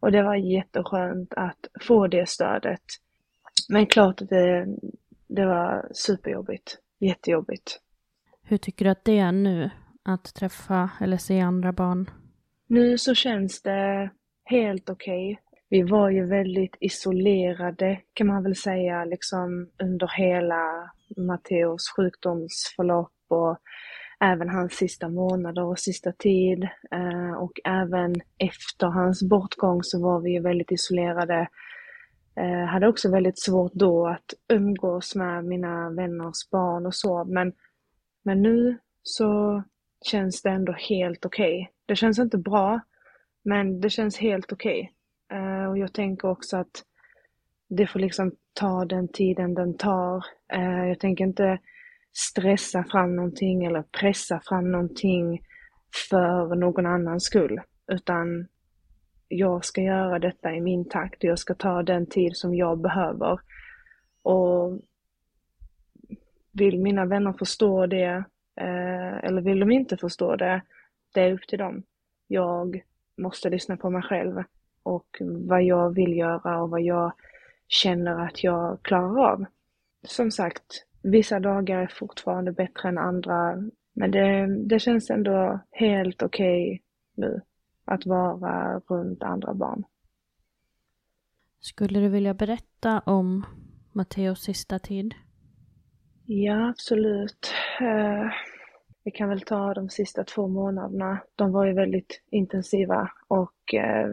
Och 0.00 0.12
det 0.12 0.22
var 0.22 0.34
jätteskönt 0.34 1.34
att 1.34 1.66
få 1.80 2.06
det 2.06 2.28
stödet. 2.28 2.82
Men 3.68 3.86
klart 3.86 4.22
att 4.22 4.28
det, 4.28 4.66
det 5.26 5.46
var 5.46 5.88
superjobbigt. 5.92 6.78
Jättejobbigt. 7.00 7.80
Hur 8.42 8.56
tycker 8.56 8.84
du 8.84 8.90
att 8.90 9.04
det 9.04 9.18
är 9.18 9.32
nu? 9.32 9.70
Att 10.02 10.34
träffa 10.34 10.90
eller 11.00 11.16
se 11.16 11.40
andra 11.40 11.72
barn? 11.72 12.10
Nu 12.66 12.98
så 12.98 13.14
känns 13.14 13.62
det 13.62 14.10
helt 14.44 14.90
okej. 14.90 15.40
Vi 15.68 15.82
var 15.82 16.10
ju 16.10 16.26
väldigt 16.26 16.76
isolerade 16.80 18.00
kan 18.12 18.26
man 18.26 18.42
väl 18.42 18.56
säga, 18.56 19.04
liksom 19.04 19.70
under 19.82 20.10
hela 20.16 20.90
Matteos 21.16 21.92
sjukdomsförlopp 21.96 23.12
och 23.28 23.58
även 24.20 24.48
hans 24.48 24.72
sista 24.72 25.08
månader 25.08 25.64
och 25.64 25.78
sista 25.78 26.12
tid. 26.12 26.62
Eh, 26.90 27.32
och 27.38 27.52
även 27.64 28.14
efter 28.38 28.86
hans 28.86 29.22
bortgång 29.22 29.82
så 29.82 30.02
var 30.02 30.20
vi 30.20 30.30
ju 30.30 30.42
väldigt 30.42 30.72
isolerade. 30.72 31.48
Eh, 32.38 32.64
hade 32.64 32.88
också 32.88 33.10
väldigt 33.10 33.38
svårt 33.38 33.72
då 33.72 34.06
att 34.06 34.34
umgås 34.48 35.14
med 35.14 35.44
mina 35.44 35.90
vänners 35.90 36.50
barn 36.50 36.86
och 36.86 36.94
så, 36.94 37.24
men, 37.24 37.52
men 38.22 38.42
nu 38.42 38.78
så 39.02 39.62
känns 40.04 40.42
det 40.42 40.50
ändå 40.50 40.72
helt 40.72 41.26
okej. 41.26 41.70
Det 41.86 41.96
känns 41.96 42.18
inte 42.18 42.38
bra, 42.38 42.80
men 43.42 43.80
det 43.80 43.90
känns 43.90 44.18
helt 44.18 44.52
okej. 44.52 44.92
Eh, 45.32 45.70
och 45.70 45.78
jag 45.78 45.92
tänker 45.92 46.28
också 46.28 46.56
att 46.56 46.84
det 47.68 47.86
får 47.86 48.00
liksom 48.00 48.32
ta 48.52 48.84
den 48.84 49.08
tiden 49.08 49.54
den 49.54 49.76
tar. 49.76 50.24
Eh, 50.52 50.88
jag 50.88 51.00
tänker 51.00 51.24
inte 51.24 51.58
stressa 52.12 52.84
fram 52.84 53.16
någonting 53.16 53.64
eller 53.64 53.82
pressa 53.82 54.40
fram 54.44 54.72
någonting 54.72 55.40
för 56.10 56.54
någon 56.54 56.86
annans 56.86 57.24
skull, 57.24 57.60
utan 57.92 58.46
jag 59.28 59.64
ska 59.64 59.80
göra 59.80 60.18
detta 60.18 60.54
i 60.54 60.60
min 60.60 60.88
takt 60.88 61.24
och 61.24 61.30
jag 61.30 61.38
ska 61.38 61.54
ta 61.54 61.82
den 61.82 62.06
tid 62.06 62.36
som 62.36 62.54
jag 62.54 62.78
behöver. 62.78 63.40
Och 64.22 64.80
vill 66.52 66.80
mina 66.80 67.04
vänner 67.04 67.32
förstå 67.32 67.86
det 67.86 68.24
eh, 68.60 69.24
eller 69.24 69.40
vill 69.40 69.60
de 69.60 69.70
inte 69.70 69.96
förstå 69.96 70.36
det, 70.36 70.62
det 71.14 71.20
är 71.20 71.32
upp 71.32 71.46
till 71.48 71.58
dem. 71.58 71.82
Jag 72.26 72.82
måste 73.16 73.50
lyssna 73.50 73.76
på 73.76 73.90
mig 73.90 74.02
själv 74.02 74.42
och 74.82 75.16
vad 75.20 75.62
jag 75.62 75.94
vill 75.94 76.16
göra 76.16 76.62
och 76.62 76.70
vad 76.70 76.80
jag 76.80 77.12
känner 77.68 78.26
att 78.26 78.44
jag 78.44 78.82
klarar 78.82 79.32
av. 79.32 79.44
Som 80.02 80.30
sagt, 80.30 80.84
vissa 81.02 81.40
dagar 81.40 81.82
är 81.82 81.86
fortfarande 81.86 82.52
bättre 82.52 82.88
än 82.88 82.98
andra, 82.98 83.54
men 83.94 84.10
det, 84.10 84.46
det 84.68 84.78
känns 84.78 85.10
ändå 85.10 85.60
helt 85.70 86.22
okej 86.22 86.64
okay 86.66 86.78
nu 87.16 87.40
att 87.88 88.06
vara 88.06 88.80
runt 88.88 89.22
andra 89.22 89.54
barn. 89.54 89.84
Skulle 91.60 92.00
du 92.00 92.08
vilja 92.08 92.34
berätta 92.34 93.00
om 93.00 93.46
Matteos 93.92 94.42
sista 94.42 94.78
tid? 94.78 95.14
Ja, 96.24 96.68
absolut. 96.68 97.54
Eh, 97.80 98.32
vi 99.04 99.10
kan 99.10 99.28
väl 99.28 99.40
ta 99.40 99.74
de 99.74 99.88
sista 99.88 100.24
två 100.24 100.48
månaderna. 100.48 101.18
De 101.36 101.52
var 101.52 101.66
ju 101.66 101.72
väldigt 101.72 102.22
intensiva 102.30 103.10
och 103.28 103.74
eh, 103.74 104.08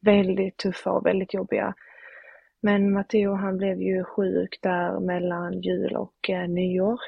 väldigt 0.00 0.56
tuffa 0.56 0.90
och 0.90 1.06
väldigt 1.06 1.34
jobbiga. 1.34 1.74
Men 2.60 2.92
Matteo 2.92 3.34
han 3.34 3.56
blev 3.56 3.82
ju 3.82 4.04
sjuk 4.04 4.58
där 4.62 5.00
mellan 5.00 5.60
jul 5.60 5.96
och 5.96 6.30
eh, 6.30 6.48
nyår. 6.48 7.00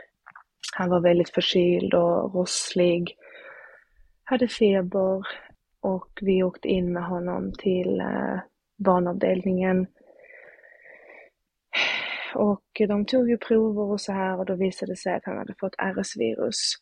Han 0.77 0.91
var 0.91 1.01
väldigt 1.01 1.31
förkyld 1.31 1.95
och 1.95 2.35
rosslig, 2.35 3.16
hade 4.25 4.49
feber 4.49 5.27
och 5.81 6.18
vi 6.20 6.43
åkte 6.43 6.68
in 6.68 6.93
med 6.93 7.05
honom 7.05 7.53
till 7.53 8.01
eh, 8.01 8.39
barnavdelningen. 8.76 9.87
Och 12.35 12.83
de 12.89 13.05
tog 13.05 13.31
ju 13.31 13.39
prover 13.39 13.83
och 13.83 14.01
så 14.01 14.12
här 14.12 14.39
och 14.39 14.47
då 14.47 14.55
visade 14.55 14.93
det 14.93 14.97
sig 14.97 15.14
att 15.14 15.24
han 15.24 15.39
hade 15.39 15.55
fått 15.61 15.74
RS-virus. 15.78 16.74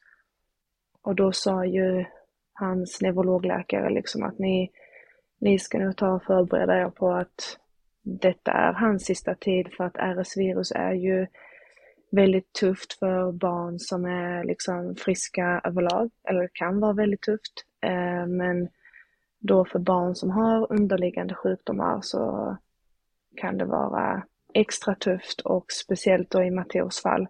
Och 1.03 1.15
då 1.15 1.33
sa 1.33 1.65
ju 1.65 2.05
hans 2.53 3.01
neurologläkare 3.01 3.91
liksom 3.91 4.23
att 4.23 4.39
ni, 4.39 4.71
ni 5.41 5.59
ska 5.59 5.79
nog 5.79 5.97
ta 5.97 6.09
och 6.09 6.25
förbereda 6.25 6.79
er 6.81 6.91
på 6.91 7.13
att 7.13 7.59
detta 8.03 8.53
är 8.53 8.73
hans 8.73 9.05
sista 9.05 9.35
tid 9.35 9.69
för 9.77 9.85
att 9.85 9.97
RS-virus 9.97 10.73
är 10.73 10.93
ju 10.93 11.27
väldigt 12.11 12.53
tufft 12.53 12.93
för 12.93 13.33
barn 13.33 13.79
som 13.79 14.05
är 14.05 14.45
liksom 14.45 14.95
friska 14.97 15.61
överlag, 15.65 16.11
eller 16.29 16.49
kan 16.53 16.81
vara 16.81 16.93
väldigt 16.93 17.23
tufft. 17.23 17.65
Eh, 17.81 18.27
men 18.27 18.69
då 19.39 19.65
för 19.65 19.79
barn 19.79 20.15
som 20.15 20.31
har 20.31 20.73
underliggande 20.73 21.35
sjukdomar 21.35 22.01
så 22.03 22.57
kan 23.37 23.59
det 23.59 23.65
vara 23.65 24.23
extra 24.55 24.95
tufft 24.95 25.41
och 25.41 25.65
speciellt 25.73 26.31
då 26.31 26.43
i 26.43 26.51
Matteos 26.51 27.03
fall 27.03 27.29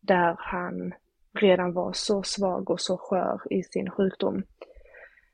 där 0.00 0.36
han 0.38 0.94
redan 1.38 1.72
var 1.72 1.92
så 1.92 2.22
svag 2.22 2.70
och 2.70 2.80
så 2.80 2.96
skör 2.96 3.40
i 3.50 3.62
sin 3.62 3.90
sjukdom. 3.90 4.42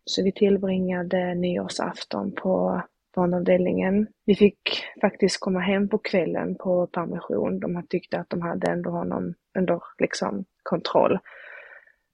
Så 0.05 0.25
vi 0.25 0.33
tillbringade 0.33 1.35
nyårsafton 1.35 2.33
på 2.33 2.83
barnavdelningen. 3.15 4.07
Vi 4.25 4.35
fick 4.35 4.85
faktiskt 5.01 5.41
komma 5.41 5.61
hem 5.61 5.89
på 5.89 5.99
kvällen 5.99 6.55
på 6.55 6.87
permission. 6.87 7.61
De 7.61 7.87
tyckte 7.89 8.19
att 8.19 8.31
de 8.31 8.43
hade 8.43 8.71
ändå 8.71 8.91
honom 8.91 9.35
under 9.59 9.83
liksom 9.99 10.45
kontroll. 10.63 11.19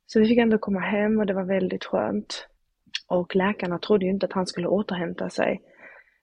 Så 0.07 0.21
vi 0.21 0.27
fick 0.27 0.39
ändå 0.39 0.59
komma 0.59 0.81
hem 0.81 1.19
och 1.19 1.27
det 1.27 1.35
var 1.35 1.45
väldigt 1.45 1.85
skönt. 1.85 2.49
Och 3.09 3.37
läkarna 3.37 3.79
trodde 3.79 4.05
ju 4.05 4.11
inte 4.11 4.27
att 4.27 4.33
han 4.33 4.47
skulle 4.47 4.69
återhämta 4.69 5.31
sig. 5.31 5.63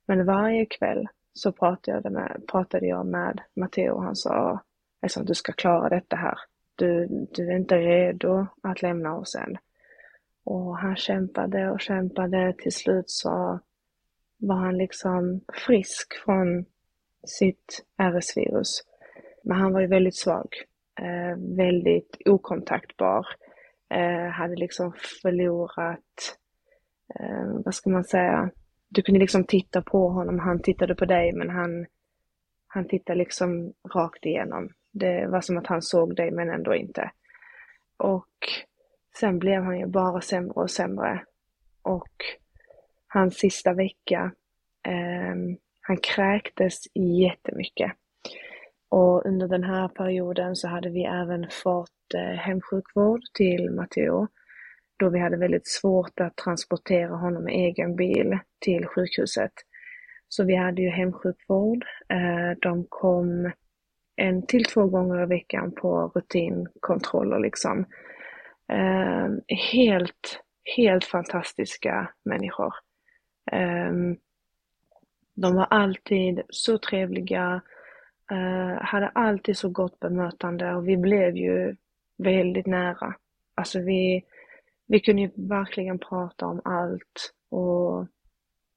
Men 0.06 0.26
varje 0.26 0.66
kväll 0.66 1.08
så 1.34 1.52
pratade 1.52 2.02
jag 2.04 2.14
med, 2.14 2.44
pratade 2.48 2.88
jag 2.88 3.06
med 3.06 3.42
Matteo 3.56 3.94
och 3.94 4.04
han 4.04 4.16
sa 4.16 4.62
liksom, 5.02 5.26
du 5.26 5.34
ska 5.34 5.54
klara 5.54 5.90
detta 5.90 6.16
här. 6.16 6.38
Du, 6.76 7.08
du 7.32 7.52
är 7.52 7.56
inte 7.56 7.78
redo 7.78 8.48
att 8.64 8.82
lämna 8.82 9.18
oss 9.18 9.36
än. 9.36 9.58
Och 10.44 10.78
han 10.78 10.96
kämpade 10.96 11.72
och 11.72 11.82
kämpade. 11.82 12.54
Till 12.58 12.74
slut 12.74 13.10
så 13.10 13.60
var 14.38 14.56
han 14.56 14.78
liksom 14.78 15.42
frisk 15.54 16.14
från 16.26 16.66
sitt 17.28 17.86
RS-virus. 17.98 18.84
Men 19.44 19.58
han 19.58 19.74
var 19.74 19.82
ju 19.82 19.88
väldigt 19.88 20.18
svag, 20.18 20.48
eh, 21.00 21.38
väldigt 21.58 22.18
okontaktbar, 22.26 23.28
eh, 23.90 24.30
hade 24.32 24.56
liksom 24.56 24.94
förlorat, 25.22 26.38
eh, 27.20 27.48
vad 27.66 27.76
ska 27.76 27.90
man 27.90 28.04
säga, 28.04 28.50
du 28.90 29.02
kunde 29.02 29.20
liksom 29.20 29.44
titta 29.44 29.82
på 29.82 30.10
honom, 30.10 30.40
han 30.40 30.62
tittade 30.62 30.96
på 30.96 31.06
dig 31.06 31.34
men 31.34 31.50
han, 31.50 31.86
han 32.68 32.88
tittade 32.88 33.20
liksom 33.20 33.74
rakt 33.96 34.26
igenom. 34.26 34.70
Det 34.92 35.28
var 35.28 35.42
som 35.42 35.58
att 35.58 35.68
han 35.68 35.82
såg 35.82 36.16
dig 36.16 36.32
men 36.32 36.50
ändå 36.50 36.76
inte. 36.76 37.12
Och 37.98 38.28
sen 39.20 39.40
blev 39.40 39.64
han 39.64 39.80
ju 39.80 39.86
bara 39.86 40.22
sämre 40.22 40.54
och 40.54 40.72
sämre. 40.72 41.24
Och 41.82 42.12
hans 43.08 43.36
sista 43.36 43.74
vecka, 43.74 44.32
eh, 44.88 45.36
han 45.82 45.98
kräktes 45.98 46.80
jättemycket. 46.96 47.92
Och 48.90 49.26
under 49.26 49.48
den 49.48 49.64
här 49.64 49.88
perioden 49.88 50.56
så 50.56 50.68
hade 50.68 50.90
vi 50.90 51.04
även 51.04 51.48
fått 51.50 52.14
eh, 52.16 52.38
hemsjukvård 52.38 53.22
till 53.34 53.72
Matteo 53.72 54.28
då 55.04 55.10
vi 55.10 55.20
hade 55.20 55.38
väldigt 55.38 55.68
svårt 55.68 56.20
att 56.20 56.36
transportera 56.36 57.16
honom 57.16 57.44
med 57.44 57.54
egen 57.54 57.96
bil 57.96 58.40
till 58.60 58.86
sjukhuset. 58.86 59.52
Så 60.30 60.44
vi 60.44 60.56
hade 60.56 60.82
ju 60.82 60.90
hemsjukvård. 60.90 61.86
Eh, 62.10 62.58
de 62.62 62.86
kom 62.90 63.52
en 64.16 64.46
till 64.46 64.66
två 64.66 64.86
gånger 64.86 65.24
i 65.24 65.26
veckan 65.26 65.72
på 65.72 66.12
rutinkontroller 66.16 67.40
liksom. 67.40 67.86
Eh, 68.72 69.56
helt, 69.72 70.42
helt 70.78 71.06
fantastiska 71.06 72.10
människor. 72.26 72.74
Eh, 73.52 73.92
de 75.36 75.56
var 75.56 75.68
alltid 75.70 76.42
så 76.50 76.78
trevliga, 76.78 77.62
hade 78.82 79.08
alltid 79.08 79.58
så 79.58 79.70
gott 79.70 80.00
bemötande 80.00 80.76
och 80.76 80.88
vi 80.88 80.98
blev 80.98 81.36
ju 81.36 81.76
väldigt 82.18 82.66
nära. 82.66 83.16
Alltså 83.56 83.80
vi, 83.80 84.24
vi 84.88 85.00
kunde 85.00 85.22
ju 85.22 85.32
verkligen 85.36 86.00
prata 86.00 86.46
om 86.46 86.62
allt 86.64 87.34
och 87.50 88.08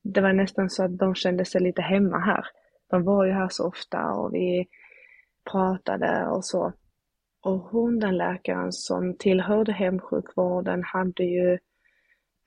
det 0.03 0.21
var 0.21 0.33
nästan 0.33 0.71
så 0.71 0.85
att 0.85 0.99
de 0.99 1.15
kände 1.15 1.45
sig 1.45 1.61
lite 1.61 1.83
hemma 1.83 2.19
här. 2.19 2.47
De 2.91 3.05
var 3.05 3.25
ju 3.25 3.33
här 3.33 3.49
så 3.49 3.69
ofta 3.69 4.11
och 4.11 4.35
vi 4.35 4.67
pratade 5.51 6.27
och 6.27 6.45
så. 6.45 6.73
Och 7.43 7.59
hon, 7.61 7.99
den 7.99 8.17
läkaren 8.17 8.73
som 8.73 9.17
tillhörde 9.17 9.73
hemsjukvården, 9.73 10.83
hade 10.83 11.25
ju 11.25 11.59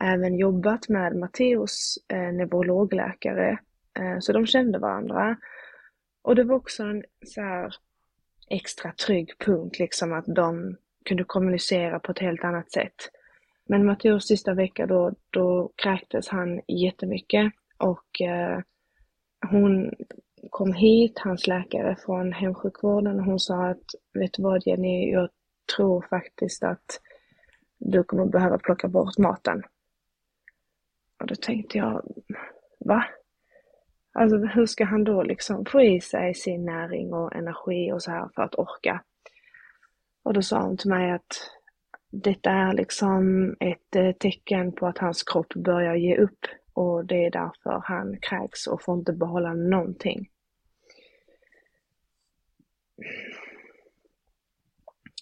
även 0.03 0.37
jobbat 0.37 0.89
med 0.89 1.15
Matteos 1.15 1.97
eh, 2.07 2.33
neurologläkare, 2.33 3.59
eh, 3.99 4.19
så 4.19 4.33
de 4.33 4.45
kände 4.45 4.79
varandra. 4.79 5.37
Och 6.21 6.35
det 6.35 6.43
var 6.43 6.55
också 6.55 6.83
en 6.83 7.03
så 7.25 7.41
här 7.41 7.75
extra 8.49 8.91
trygg 8.91 9.31
punkt, 9.39 9.79
liksom 9.79 10.13
att 10.13 10.25
de 10.27 10.77
kunde 11.05 11.23
kommunicera 11.23 11.99
på 11.99 12.11
ett 12.11 12.19
helt 12.19 12.43
annat 12.43 12.71
sätt. 12.71 13.09
Men 13.71 13.85
Matteos 13.85 14.27
sista 14.27 14.53
vecka 14.53 14.85
då, 14.85 15.13
då 15.29 15.71
kräktes 15.75 16.27
han 16.27 16.61
jättemycket 16.67 17.53
och 17.77 18.21
eh, 18.21 18.59
hon 19.49 19.93
kom 20.49 20.73
hit, 20.73 21.19
hans 21.19 21.47
läkare 21.47 21.95
från 21.95 22.33
hemsjukvården 22.33 23.19
och 23.19 23.25
hon 23.25 23.39
sa 23.39 23.65
att 23.65 23.83
vet 24.13 24.33
du 24.33 24.43
vad 24.43 24.67
Jenny, 24.67 25.11
jag 25.11 25.29
tror 25.75 26.05
faktiskt 26.09 26.63
att 26.63 27.01
du 27.77 28.03
kommer 28.03 28.25
behöva 28.25 28.57
plocka 28.57 28.87
bort 28.87 29.17
maten. 29.17 29.63
Och 31.19 31.27
då 31.27 31.35
tänkte 31.35 31.77
jag, 31.77 32.03
va? 32.79 33.05
Alltså 34.13 34.37
hur 34.37 34.65
ska 34.65 34.85
han 34.85 35.03
då 35.03 35.23
liksom 35.23 35.65
få 35.65 35.81
i 35.81 36.01
sig 36.01 36.33
sin 36.33 36.65
näring 36.65 37.13
och 37.13 37.35
energi 37.35 37.91
och 37.91 38.03
så 38.03 38.11
här 38.11 38.29
för 38.35 38.41
att 38.41 38.55
orka? 38.55 39.03
Och 40.23 40.33
då 40.33 40.41
sa 40.41 40.61
hon 40.61 40.77
till 40.77 40.89
mig 40.89 41.11
att 41.11 41.58
detta 42.11 42.51
är 42.51 42.73
liksom 42.73 43.55
ett 43.59 43.95
eh, 43.95 44.11
tecken 44.11 44.71
på 44.71 44.87
att 44.87 44.97
hans 44.97 45.23
kropp 45.23 45.53
börjar 45.53 45.95
ge 45.95 46.17
upp 46.17 46.39
och 46.73 47.05
det 47.05 47.25
är 47.25 47.31
därför 47.31 47.81
han 47.83 48.17
kräks 48.21 48.67
och 48.67 48.81
får 48.81 48.99
inte 48.99 49.13
behålla 49.13 49.53
någonting. 49.53 50.29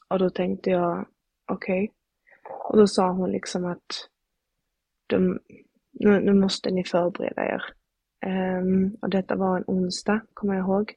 Och 0.09 0.19
då 0.19 0.29
tänkte 0.29 0.69
jag, 0.69 1.07
okej. 1.45 1.83
Okay. 1.83 1.93
Och 2.69 2.77
då 2.77 2.87
sa 2.87 3.11
hon 3.11 3.31
liksom 3.31 3.65
att 3.65 4.09
de, 5.07 5.39
nu, 5.91 6.19
nu, 6.19 6.33
måste 6.33 6.71
ni 6.71 6.83
förbereda 6.83 7.45
er. 7.45 7.63
Um, 8.25 8.97
och 9.01 9.09
detta 9.09 9.35
var 9.35 9.57
en 9.57 9.63
onsdag, 9.67 10.21
kommer 10.33 10.53
jag 10.55 10.63
ihåg. 10.63 10.93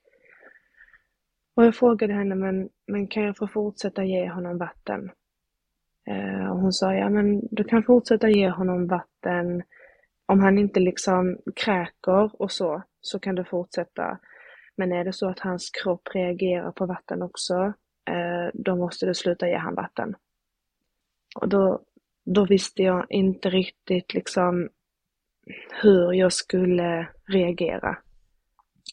Och 1.54 1.64
jag 1.64 1.74
frågade 1.74 2.12
henne, 2.12 2.34
men, 2.34 2.68
men 2.86 3.06
kan 3.06 3.22
jag 3.22 3.36
få 3.36 3.46
fortsätta 3.46 4.04
ge 4.04 4.28
honom 4.28 4.58
vatten? 4.58 5.10
Eh, 6.06 6.50
och 6.50 6.60
hon 6.60 6.72
sa, 6.72 6.94
ja 6.94 7.08
men 7.08 7.48
du 7.50 7.64
kan 7.64 7.82
fortsätta 7.82 8.28
ge 8.28 8.48
honom 8.48 8.86
vatten. 8.86 9.62
Om 10.26 10.40
han 10.40 10.58
inte 10.58 10.80
liksom 10.80 11.38
kräker 11.56 12.42
och 12.42 12.52
så, 12.52 12.82
så 13.00 13.18
kan 13.18 13.34
du 13.34 13.44
fortsätta. 13.44 14.18
Men 14.76 14.92
är 14.92 15.04
det 15.04 15.12
så 15.12 15.28
att 15.28 15.38
hans 15.38 15.70
kropp 15.70 16.08
reagerar 16.14 16.72
på 16.72 16.86
vatten 16.86 17.22
också, 17.22 17.54
eh, 18.08 18.50
då 18.54 18.76
måste 18.76 19.06
du 19.06 19.14
sluta 19.14 19.48
ge 19.48 19.56
han 19.56 19.74
vatten. 19.74 20.14
Och 21.36 21.48
då, 21.48 21.80
då 22.24 22.46
visste 22.46 22.82
jag 22.82 23.06
inte 23.08 23.50
riktigt 23.50 24.14
liksom 24.14 24.68
hur 25.82 26.12
jag 26.12 26.32
skulle 26.32 27.08
reagera. 27.28 27.98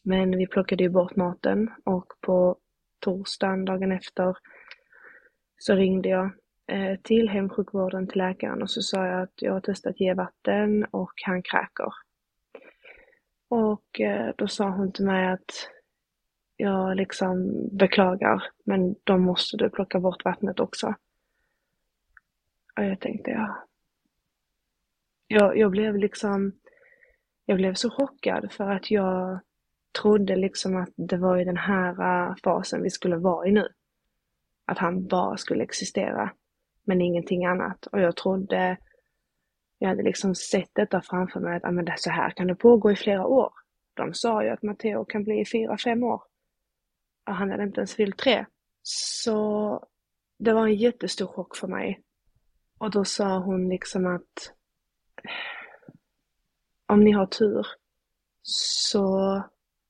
Men 0.04 0.38
vi 0.38 0.46
plockade 0.46 0.82
ju 0.82 0.88
bort 0.88 1.16
maten 1.16 1.70
och 1.84 2.06
på 2.20 2.56
torsdagen, 3.00 3.64
dagen 3.64 3.92
efter, 3.92 4.36
så 5.58 5.74
ringde 5.74 6.08
jag 6.08 6.30
Eh, 6.72 6.96
till 7.02 7.28
hemsjukvården, 7.28 8.06
till 8.06 8.18
läkaren 8.18 8.62
och 8.62 8.70
så 8.70 8.82
sa 8.82 9.06
jag 9.06 9.22
att 9.22 9.42
jag 9.42 9.52
har 9.52 9.60
testat 9.60 10.00
ge 10.00 10.14
vatten 10.14 10.84
och 10.90 11.12
han 11.26 11.42
kräker. 11.42 11.92
Och 13.48 14.00
eh, 14.00 14.34
då 14.36 14.48
sa 14.48 14.70
hon 14.70 14.92
till 14.92 15.04
mig 15.04 15.28
att 15.28 15.70
jag 16.56 16.96
liksom 16.96 17.52
beklagar, 17.72 18.42
men 18.64 18.94
då 19.04 19.18
måste 19.18 19.56
du 19.56 19.70
plocka 19.70 20.00
bort 20.00 20.24
vattnet 20.24 20.60
också. 20.60 20.94
Och 22.76 22.84
jag 22.84 23.00
tänkte, 23.00 23.30
ja. 23.30 23.64
Jag, 25.26 25.56
jag 25.58 25.70
blev 25.70 25.96
liksom, 25.96 26.52
jag 27.44 27.56
blev 27.56 27.74
så 27.74 27.90
chockad 27.90 28.52
för 28.52 28.70
att 28.70 28.90
jag 28.90 29.40
trodde 30.02 30.36
liksom 30.36 30.76
att 30.76 30.92
det 30.96 31.16
var 31.16 31.38
i 31.38 31.44
den 31.44 31.56
här 31.56 31.90
eh, 31.90 32.34
fasen 32.44 32.82
vi 32.82 32.90
skulle 32.90 33.16
vara 33.16 33.46
i 33.46 33.52
nu. 33.52 33.68
Att 34.64 34.78
han 34.78 35.06
bara 35.06 35.36
skulle 35.36 35.62
existera, 35.64 36.32
men 36.88 37.00
ingenting 37.00 37.44
annat. 37.44 37.86
Och 37.86 38.00
jag 38.00 38.16
trodde, 38.16 38.78
jag 39.78 39.88
hade 39.88 40.02
liksom 40.02 40.34
sett 40.34 40.70
detta 40.72 41.00
framför 41.00 41.40
mig, 41.40 41.56
att 41.56 41.64
ah, 41.64 41.70
men 41.70 41.84
det, 41.84 41.94
så 41.96 42.10
här 42.10 42.30
kan 42.30 42.46
det 42.46 42.54
pågå 42.54 42.92
i 42.92 42.96
flera 42.96 43.26
år. 43.26 43.52
De 43.94 44.14
sa 44.14 44.44
ju 44.44 44.50
att 44.50 44.62
Matteo 44.62 45.04
kan 45.04 45.24
bli 45.24 45.44
fyra, 45.52 45.78
fem 45.78 46.02
år. 46.02 46.22
Och 47.26 47.34
han 47.34 47.50
hade 47.50 47.62
inte 47.62 47.80
ens 47.80 47.94
fyllt 47.94 48.18
tre. 48.18 48.46
Så 48.82 49.88
det 50.38 50.52
var 50.52 50.66
en 50.66 50.74
jättestor 50.74 51.26
chock 51.26 51.56
för 51.56 51.68
mig. 51.68 52.00
Och 52.78 52.90
då 52.90 53.04
sa 53.04 53.38
hon 53.38 53.68
liksom 53.68 54.06
att 54.06 54.54
om 56.86 57.04
ni 57.04 57.10
har 57.12 57.26
tur 57.26 57.66
så 58.42 59.18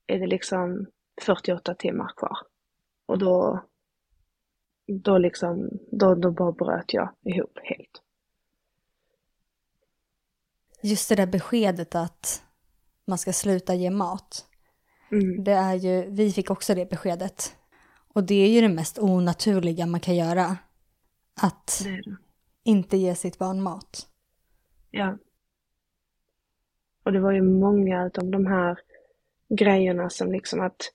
är 0.07 0.19
det 0.19 0.27
liksom 0.27 0.85
48 1.21 1.75
timmar 1.75 2.11
kvar. 2.17 2.37
Och 3.05 3.17
då, 3.19 3.63
då 4.89 5.17
liksom, 5.17 5.69
då, 5.91 6.15
då 6.15 6.31
bara 6.31 6.51
bröt 6.51 6.93
jag 6.93 7.09
ihop 7.23 7.59
helt. 7.63 8.01
Just 10.81 11.09
det 11.09 11.15
där 11.15 11.27
beskedet 11.27 11.95
att 11.95 12.43
man 13.05 13.17
ska 13.17 13.33
sluta 13.33 13.73
ge 13.73 13.89
mat. 13.89 14.45
Mm. 15.11 15.43
Det 15.43 15.51
är 15.51 15.73
ju, 15.73 16.09
vi 16.09 16.31
fick 16.31 16.51
också 16.51 16.75
det 16.75 16.89
beskedet. 16.89 17.55
Och 18.13 18.23
det 18.23 18.35
är 18.35 18.49
ju 18.49 18.61
det 18.61 18.69
mest 18.69 18.99
onaturliga 18.99 19.85
man 19.85 19.99
kan 19.99 20.15
göra. 20.15 20.57
Att 21.41 21.81
det 21.83 21.89
det. 21.89 22.17
inte 22.63 22.97
ge 22.97 23.15
sitt 23.15 23.37
barn 23.37 23.61
mat. 23.61 24.07
Ja. 24.91 25.17
Och 27.03 27.11
det 27.11 27.19
var 27.19 27.31
ju 27.31 27.41
många 27.41 28.03
av 28.03 28.31
de 28.31 28.45
här 28.45 28.79
grejerna 29.49 30.09
som 30.09 30.31
liksom 30.31 30.61
att, 30.61 30.93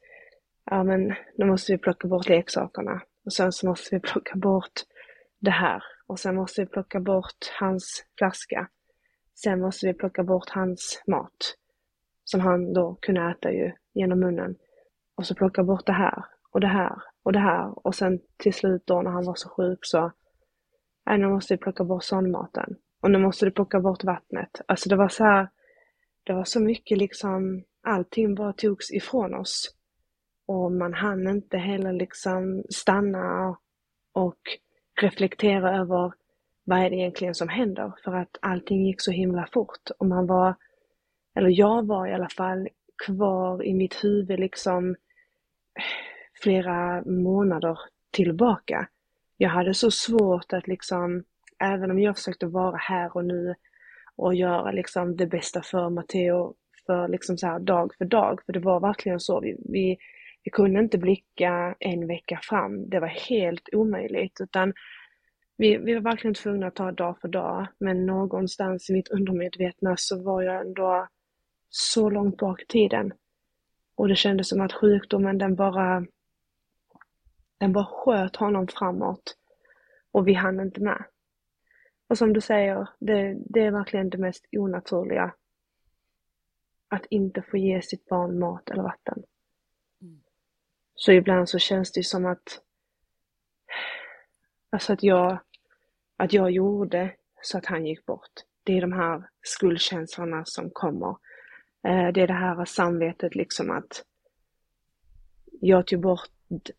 ja 0.65 0.85
men, 0.85 1.15
nu 1.37 1.45
måste 1.45 1.73
vi 1.73 1.79
plocka 1.79 2.09
bort 2.09 2.29
leksakerna. 2.29 3.03
Och 3.25 3.33
sen 3.33 3.53
så 3.53 3.67
måste 3.67 3.95
vi 3.95 4.01
plocka 4.01 4.37
bort 4.37 4.73
det 5.39 5.51
här. 5.51 5.83
Och 6.07 6.19
sen 6.19 6.35
måste 6.35 6.61
vi 6.61 6.67
plocka 6.67 7.01
bort 7.01 7.53
hans 7.61 8.05
flaska. 8.19 8.69
Sen 9.35 9.61
måste 9.61 9.87
vi 9.87 9.95
plocka 9.95 10.23
bort 10.23 10.49
hans 10.51 11.03
mat. 11.07 11.57
Som 12.25 12.41
han 12.41 12.73
då 12.73 12.99
kunde 13.01 13.31
äta 13.31 13.53
ju 13.53 13.73
genom 13.93 14.21
munnen. 14.21 14.57
Och 15.15 15.27
så 15.27 15.35
plocka 15.35 15.65
bort 15.65 15.87
det 15.87 15.93
här 15.93 16.25
och 16.51 16.61
det 16.61 16.67
här 16.67 17.03
och 17.23 17.33
det 17.33 17.39
här. 17.39 17.87
Och 17.87 17.95
sen 17.95 18.21
till 18.37 18.55
slut 18.55 18.87
då 18.87 19.03
när 19.03 19.11
han 19.11 19.25
var 19.25 19.35
så 19.35 19.49
sjuk 19.49 19.79
så, 19.83 20.13
nej 21.07 21.19
nu 21.19 21.29
måste 21.29 21.55
vi 21.55 21.59
plocka 21.59 21.85
bort 21.85 22.05
sondmaten. 22.05 22.77
Och 23.01 23.11
nu 23.11 23.19
måste 23.19 23.45
du 23.45 23.51
plocka 23.51 23.81
bort 23.81 24.05
vattnet. 24.05 24.61
Alltså 24.69 24.89
det 24.89 24.97
var 24.97 25.09
så 25.09 25.25
här, 25.25 25.49
det 26.25 26.33
var 26.33 26.45
så 26.45 26.61
mycket 26.61 26.99
liksom 26.99 27.65
allting 27.83 28.35
bara 28.35 28.53
togs 28.53 28.91
ifrån 28.91 29.35
oss. 29.35 29.75
Och 30.47 30.73
man 30.73 30.95
hann 30.95 31.29
inte 31.29 31.59
heller 31.59 31.93
liksom 31.93 32.65
stanna 32.69 33.57
och 34.13 34.39
reflektera 35.01 35.77
över 35.77 36.13
vad 36.65 36.79
är 36.79 36.91
det 36.91 36.97
egentligen 36.97 37.35
som 37.35 37.49
händer? 37.49 37.93
För 38.05 38.15
att 38.15 38.39
allting 38.43 38.87
gick 38.87 39.01
så 39.01 39.11
himla 39.11 39.49
fort 39.53 39.91
och 39.99 40.07
man 40.07 40.27
var, 40.27 40.55
eller 41.35 41.49
jag 41.49 41.87
var 41.87 42.07
i 42.07 42.15
alla 42.15 42.29
fall, 42.29 42.69
kvar 43.07 43.65
i 43.65 43.75
mitt 43.75 44.05
huvud 44.05 44.41
liksom 44.41 44.97
flera 46.43 47.03
månader 47.05 47.79
tillbaka. 48.11 48.89
Jag 49.37 49.51
hade 49.51 49.75
så 49.75 49.91
svårt 49.91 50.53
att 50.53 50.67
liksom, 50.67 51.25
även 51.59 51.91
om 51.91 51.99
jag 51.99 52.17
försökte 52.17 52.47
vara 52.47 52.77
här 52.77 53.17
och 53.17 53.25
nu 53.25 53.55
och 54.17 54.35
göra 54.35 54.71
liksom 54.71 55.17
det 55.17 55.27
bästa 55.27 55.63
för 55.63 55.91
Matteo 55.91 56.55
för 56.87 57.09
liksom 57.09 57.39
så 57.39 57.47
här 57.47 57.59
dag 57.59 57.95
för 57.99 58.05
dag. 58.05 58.41
För 58.47 58.53
det 58.53 58.61
var 58.61 58.81
verkligen 58.81 59.21
så. 59.21 59.41
Vi, 59.41 59.57
vi, 59.69 59.99
vi 60.45 60.51
kunde 60.51 60.81
inte 60.81 60.99
blicka 60.99 61.77
en 61.81 62.07
vecka 62.07 62.41
fram. 62.43 62.89
Det 62.91 63.01
var 63.01 63.09
helt 63.09 63.69
omöjligt. 63.73 64.41
Utan 64.41 64.73
vi, 65.57 65.77
vi 65.77 65.95
var 65.95 66.01
verkligen 66.01 66.35
tvungna 66.35 66.67
att 66.67 66.75
ta 66.75 66.93
dag 66.93 67.21
för 67.21 67.29
dag. 67.29 67.67
Men 67.79 68.07
någonstans 68.07 68.91
i 68.91 68.93
mitt 68.93 69.09
undermedvetna 69.09 69.97
så 69.97 70.23
var 70.23 70.43
jag 70.43 70.61
ändå 70.61 71.09
så 71.69 72.11
långt 72.11 72.37
bak 72.37 72.63
i 72.63 72.67
tiden. 72.67 73.13
Och 73.95 74.09
det 74.09 74.17
kändes 74.17 74.49
som 74.49 74.61
att 74.61 74.73
sjukdomen 74.73 75.39
den 75.39 75.55
bara 75.55 76.07
den 77.59 77.73
bara 77.73 77.87
sköt 77.87 78.37
honom 78.37 78.69
framåt. 78.69 79.37
Och 80.13 80.29
vi 80.29 80.35
hann 80.35 80.61
inte 80.61 80.81
med. 80.81 81.05
Och 82.09 82.19
som 82.19 82.33
du 82.33 82.41
säger, 82.41 82.89
det, 82.99 83.37
det 83.47 83.61
är 83.61 83.71
verkligen 83.71 84.11
det 84.11 84.19
mest 84.19 84.45
onaturliga 84.53 85.35
att 86.89 87.07
inte 87.11 87.43
få 87.43 87.57
ge 87.57 87.83
sitt 87.83 88.07
barn 88.07 88.39
mat 88.39 88.71
eller 88.71 88.83
vatten. 88.83 89.23
Så 90.95 91.13
ibland 91.13 91.49
så 91.49 91.59
känns 91.59 91.93
det 91.93 92.03
som 92.03 92.27
att, 92.27 92.61
alltså 94.71 94.93
att 94.93 95.03
jag, 95.03 95.39
att 96.17 96.33
jag 96.33 96.51
gjorde 96.51 97.17
så 97.43 97.59
att 97.59 97.67
han 97.67 97.87
gick 97.87 98.07
bort. 98.07 98.33
Det 98.65 98.77
är 98.77 98.81
de 98.81 98.93
här 98.93 99.29
skuldkänslorna 99.43 100.45
som 100.45 100.71
kommer. 100.71 101.17
Eh, 101.87 102.09
det 102.13 102.21
är 102.21 102.27
det 102.27 102.33
här 102.33 102.65
samvetet 102.65 103.35
liksom 103.35 103.71
att 103.71 104.05
jag 105.61 105.87
tog 105.87 106.01
bort 106.01 106.31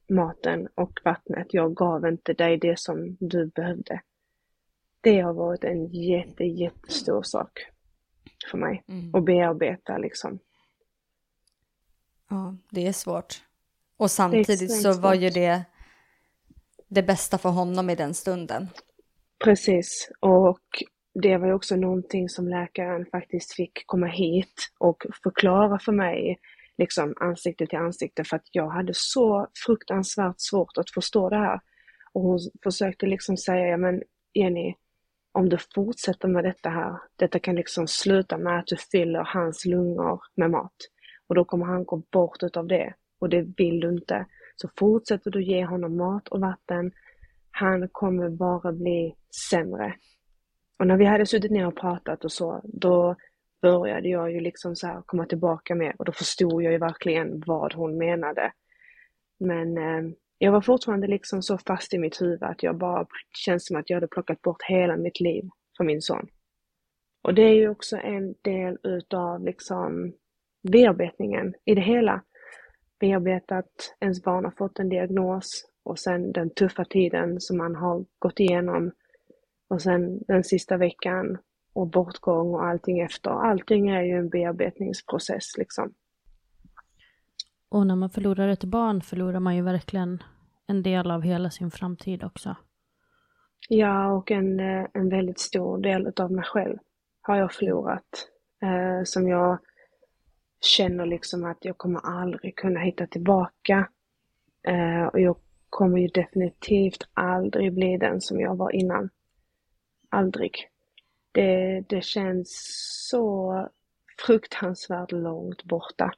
maten 0.10 0.68
och 0.76 1.00
vattnet. 1.04 1.48
Jag 1.54 1.76
gav 1.76 2.08
inte 2.08 2.34
dig 2.34 2.58
det 2.58 2.80
som 2.80 3.18
du 3.20 3.46
behövde. 3.46 4.02
Det 5.02 5.20
har 5.20 5.34
varit 5.34 5.64
en 5.64 5.86
jätte, 5.86 6.44
jättestor 6.44 7.24
sak 7.24 7.60
för 8.52 8.58
mig 8.58 8.84
mm. 8.88 9.16
att 9.16 9.26
bearbeta 9.26 9.98
liksom. 9.98 10.40
Ja, 12.30 12.58
det 12.70 12.88
är 12.88 12.94
svårt. 12.94 13.45
Och 13.98 14.12
samtidigt 14.12 14.82
så 14.82 14.94
var 14.94 15.14
ju 15.14 15.30
det 15.30 15.64
det 16.88 17.04
bästa 17.04 17.38
för 17.38 17.50
honom 17.50 17.90
i 17.90 17.96
den 17.96 18.14
stunden. 18.14 18.68
Precis, 19.44 20.10
och 20.20 20.84
det 21.24 21.38
var 21.38 21.48
ju 21.48 21.54
också 21.54 21.76
någonting 21.76 22.30
som 22.30 22.48
läkaren 22.48 23.06
faktiskt 23.06 23.54
fick 23.54 23.84
komma 23.86 24.08
hit 24.08 24.54
och 24.80 25.06
förklara 25.24 25.80
för 25.80 25.92
mig, 25.92 26.40
liksom 26.78 27.14
ansikte 27.20 27.68
till 27.68 27.80
ansikte, 27.80 28.24
för 28.24 28.36
att 28.36 28.48
jag 28.52 28.70
hade 28.70 28.92
så 28.96 29.48
fruktansvärt 29.66 30.36
svårt 30.38 30.78
att 30.78 30.90
förstå 30.90 31.30
det 31.30 31.38
här. 31.38 31.60
Och 32.14 32.22
hon 32.22 32.40
försökte 32.64 33.06
liksom 33.06 33.38
säga, 33.38 33.68
ja 33.68 33.78
men 33.78 34.02
Jenny, 34.34 34.74
om 35.32 35.50
du 35.50 35.58
fortsätter 35.76 36.28
med 36.28 36.44
detta 36.44 36.70
här, 36.70 37.00
detta 37.16 37.40
kan 37.40 37.56
liksom 37.56 37.88
sluta 37.88 38.38
med 38.38 38.60
att 38.60 38.68
du 38.68 38.78
fyller 38.78 39.24
hans 39.24 39.66
lungor 39.66 40.22
med 40.36 40.52
mat. 40.52 40.76
Och 41.28 41.36
då 41.36 41.46
kommer 41.46 41.66
han 41.66 41.86
gå 41.86 42.04
bort 42.12 42.44
utav 42.44 42.68
det. 42.68 42.94
Och 43.26 43.30
det 43.30 43.42
vill 43.58 43.80
du 43.80 43.90
inte. 43.90 44.26
Så 44.56 44.70
fortsätter 44.80 45.32
du 45.32 45.44
ge 45.44 45.66
honom 45.66 45.98
mat 45.98 46.28
och 46.28 46.40
vatten, 46.40 46.92
han 47.52 47.90
kommer 47.92 48.30
bara 48.30 48.72
bli 48.72 49.16
sämre. 49.50 49.96
Och 50.80 50.88
när 50.88 50.98
vi 50.98 51.06
hade 51.06 51.26
suttit 51.26 51.52
ner 51.52 51.68
och 51.68 51.76
pratat 51.76 52.26
och 52.26 52.32
så, 52.32 52.62
då 52.64 53.16
började 53.62 54.10
jag 54.10 54.32
ju 54.32 54.40
liksom 54.40 54.76
så 54.76 54.88
här 54.88 55.02
komma 55.06 55.26
tillbaka 55.26 55.76
med 55.76 55.96
och 55.98 56.06
då 56.06 56.12
förstod 56.12 56.64
jag 56.64 56.72
ju 56.72 56.78
verkligen 56.78 57.44
vad 57.46 57.74
hon 57.74 57.98
menade. 57.98 58.52
Men 59.40 59.78
eh, 59.78 60.12
jag 60.38 60.52
var 60.52 60.62
fortfarande 60.62 61.08
liksom 61.08 61.42
så 61.42 61.58
fast 61.58 61.94
i 61.94 61.98
mitt 61.98 62.22
huvud 62.22 62.44
att 62.44 62.64
jag 62.64 62.78
bara 62.78 63.08
känns 63.46 63.68
som 63.68 63.76
att 63.76 63.90
jag 63.90 63.98
hade 63.98 64.08
plockat 64.08 64.42
bort 64.42 64.64
hela 64.64 64.98
mitt 64.98 65.20
liv 65.20 65.44
för 65.78 65.84
min 65.84 66.02
son. 66.02 66.28
Och 67.22 67.34
det 67.34 67.42
är 67.42 67.56
ju 67.56 67.70
också 67.70 67.98
en 67.98 68.36
del 68.42 68.78
utav 68.84 69.46
liksom 69.46 70.14
bearbetningen 70.72 71.54
i 71.66 71.76
det 71.76 71.82
hela. 71.82 72.22
Bearbetat, 73.06 73.96
ens 74.00 74.24
barn 74.24 74.46
har 74.46 74.52
fått 74.52 74.80
en 74.80 74.90
diagnos 74.90 75.66
och 75.84 76.00
sen 76.00 76.32
den 76.32 76.50
tuffa 76.50 76.86
tiden 76.86 77.42
som 77.42 77.58
man 77.58 77.76
har 77.76 78.06
gått 78.20 78.40
igenom 78.40 78.92
Och 79.70 79.82
sen 79.82 80.20
den 80.28 80.44
sista 80.44 80.78
veckan 80.78 81.38
och 81.74 81.88
bortgång 81.88 82.54
och 82.54 82.66
allting 82.66 83.00
efter. 83.00 83.32
Allting 83.32 83.90
är 83.90 84.02
ju 84.02 84.12
en 84.12 84.30
bearbetningsprocess 84.30 85.58
liksom. 85.58 85.94
Och 87.70 87.88
när 87.88 87.96
man 87.96 88.10
förlorar 88.10 88.48
ett 88.48 88.64
barn 88.64 89.02
förlorar 89.02 89.40
man 89.40 89.56
ju 89.56 89.62
verkligen 89.62 90.24
en 90.68 90.84
del 90.84 91.12
av 91.12 91.22
hela 91.22 91.50
sin 91.50 91.72
framtid 91.72 92.24
också. 92.24 92.56
Ja, 93.70 94.12
och 94.12 94.32
en, 94.32 94.60
eh, 94.60 94.86
en 94.94 95.10
väldigt 95.10 95.40
stor 95.40 95.78
del 95.78 96.12
av 96.16 96.32
mig 96.32 96.46
själv 96.46 96.78
har 97.22 97.38
jag 97.38 97.54
förlorat. 97.54 98.30
Eh, 98.64 99.04
som 99.04 99.28
jag 99.28 99.60
känner 100.62 101.06
liksom 101.06 101.46
att 101.46 101.66
jag 101.66 101.78
kommer 101.78 102.00
aldrig 102.00 102.56
kunna 102.56 102.80
hitta 102.80 103.08
tillbaka. 103.08 103.90
Eh, 104.68 105.06
och 105.06 105.20
jag 105.20 105.38
kommer 105.70 105.98
ju 106.00 106.08
definitivt 106.08 107.08
aldrig 107.14 107.74
bli 107.74 107.98
den 107.98 108.22
som 108.22 108.40
jag 108.40 108.56
var 108.56 108.72
innan. 108.76 109.10
Aldrig. 110.10 110.70
Det, 111.32 111.84
det 111.90 112.04
känns 112.04 112.50
så 113.10 113.70
fruktansvärt 114.26 115.12
långt 115.12 115.64
borta. 115.64 116.14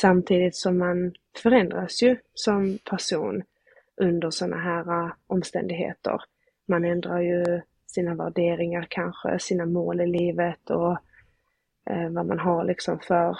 Samtidigt 0.00 0.56
som 0.56 0.78
man 0.78 1.14
förändras 1.42 2.02
ju 2.02 2.16
som 2.34 2.78
person 2.90 3.42
under 3.96 4.30
sådana 4.30 4.56
här 4.56 5.12
omständigheter. 5.26 6.22
Man 6.66 6.84
ändrar 6.84 7.20
ju 7.20 7.60
sina 7.86 8.14
värderingar 8.14 8.86
kanske, 8.90 9.38
sina 9.38 9.66
mål 9.66 10.00
i 10.00 10.06
livet 10.06 10.70
och 10.70 10.98
eh, 11.90 12.08
vad 12.08 12.26
man 12.26 12.38
har 12.38 12.64
liksom 12.64 12.98
för 12.98 13.36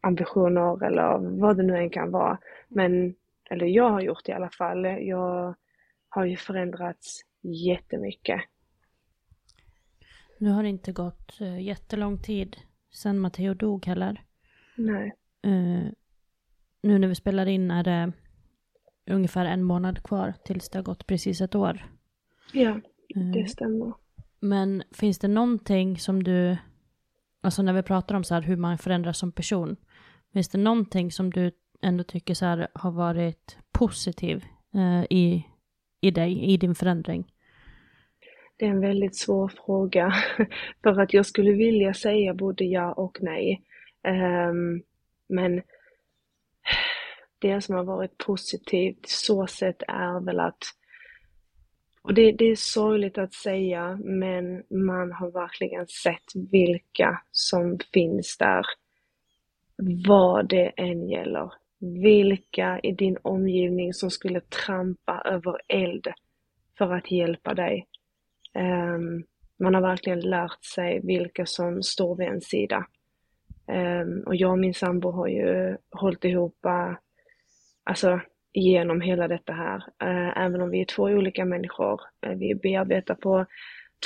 ambitioner 0.00 0.84
eller 0.84 1.38
vad 1.40 1.56
det 1.56 1.62
nu 1.62 1.76
än 1.76 1.90
kan 1.90 2.10
vara. 2.10 2.38
Men, 2.68 3.14
eller 3.50 3.66
jag 3.66 3.90
har 3.90 4.00
gjort 4.00 4.24
det 4.24 4.32
i 4.32 4.34
alla 4.34 4.50
fall. 4.50 4.84
Jag 4.84 5.54
har 6.08 6.24
ju 6.24 6.36
förändrats 6.36 7.20
jättemycket. 7.42 8.40
Nu 10.38 10.50
har 10.50 10.62
det 10.62 10.68
inte 10.68 10.92
gått 10.92 11.40
uh, 11.40 11.62
jättelång 11.62 12.18
tid 12.18 12.56
sedan 12.92 13.18
Matteo 13.18 13.54
dog 13.54 13.86
heller. 13.86 14.22
Nej. 14.76 15.14
Uh, 15.46 15.86
nu 16.82 16.98
när 16.98 17.08
vi 17.08 17.14
spelar 17.14 17.46
in 17.46 17.70
är 17.70 17.84
det 17.84 18.12
ungefär 19.10 19.44
en 19.44 19.62
månad 19.62 20.02
kvar 20.02 20.34
tills 20.44 20.70
det 20.70 20.78
har 20.78 20.84
gått 20.84 21.06
precis 21.06 21.40
ett 21.40 21.54
år. 21.54 21.86
Ja, 22.52 22.80
det 23.08 23.40
uh, 23.40 23.46
stämmer. 23.46 23.92
Men 24.40 24.82
finns 24.90 25.18
det 25.18 25.28
någonting 25.28 25.98
som 25.98 26.22
du, 26.22 26.56
alltså 27.44 27.62
när 27.62 27.72
vi 27.72 27.82
pratar 27.82 28.14
om 28.14 28.24
så 28.24 28.34
här 28.34 28.42
hur 28.42 28.56
man 28.56 28.78
förändras 28.78 29.18
som 29.18 29.32
person, 29.32 29.76
finns 30.32 30.48
det 30.48 30.58
någonting 30.58 31.10
som 31.10 31.30
du 31.30 31.50
ändå 31.82 32.04
tycker 32.04 32.34
så 32.34 32.44
här 32.44 32.68
har 32.74 32.90
varit 32.90 33.58
positiv 33.72 34.44
eh, 34.74 35.04
i, 35.10 35.46
i 36.00 36.10
dig, 36.10 36.44
i 36.44 36.56
din 36.56 36.74
förändring? 36.74 37.32
Det 38.56 38.66
är 38.66 38.70
en 38.70 38.80
väldigt 38.80 39.16
svår 39.16 39.48
fråga. 39.48 40.14
För 40.82 41.00
att 41.00 41.14
jag 41.14 41.26
skulle 41.26 41.52
vilja 41.52 41.94
säga 41.94 42.34
både 42.34 42.64
ja 42.64 42.92
och 42.92 43.18
nej. 43.20 43.62
Um, 44.50 44.82
men 45.28 45.62
det 47.38 47.60
som 47.60 47.74
har 47.74 47.84
varit 47.84 48.18
positivt 48.18 49.08
så 49.08 49.46
sett 49.46 49.82
är 49.88 50.24
väl 50.24 50.40
att 50.40 50.64
och 52.04 52.14
det, 52.14 52.32
det, 52.32 52.44
är 52.44 52.56
sorgligt 52.56 53.18
att 53.18 53.34
säga, 53.34 53.98
men 54.04 54.62
man 54.70 55.12
har 55.12 55.30
verkligen 55.30 55.86
sett 55.86 56.50
vilka 56.50 57.22
som 57.30 57.78
finns 57.92 58.36
där. 58.38 58.64
Vad 60.06 60.48
det 60.48 60.72
än 60.76 61.08
gäller. 61.08 61.52
Vilka 61.78 62.80
i 62.82 62.92
din 62.92 63.16
omgivning 63.22 63.94
som 63.94 64.10
skulle 64.10 64.40
trampa 64.40 65.22
över 65.24 65.60
eld 65.68 66.06
för 66.78 66.92
att 66.92 67.10
hjälpa 67.10 67.54
dig. 67.54 67.86
Um, 68.54 69.24
man 69.58 69.74
har 69.74 69.82
verkligen 69.82 70.20
lärt 70.20 70.64
sig 70.64 71.00
vilka 71.04 71.46
som 71.46 71.82
står 71.82 72.16
vid 72.16 72.28
en 72.28 72.40
sida. 72.40 72.86
Um, 73.66 74.22
och 74.26 74.36
jag 74.36 74.50
och 74.50 74.58
min 74.58 74.74
sambo 74.74 75.10
har 75.10 75.28
ju 75.28 75.76
hållit 75.90 76.24
ihop, 76.24 76.64
eh, 76.64 76.92
alltså 77.84 78.20
genom 78.54 79.00
hela 79.00 79.28
detta 79.28 79.52
här. 79.52 79.76
Eh, 79.76 80.44
även 80.44 80.60
om 80.60 80.70
vi 80.70 80.80
är 80.80 80.84
två 80.84 81.02
olika 81.02 81.44
människor, 81.44 82.00
eh, 82.26 82.32
vi 82.32 82.54
bearbetar 82.54 83.14
på 83.14 83.46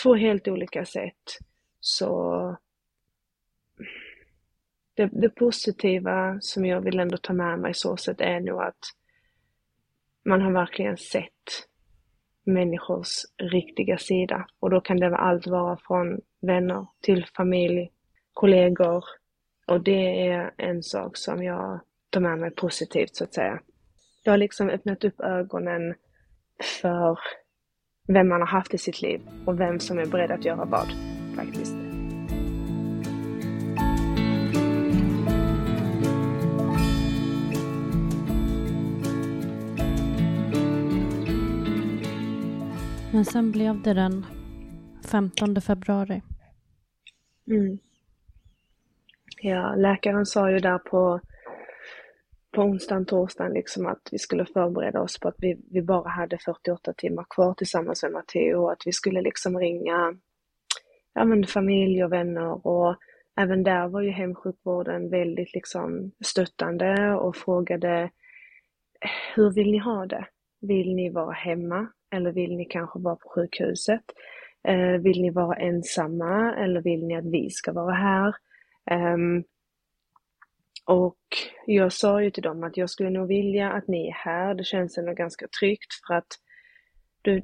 två 0.02 0.14
helt 0.14 0.48
olika 0.48 0.84
sätt. 0.84 1.38
Så 1.80 2.56
det, 4.94 5.10
det, 5.12 5.28
positiva 5.28 6.38
som 6.40 6.66
jag 6.66 6.80
vill 6.80 6.98
ändå 6.98 7.16
ta 7.16 7.32
med 7.32 7.58
mig 7.58 7.74
så 7.74 7.96
sätt 7.96 8.20
är 8.20 8.40
nog 8.40 8.62
att 8.62 8.78
man 10.24 10.42
har 10.42 10.52
verkligen 10.52 10.96
sett 10.96 11.68
människors 12.44 13.24
riktiga 13.42 13.98
sida. 13.98 14.46
Och 14.60 14.70
då 14.70 14.80
kan 14.80 14.96
det 14.96 15.16
allt 15.16 15.46
vara 15.46 15.78
från 15.86 16.20
vänner 16.40 16.86
till 17.02 17.26
familj, 17.36 17.90
kollegor. 18.32 19.04
Och 19.66 19.80
det 19.82 20.28
är 20.28 20.54
en 20.56 20.82
sak 20.82 21.16
som 21.16 21.42
jag 21.42 21.80
tar 22.10 22.20
med 22.20 22.38
mig 22.38 22.50
positivt 22.50 23.16
så 23.16 23.24
att 23.24 23.34
säga. 23.34 23.60
Det 24.28 24.32
har 24.32 24.38
liksom 24.38 24.70
öppnat 24.70 25.04
upp 25.04 25.20
ögonen 25.20 25.94
för 26.80 27.18
vem 28.08 28.28
man 28.28 28.40
har 28.40 28.48
haft 28.48 28.74
i 28.74 28.78
sitt 28.78 29.02
liv 29.02 29.20
och 29.46 29.60
vem 29.60 29.80
som 29.80 29.98
är 29.98 30.06
beredd 30.06 30.30
att 30.30 30.44
göra 30.44 30.64
vad 30.64 30.92
faktiskt. 31.36 31.74
Men 43.12 43.24
sen 43.24 43.52
blev 43.52 43.82
det 43.82 43.94
den 43.94 44.26
15 45.10 45.60
februari. 45.60 46.22
Mm. 47.46 47.78
Ja, 49.42 49.74
läkaren 49.74 50.26
sa 50.26 50.50
ju 50.50 50.58
där 50.58 50.78
på, 50.78 51.20
på 52.50 52.62
onsdagen, 52.62 53.06
torsdagen 53.06 53.52
liksom 53.52 53.86
att 53.86 54.08
vi 54.12 54.18
skulle 54.18 54.44
förbereda 54.44 55.00
oss 55.00 55.20
på 55.20 55.28
att 55.28 55.36
vi, 55.38 55.60
vi 55.70 55.82
bara 55.82 56.08
hade 56.08 56.38
48 56.38 56.92
timmar 56.92 57.26
kvar 57.30 57.54
tillsammans 57.54 58.02
med 58.02 58.12
Matteo 58.12 58.62
och 58.62 58.72
att 58.72 58.82
vi 58.86 58.92
skulle 58.92 59.20
liksom 59.20 59.58
ringa 59.58 60.16
ja, 61.14 61.24
men 61.24 61.46
familj 61.46 62.04
och 62.04 62.12
vänner 62.12 62.66
och 62.66 62.96
även 63.40 63.62
där 63.62 63.88
var 63.88 64.00
ju 64.00 64.10
hemsjukvården 64.10 65.10
väldigt 65.10 65.54
liksom 65.54 66.12
stöttande 66.24 67.14
och 67.14 67.36
frågade 67.36 68.10
hur 69.34 69.50
vill 69.50 69.70
ni 69.70 69.78
ha 69.78 70.06
det? 70.06 70.26
Vill 70.60 70.94
ni 70.94 71.10
vara 71.10 71.32
hemma? 71.32 71.86
Eller 72.10 72.32
vill 72.32 72.56
ni 72.56 72.64
kanske 72.64 72.98
vara 72.98 73.16
på 73.16 73.28
sjukhuset? 73.28 74.04
Eh, 74.68 75.00
vill 75.00 75.22
ni 75.22 75.30
vara 75.30 75.56
ensamma 75.56 76.54
eller 76.56 76.80
vill 76.80 77.06
ni 77.06 77.16
att 77.16 77.24
vi 77.24 77.50
ska 77.50 77.72
vara 77.72 77.94
här? 77.94 78.34
Ehm, 78.90 79.44
och 80.88 81.18
jag 81.66 81.92
sa 81.92 82.22
ju 82.22 82.30
till 82.30 82.42
dem 82.42 82.64
att 82.64 82.76
jag 82.76 82.90
skulle 82.90 83.10
nog 83.10 83.28
vilja 83.28 83.72
att 83.72 83.88
ni 83.88 84.08
är 84.08 84.12
här. 84.12 84.54
Det 84.54 84.64
känns 84.64 84.98
ändå 84.98 85.12
ganska 85.12 85.46
tryggt 85.60 85.92
för 86.06 86.14
att 86.14 86.26
du, 87.22 87.42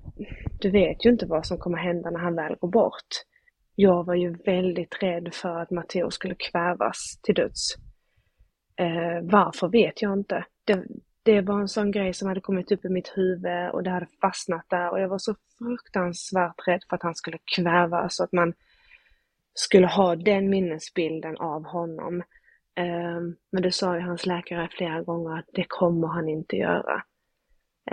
du 0.60 0.70
vet 0.70 1.04
ju 1.06 1.10
inte 1.10 1.26
vad 1.26 1.46
som 1.46 1.58
kommer 1.58 1.78
hända 1.78 2.10
när 2.10 2.18
han 2.20 2.36
väl 2.36 2.56
går 2.60 2.68
bort. 2.68 3.08
Jag 3.74 4.04
var 4.04 4.14
ju 4.14 4.36
väldigt 4.36 5.02
rädd 5.02 5.34
för 5.34 5.60
att 5.60 5.70
Matteo 5.70 6.10
skulle 6.10 6.34
kvävas 6.34 7.18
till 7.22 7.34
döds. 7.34 7.74
Eh, 8.76 9.20
varför 9.22 9.68
vet 9.68 10.02
jag 10.02 10.12
inte. 10.12 10.44
Det, 10.64 10.84
det 11.22 11.40
var 11.40 11.60
en 11.60 11.68
sån 11.68 11.90
grej 11.90 12.14
som 12.14 12.28
hade 12.28 12.40
kommit 12.40 12.72
upp 12.72 12.84
i 12.84 12.88
mitt 12.88 13.12
huvud 13.14 13.70
och 13.72 13.82
det 13.82 13.90
hade 13.90 14.08
fastnat 14.20 14.64
där 14.68 14.90
och 14.90 15.00
jag 15.00 15.08
var 15.08 15.18
så 15.18 15.34
fruktansvärt 15.58 16.68
rädd 16.68 16.80
för 16.88 16.96
att 16.96 17.02
han 17.02 17.14
skulle 17.14 17.38
kvävas 17.56 18.20
och 18.20 18.24
att 18.24 18.32
man 18.32 18.52
skulle 19.54 19.86
ha 19.86 20.16
den 20.16 20.50
minnesbilden 20.50 21.36
av 21.36 21.64
honom. 21.64 22.22
Um, 22.80 23.36
men 23.50 23.62
det 23.62 23.72
sa 23.72 23.96
ju 23.96 24.00
hans 24.00 24.26
läkare 24.26 24.68
flera 24.72 25.02
gånger 25.02 25.38
att 25.38 25.48
det 25.52 25.64
kommer 25.68 26.08
han 26.08 26.28
inte 26.28 26.56
göra. 26.56 27.02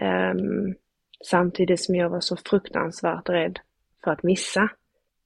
Um, 0.02 0.76
samtidigt 1.26 1.80
som 1.80 1.96
jag 1.96 2.10
var 2.10 2.20
så 2.20 2.38
fruktansvärt 2.38 3.30
rädd 3.30 3.60
för 4.04 4.12
att 4.12 4.24
missa. 4.24 4.70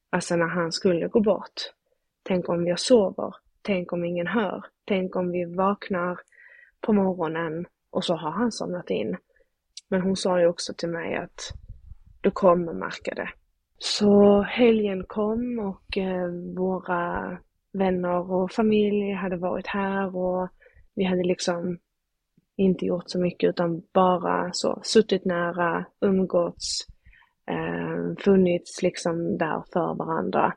Alltså 0.10 0.36
när 0.36 0.48
han 0.48 0.72
skulle 0.72 1.08
gå 1.08 1.20
bort. 1.20 1.54
Tänk 2.24 2.50
om 2.50 2.68
jag 2.68 2.80
sover? 2.80 3.36
Tänk 3.62 3.94
om 3.94 4.06
ingen 4.06 4.28
hör? 4.28 4.66
Tänk 4.86 5.16
om 5.16 5.32
vi 5.32 5.46
vaknar 5.46 6.20
på 6.82 6.94
morgonen 6.94 7.66
och 7.90 8.06
så 8.06 8.16
har 8.16 8.32
han 8.32 8.52
somnat 8.52 8.90
in. 8.90 9.18
Men 9.90 10.02
hon 10.02 10.16
sa 10.16 10.40
ju 10.40 10.48
också 10.48 10.74
till 10.74 10.90
mig 10.90 11.16
att 11.16 11.54
du 12.22 12.32
kommer 12.32 12.74
märka 12.74 13.14
det. 13.16 13.30
Så 13.78 14.42
helgen 14.42 15.04
kom 15.04 15.60
och 15.60 15.98
eh, 15.98 16.28
våra 16.56 17.38
vänner 17.78 18.32
och 18.32 18.52
familj 18.52 19.12
hade 19.12 19.38
varit 19.38 19.68
här 19.68 20.16
och 20.16 20.50
vi 20.96 21.04
hade 21.04 21.24
liksom 21.24 21.78
inte 22.56 22.86
gjort 22.86 23.10
så 23.10 23.20
mycket 23.20 23.50
utan 23.50 23.82
bara 23.94 24.50
så 24.54 24.80
suttit 24.84 25.26
nära, 25.26 25.86
umgåtts, 26.02 26.88
eh, 27.48 28.24
funnits 28.24 28.82
liksom 28.82 29.38
där 29.38 29.64
för 29.74 29.94
varandra. 29.94 30.54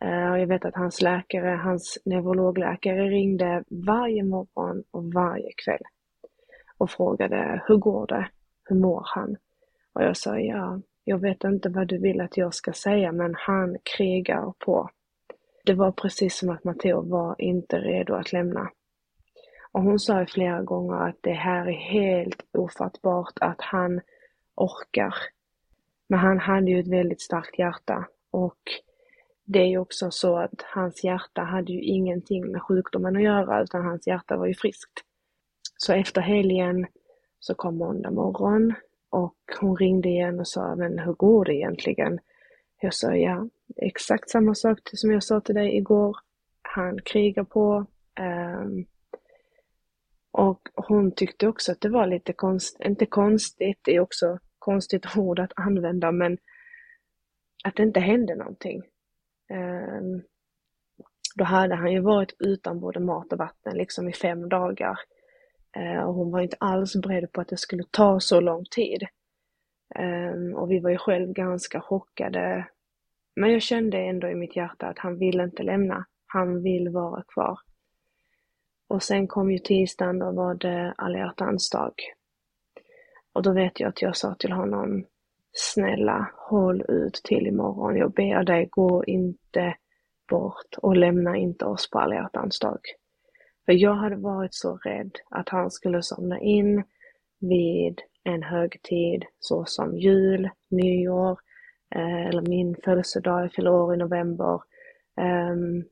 Eh, 0.00 0.30
och 0.30 0.38
jag 0.38 0.46
vet 0.46 0.64
att 0.64 0.74
hans 0.74 1.02
läkare, 1.02 1.48
hans 1.48 1.98
neurologläkare 2.04 3.08
ringde 3.08 3.64
varje 3.68 4.24
morgon 4.24 4.84
och 4.90 5.12
varje 5.12 5.52
kväll 5.64 5.82
och 6.78 6.90
frågade 6.90 7.62
hur 7.66 7.76
går 7.76 8.06
det? 8.06 8.28
Hur 8.64 8.76
mår 8.76 9.02
han? 9.04 9.36
Och 9.92 10.02
jag 10.02 10.16
sa 10.16 10.38
ja, 10.38 10.80
jag 11.04 11.18
vet 11.18 11.44
inte 11.44 11.68
vad 11.68 11.88
du 11.88 11.98
vill 11.98 12.20
att 12.20 12.36
jag 12.36 12.54
ska 12.54 12.72
säga, 12.72 13.12
men 13.12 13.34
han 13.38 13.76
krigar 13.96 14.52
på. 14.58 14.90
Det 15.66 15.74
var 15.74 15.92
precis 15.92 16.38
som 16.38 16.50
att 16.50 16.64
Matteo 16.64 17.00
var 17.00 17.40
inte 17.40 17.78
redo 17.78 18.14
att 18.14 18.32
lämna. 18.32 18.70
Och 19.72 19.82
hon 19.82 19.98
sa 19.98 20.20
ju 20.20 20.26
flera 20.26 20.62
gånger 20.62 21.08
att 21.08 21.16
det 21.20 21.32
här 21.32 21.66
är 21.66 21.72
helt 21.72 22.42
ofattbart 22.52 23.32
att 23.40 23.60
han 23.60 24.00
orkar. 24.54 25.14
Men 26.08 26.18
han 26.18 26.38
hade 26.38 26.70
ju 26.70 26.80
ett 26.80 26.88
väldigt 26.88 27.20
starkt 27.20 27.58
hjärta 27.58 28.08
och 28.30 28.58
det 29.44 29.58
är 29.58 29.66
ju 29.66 29.78
också 29.78 30.10
så 30.10 30.36
att 30.38 30.62
hans 30.74 31.04
hjärta 31.04 31.42
hade 31.42 31.72
ju 31.72 31.82
ingenting 31.82 32.52
med 32.52 32.62
sjukdomen 32.62 33.16
att 33.16 33.22
göra 33.22 33.62
utan 33.62 33.84
hans 33.84 34.06
hjärta 34.06 34.36
var 34.36 34.46
ju 34.46 34.54
friskt. 34.54 35.04
Så 35.76 35.92
efter 35.92 36.20
helgen 36.20 36.86
så 37.38 37.54
kom 37.54 37.76
måndag 37.76 38.10
morgon 38.10 38.74
och 39.10 39.36
hon 39.60 39.76
ringde 39.76 40.08
igen 40.08 40.40
och 40.40 40.48
sa, 40.48 40.76
men 40.76 40.98
hur 40.98 41.12
går 41.12 41.44
det 41.44 41.54
egentligen? 41.54 42.18
Jag 42.80 42.94
sa, 42.94 43.14
ja, 43.16 43.48
exakt 43.76 44.30
samma 44.30 44.54
sak 44.54 44.78
som 44.82 45.12
jag 45.12 45.22
sa 45.22 45.40
till 45.40 45.54
dig 45.54 45.76
igår. 45.76 46.16
Han 46.62 46.98
krigar 47.04 47.44
på. 47.44 47.86
Um, 48.20 48.86
och 50.32 50.68
hon 50.74 51.12
tyckte 51.12 51.48
också 51.48 51.72
att 51.72 51.80
det 51.80 51.88
var 51.88 52.06
lite 52.06 52.32
konstigt, 52.32 52.86
inte 52.86 53.06
konstigt, 53.06 53.78
det 53.82 53.96
är 53.96 54.00
också 54.00 54.38
konstigt 54.58 55.16
ord 55.16 55.38
att 55.38 55.52
använda, 55.56 56.12
men 56.12 56.38
att 57.64 57.76
det 57.76 57.82
inte 57.82 58.00
hände 58.00 58.34
någonting. 58.34 58.82
Um, 59.50 60.22
då 61.34 61.44
hade 61.44 61.74
han 61.74 61.92
ju 61.92 62.00
varit 62.00 62.36
utan 62.38 62.80
både 62.80 63.00
mat 63.00 63.32
och 63.32 63.38
vatten 63.38 63.76
liksom 63.76 64.08
i 64.08 64.12
fem 64.12 64.48
dagar. 64.48 64.98
Uh, 65.76 66.02
och 66.02 66.14
hon 66.14 66.30
var 66.30 66.40
inte 66.40 66.56
alls 66.60 66.96
beredd 66.96 67.32
på 67.32 67.40
att 67.40 67.48
det 67.48 67.56
skulle 67.56 67.84
ta 67.90 68.20
så 68.20 68.40
lång 68.40 68.64
tid. 68.70 69.06
Um, 69.98 70.54
och 70.54 70.70
vi 70.70 70.80
var 70.80 70.90
ju 70.90 70.98
själv 70.98 71.32
ganska 71.32 71.80
chockade. 71.80 72.68
Men 73.36 73.52
jag 73.52 73.62
kände 73.62 73.98
ändå 73.98 74.28
i 74.28 74.34
mitt 74.34 74.56
hjärta 74.56 74.86
att 74.86 74.98
han 74.98 75.18
vill 75.18 75.40
inte 75.40 75.62
lämna. 75.62 76.06
Han 76.26 76.62
vill 76.62 76.88
vara 76.88 77.22
kvar. 77.22 77.58
Och 78.88 79.02
sen 79.02 79.28
kom 79.28 79.50
ju 79.50 79.58
tisdagen, 79.58 80.18
då 80.18 80.32
var 80.32 80.54
det 80.54 80.94
alla 80.96 81.18
hjärtans 81.18 81.70
dag. 81.70 81.92
Och 83.32 83.42
då 83.42 83.52
vet 83.52 83.80
jag 83.80 83.88
att 83.88 84.02
jag 84.02 84.16
sa 84.16 84.34
till 84.34 84.52
honom, 84.52 85.04
snälla 85.52 86.30
håll 86.34 86.84
ut 86.88 87.14
till 87.14 87.46
imorgon. 87.46 87.96
Jag 87.96 88.12
ber 88.12 88.44
dig, 88.44 88.68
gå 88.70 89.04
inte 89.04 89.76
bort 90.30 90.76
och 90.82 90.96
lämna 90.96 91.36
inte 91.36 91.64
oss 91.64 91.90
på 91.90 91.98
alla 91.98 92.14
hjärtans 92.14 92.58
dag. 92.58 92.80
För 93.66 93.72
jag 93.72 93.94
hade 93.94 94.16
varit 94.16 94.54
så 94.54 94.76
rädd 94.76 95.12
att 95.30 95.48
han 95.48 95.70
skulle 95.70 96.02
somna 96.02 96.40
in 96.40 96.84
vid 97.40 98.00
en 98.24 98.42
högtid 98.42 99.24
såsom 99.38 99.96
jul, 99.96 100.50
nyår 100.70 101.38
eh, 101.94 102.26
eller 102.26 102.42
min 102.42 102.76
födelsedag, 102.84 103.42
jag 103.42 103.52
fyller 103.52 103.70
år 103.70 103.94
i 103.94 103.96
november. 103.96 104.62
Um, 105.20 105.84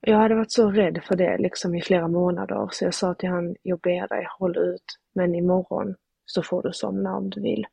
jag 0.00 0.16
hade 0.16 0.34
varit 0.34 0.52
så 0.52 0.70
rädd 0.70 1.04
för 1.04 1.16
det 1.16 1.38
liksom 1.38 1.74
i 1.74 1.82
flera 1.82 2.08
månader 2.08 2.68
så 2.72 2.84
jag 2.84 2.94
sa 2.94 3.14
till 3.14 3.28
han, 3.28 3.56
jag 3.62 3.80
ber 3.80 4.08
dig 4.08 4.26
håll 4.38 4.56
ut, 4.56 4.84
men 5.14 5.34
imorgon 5.34 5.94
så 6.24 6.42
får 6.42 6.62
du 6.62 6.72
somna 6.72 7.16
om 7.16 7.30
du 7.30 7.40
vill. 7.40 7.66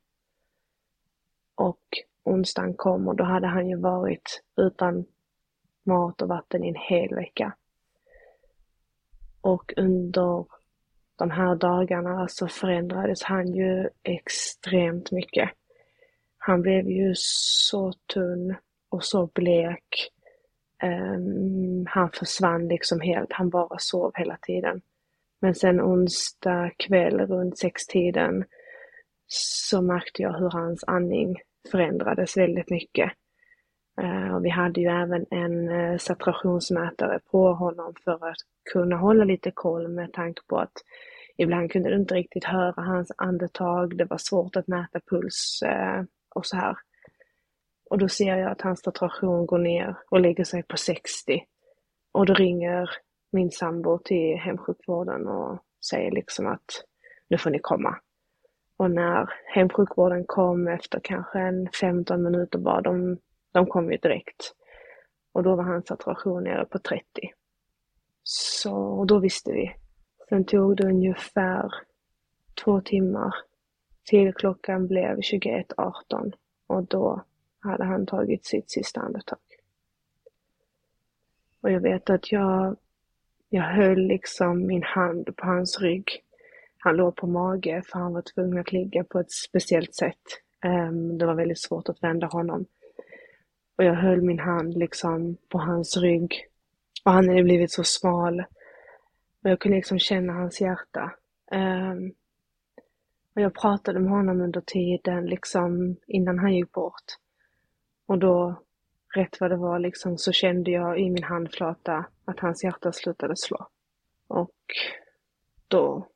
Och 1.55 1.83
onsdagen 2.23 2.73
kom 2.73 3.07
och 3.07 3.15
då 3.15 3.23
hade 3.23 3.47
han 3.47 3.69
ju 3.69 3.75
varit 3.75 4.43
utan 4.57 5.05
mat 5.85 6.21
och 6.21 6.27
vatten 6.27 6.63
i 6.63 6.69
en 6.69 6.75
hel 6.75 7.15
vecka. 7.15 7.55
Och 9.41 9.73
under 9.77 10.45
de 11.15 11.31
här 11.31 11.55
dagarna 11.55 12.27
så 12.27 12.47
förändrades 12.47 13.23
han 13.23 13.53
ju 13.53 13.89
extremt 14.03 15.11
mycket. 15.11 15.49
Han 16.45 16.61
blev 16.61 16.89
ju 16.89 17.13
så 17.15 17.93
tunn 18.13 18.55
och 18.89 19.03
så 19.03 19.29
blek. 19.33 20.09
Um, 20.83 21.85
han 21.89 22.09
försvann 22.09 22.67
liksom 22.67 22.99
helt, 22.99 23.33
han 23.33 23.49
bara 23.49 23.79
sov 23.79 24.11
hela 24.15 24.37
tiden. 24.41 24.81
Men 25.41 25.55
sen 25.55 25.81
onsdag 25.81 26.71
kväll 26.77 27.19
runt 27.19 27.57
sextiden 27.57 28.45
så 29.27 29.81
märkte 29.81 30.21
jag 30.21 30.33
hur 30.33 30.49
hans 30.49 30.83
andning 30.87 31.35
förändrades 31.71 32.37
väldigt 32.37 32.69
mycket. 32.69 33.11
Uh, 34.01 34.35
och 34.35 34.45
vi 34.45 34.49
hade 34.49 34.81
ju 34.81 34.87
även 34.87 35.25
en 35.29 35.69
eh, 35.69 35.91
uh, 35.91 35.97
saturationsmätare 35.97 37.19
på 37.31 37.53
honom 37.53 37.93
för 38.03 38.29
att 38.29 38.37
kunna 38.73 38.95
hålla 38.95 39.23
lite 39.23 39.51
koll 39.51 39.87
med 39.87 40.13
tanke 40.13 40.41
på 40.47 40.57
att 40.57 40.73
ibland 41.37 41.71
kunde 41.71 41.89
du 41.89 41.95
inte 41.95 42.15
riktigt 42.15 42.45
höra 42.45 42.81
hans 42.81 43.11
andetag, 43.17 43.97
det 43.97 44.05
var 44.05 44.17
svårt 44.17 44.55
att 44.55 44.67
mäta 44.67 44.99
puls 45.09 45.63
uh, 45.65 46.03
och 46.35 46.45
så 46.45 46.57
här. 46.57 46.77
Och 47.89 47.97
då 47.97 48.07
ser 48.07 48.37
jag 48.37 48.51
att 48.51 48.61
hans 48.61 48.81
saturation 48.81 49.45
går 49.45 49.57
ner 49.57 49.95
och 50.11 50.19
lägger 50.19 50.43
sig 50.43 50.63
på 50.63 50.77
60. 50.77 51.43
Och 52.11 52.25
då 52.25 52.33
ringer 52.33 52.89
min 53.31 53.51
sambo 53.51 53.99
till 53.99 54.37
hemsjukvården 54.37 55.27
och 55.27 55.59
säger 55.89 56.11
liksom 56.11 56.47
att 56.47 56.83
nu 57.29 57.37
får 57.37 57.49
ni 57.49 57.59
komma. 57.59 57.97
Och 58.77 58.91
när 58.91 59.33
hemsjukvården 59.45 60.25
kom 60.27 60.67
efter 60.67 60.99
kanske 61.03 61.39
en 61.39 61.69
15 61.81 62.23
minuter 62.23 62.59
bara, 62.59 62.81
de, 62.81 63.17
de 63.51 63.65
kom 63.65 63.91
ju 63.91 63.97
direkt. 63.97 64.53
Och 65.33 65.43
då 65.43 65.55
var 65.55 65.63
hans 65.63 65.87
saturation 65.87 66.43
nere 66.43 66.65
på 66.65 66.79
30. 66.79 67.03
Så 68.23 68.75
och 68.75 69.07
då 69.07 69.19
visste 69.19 69.51
vi. 69.51 69.75
Sen 70.29 70.45
tog 70.45 70.77
det 70.77 70.87
ungefär 70.87 71.71
två 72.63 72.81
timmar 72.81 73.35
till 74.03 74.33
klockan 74.33 74.87
blev 74.87 75.17
21.18 75.17 76.33
och 76.67 76.83
då 76.83 77.23
hade 77.59 77.83
han 77.83 78.05
tagit 78.05 78.45
sitt 78.45 78.71
sista 78.71 79.01
andetag. 79.01 79.39
Och 81.61 81.71
jag 81.71 81.79
vet 81.79 82.09
att 82.09 82.31
jag, 82.31 82.75
jag 83.49 83.63
höll 83.63 84.07
liksom 84.07 84.67
min 84.67 84.83
hand 84.83 85.35
på 85.35 85.45
hans 85.45 85.81
rygg. 85.81 86.23
Han 86.77 86.95
låg 86.95 87.15
på 87.15 87.27
mage 87.27 87.81
för 87.85 87.99
han 87.99 88.13
var 88.13 88.21
tvungen 88.21 88.59
att 88.59 88.71
ligga 88.71 89.03
på 89.03 89.19
ett 89.19 89.31
speciellt 89.31 89.95
sätt. 89.95 90.21
Ehm, 90.63 91.17
det 91.17 91.25
var 91.25 91.35
väldigt 91.35 91.59
svårt 91.59 91.89
att 91.89 92.03
vända 92.03 92.27
honom. 92.27 92.65
Och 93.75 93.83
jag 93.83 93.93
höll 93.93 94.21
min 94.21 94.39
hand 94.39 94.77
liksom 94.77 95.37
på 95.49 95.57
hans 95.57 95.97
rygg. 95.97 96.47
Och 97.05 97.11
han 97.11 97.29
hade 97.29 97.43
blivit 97.43 97.71
så 97.71 97.83
smal. 97.83 98.39
Och 99.43 99.49
jag 99.49 99.59
kunde 99.59 99.77
liksom 99.77 99.99
känna 99.99 100.33
hans 100.33 100.61
hjärta. 100.61 101.11
Um, 101.51 102.13
och 103.35 103.41
jag 103.41 103.53
pratade 103.53 103.99
med 103.99 104.11
honom 104.11 104.41
under 104.41 104.61
tiden, 104.61 105.25
liksom 105.25 105.95
innan 106.07 106.39
han 106.39 106.53
gick 106.55 106.71
bort. 106.71 107.03
Och 108.05 108.19
då, 108.19 108.61
rätt 109.15 109.39
vad 109.39 109.51
det 109.51 109.57
var 109.57 109.79
liksom, 109.79 110.17
så 110.17 110.31
kände 110.31 110.71
jag 110.71 110.99
i 110.99 111.09
min 111.09 111.23
handflata 111.23 112.05
att 112.25 112.39
hans 112.39 112.63
hjärta 112.63 112.91
slutade 112.91 113.35
slå. 113.37 113.67
Och 114.27 114.55
då, 115.67 116.07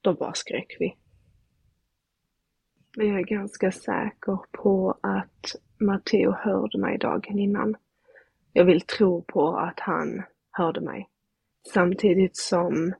då 0.00 0.14
bara 0.14 0.34
skrek 0.34 0.76
vi. 0.80 0.96
Men 2.96 3.08
jag 3.08 3.18
är 3.18 3.24
ganska 3.24 3.72
säker 3.72 4.38
på 4.52 4.98
att 5.00 5.56
Matteo 5.80 6.32
hörde 6.32 6.78
mig 6.78 6.98
dagen 6.98 7.38
innan. 7.38 7.76
Jag 8.52 8.64
vill 8.64 8.80
tro 8.80 9.22
på 9.22 9.56
att 9.56 9.80
han 9.80 10.22
hörde 10.50 10.80
mig. 10.80 11.08
Samtidigt 11.74 12.36
som 12.36 12.94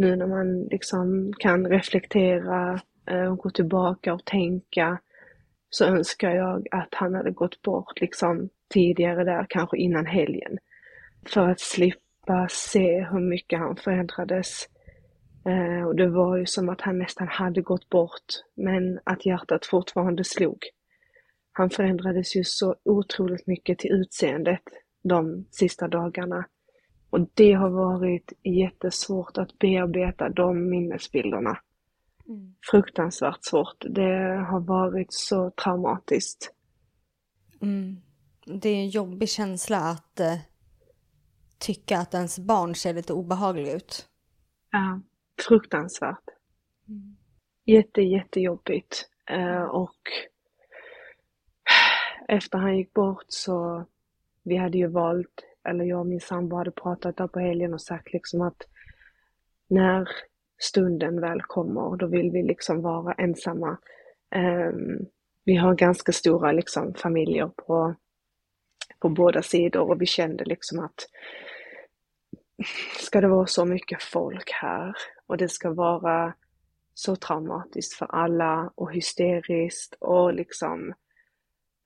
nu 0.00 0.16
när 0.16 0.26
man 0.26 0.62
liksom 0.62 1.32
kan 1.38 1.66
reflektera 1.66 2.80
eh, 3.10 3.32
och 3.32 3.38
gå 3.38 3.50
tillbaka 3.50 4.14
och 4.14 4.24
tänka 4.24 4.98
så 5.70 5.84
önskar 5.84 6.30
jag 6.30 6.66
att 6.70 6.94
han 6.94 7.14
hade 7.14 7.30
gått 7.30 7.62
bort 7.62 8.00
liksom 8.00 8.48
tidigare 8.68 9.24
där, 9.24 9.46
kanske 9.48 9.76
innan 9.78 10.06
helgen. 10.06 10.58
För 11.26 11.48
att 11.48 11.60
slippa 11.60 12.48
se 12.50 13.06
hur 13.10 13.20
mycket 13.20 13.58
han 13.58 13.76
förändrades. 13.76 14.68
Eh, 15.46 15.86
och 15.86 15.96
det 15.96 16.08
var 16.08 16.36
ju 16.36 16.46
som 16.46 16.68
att 16.68 16.80
han 16.80 16.98
nästan 16.98 17.28
hade 17.28 17.62
gått 17.62 17.88
bort, 17.88 18.26
men 18.54 19.00
att 19.04 19.26
hjärtat 19.26 19.66
fortfarande 19.66 20.24
slog. 20.24 20.58
Han 21.52 21.70
förändrades 21.70 22.36
ju 22.36 22.44
så 22.44 22.76
otroligt 22.84 23.46
mycket 23.46 23.78
till 23.78 23.92
utseendet 23.92 24.62
de 25.02 25.46
sista 25.50 25.88
dagarna. 25.88 26.44
Och 27.10 27.28
det 27.34 27.52
har 27.52 27.70
varit 27.70 28.32
jättesvårt 28.42 29.38
att 29.38 29.58
bearbeta 29.58 30.28
de 30.28 30.70
minnesbilderna. 30.70 31.58
Mm. 32.28 32.54
Fruktansvärt 32.70 33.44
svårt. 33.44 33.84
Det 33.90 34.46
har 34.50 34.60
varit 34.60 35.12
så 35.12 35.50
traumatiskt. 35.50 36.54
Mm. 37.62 37.96
Det 38.46 38.68
är 38.68 38.76
en 38.76 38.88
jobbig 38.88 39.28
känsla 39.28 39.78
att 39.78 40.20
eh, 40.20 40.38
tycka 41.58 41.98
att 41.98 42.14
ens 42.14 42.38
barn 42.38 42.74
ser 42.74 42.94
lite 42.94 43.12
obehaglig 43.12 43.72
ut. 43.72 44.08
Ja, 44.70 45.00
fruktansvärt. 45.48 46.24
Mm. 46.88 47.16
Jätte, 47.64 48.02
jättejobbigt. 48.02 49.08
Eh, 49.30 49.62
och 49.62 49.98
efter 52.28 52.58
han 52.58 52.76
gick 52.76 52.92
bort 52.92 53.24
så, 53.28 53.86
vi 54.42 54.56
hade 54.56 54.78
ju 54.78 54.86
valt, 54.86 55.44
eller 55.68 55.84
jag 55.84 56.00
och 56.00 56.06
min 56.06 56.20
sambo 56.20 56.56
hade 56.56 56.70
pratat 56.70 57.16
där 57.16 57.28
på 57.28 57.40
helgen 57.40 57.74
och 57.74 57.82
sagt 57.82 58.12
liksom 58.12 58.40
att 58.40 58.62
när 59.68 60.08
stunden 60.58 61.20
väl 61.20 61.42
kommer, 61.42 61.96
då 61.96 62.06
vill 62.06 62.30
vi 62.30 62.42
liksom 62.42 62.82
vara 62.82 63.12
ensamma 63.12 63.78
Um, 64.36 65.06
vi 65.44 65.56
har 65.56 65.74
ganska 65.74 66.12
stora 66.12 66.52
liksom, 66.52 66.94
familjer 66.94 67.50
på, 67.56 67.94
på 68.98 69.08
båda 69.08 69.42
sidor 69.42 69.90
och 69.90 70.02
vi 70.02 70.06
kände 70.06 70.44
liksom 70.44 70.78
att 70.84 71.06
ska 72.98 73.20
det 73.20 73.28
vara 73.28 73.46
så 73.46 73.64
mycket 73.64 74.02
folk 74.02 74.50
här 74.52 74.94
och 75.26 75.36
det 75.36 75.48
ska 75.48 75.70
vara 75.70 76.34
så 76.94 77.16
traumatiskt 77.16 77.94
för 77.94 78.06
alla 78.06 78.72
och 78.74 78.92
hysteriskt 78.92 79.94
och 80.00 80.34
liksom 80.34 80.94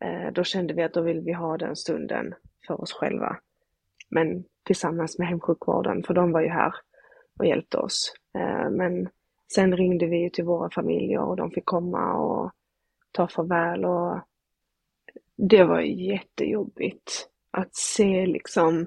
eh, 0.05 0.33
då 0.33 0.45
kände 0.45 0.75
vi 0.75 0.83
att 0.83 0.95
då 0.95 1.01
vill 1.01 1.20
vi 1.20 1.33
ha 1.33 1.57
den 1.57 1.77
stunden 1.77 2.35
för 2.66 2.81
oss 2.81 2.93
själva. 2.93 3.37
Men 4.15 4.45
tillsammans 4.62 5.19
med 5.19 5.29
hemsjukvården, 5.29 6.03
för 6.03 6.15
de 6.15 6.33
var 6.33 6.41
ju 6.41 6.49
här 6.49 6.75
och 7.39 7.47
hjälpte 7.47 7.79
oss. 7.79 8.15
Eh, 8.39 8.71
men 8.71 9.09
sen 9.55 9.77
ringde 9.77 10.07
vi 10.07 10.31
till 10.31 10.45
våra 10.45 10.71
familjer 10.71 11.21
och 11.21 11.37
de 11.37 11.51
fick 11.51 11.65
komma 11.65 12.15
och 12.15 12.53
ta 13.12 13.29
farväl 13.29 13.85
och 13.85 14.21
det 15.37 15.65
var 15.65 15.81
jättejobbigt 15.81 17.29
att 17.51 17.75
se 17.75 18.27
liksom 18.27 18.87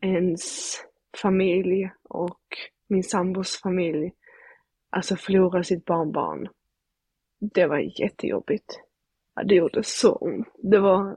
ens 0.00 0.74
familj 1.22 1.90
och 2.02 2.40
min 2.88 3.02
sambos 3.02 3.60
familj 3.62 4.12
alltså 4.90 5.16
förlora 5.16 5.62
sitt 5.62 5.84
barnbarn. 5.84 6.48
Det 7.38 7.66
var 7.66 8.00
jättejobbigt. 8.00 8.80
Det 9.44 9.54
gjorde 9.54 9.82
så 9.82 10.12
ont. 10.12 10.48
Det 10.62 10.78
var... 10.78 11.16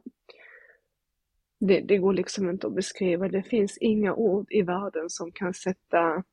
Det, 1.60 1.82
det 1.82 1.98
går 1.98 2.14
liksom 2.14 2.50
inte 2.50 2.68
att 2.68 2.76
beskriva. 2.76 3.28
Det 3.28 3.44
finns 3.44 3.78
inga 3.78 4.14
ord 4.14 4.48
i 4.50 4.62
världen 4.62 5.10
som 5.10 5.32
kan 5.32 5.54
sätta, 5.54 6.24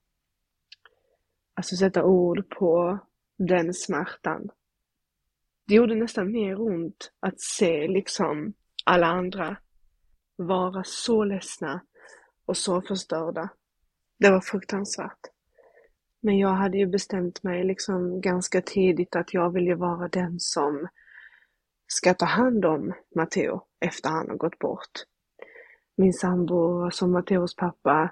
alltså 1.55 1.77
sätta 1.77 2.05
ord 2.05 2.49
på 2.49 2.99
den 3.39 3.75
smärtan. 3.75 4.49
Det 5.67 5.75
gjorde 5.75 5.95
nästan 5.95 6.33
mer 6.33 6.61
ont 6.61 7.13
att 7.21 7.41
se 7.41 7.89
liksom 7.89 8.53
alla 8.85 9.07
andra 9.07 9.57
vara 10.37 10.85
så 10.85 11.25
ledsna 11.25 11.81
och 12.47 12.57
så 12.57 12.83
förstörda. 12.83 13.49
Det 14.19 14.31
var 14.31 14.41
fruktansvärt. 14.41 15.21
Men 16.21 16.39
jag 16.39 16.53
hade 16.53 16.79
ju 16.79 16.87
bestämt 16.87 17.43
mig 17.43 17.65
liksom 17.65 18.21
ganska 18.21 18.63
tidigt 18.63 19.17
att 19.17 19.35
jag 19.35 19.53
vill 19.53 19.67
ju 19.67 19.75
vara 19.75 20.09
den 20.09 20.41
som 20.41 20.89
ska 21.87 22.15
ta 22.15 22.25
hand 22.25 22.65
om 22.65 22.95
Matteo 23.15 23.61
efter 23.81 24.11
han 24.11 24.29
har 24.29 24.37
gått 24.37 24.59
bort. 24.59 24.91
Min 25.97 26.13
sambo 26.13 26.91
som 26.91 27.13
Matteos 27.13 27.57
pappa 27.57 28.11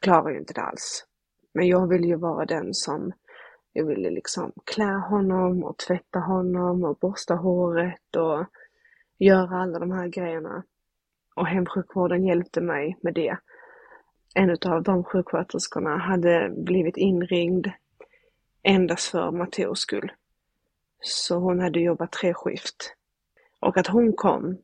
klarar 0.00 0.30
ju 0.30 0.38
inte 0.38 0.54
det 0.54 0.62
alls. 0.62 1.06
Men 1.54 1.66
jag 1.66 1.88
vill 1.88 2.04
ju 2.04 2.16
vara 2.16 2.46
den 2.46 2.74
som 2.74 3.12
jag 3.72 3.86
ville 3.86 4.10
liksom 4.10 4.52
klä 4.64 4.92
honom 5.10 5.64
och 5.64 5.78
tvätta 5.78 6.18
honom 6.18 6.84
och 6.84 6.98
borsta 6.98 7.34
håret 7.34 8.16
och 8.16 8.46
göra 9.18 9.62
alla 9.62 9.78
de 9.78 9.90
här 9.90 10.08
grejerna. 10.08 10.64
Och 11.36 11.46
hemsjukvården 11.46 12.24
hjälpte 12.24 12.60
mig 12.60 12.98
med 13.02 13.14
det 13.14 13.38
en 14.34 14.50
av 14.50 14.82
de 14.82 15.04
sjuksköterskorna 15.04 15.96
hade 15.96 16.50
blivit 16.56 16.96
inringd 16.96 17.70
endast 18.62 19.08
för 19.08 19.30
Matteos 19.30 19.80
skull. 19.80 20.12
Så 21.00 21.38
hon 21.38 21.60
hade 21.60 21.80
jobbat 21.80 22.12
tre 22.12 22.34
skift. 22.34 22.96
Och 23.60 23.76
att 23.76 23.86
hon 23.86 24.12
kom 24.12 24.58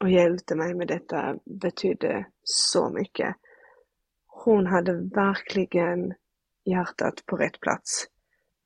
och 0.00 0.10
hjälpte 0.10 0.54
mig 0.54 0.74
med 0.74 0.88
detta 0.88 1.38
betydde 1.44 2.26
så 2.42 2.90
mycket. 2.90 3.36
Hon 4.26 4.66
hade 4.66 4.92
verkligen 4.92 6.14
hjärtat 6.64 7.26
på 7.26 7.36
rätt 7.36 7.60
plats. 7.60 8.06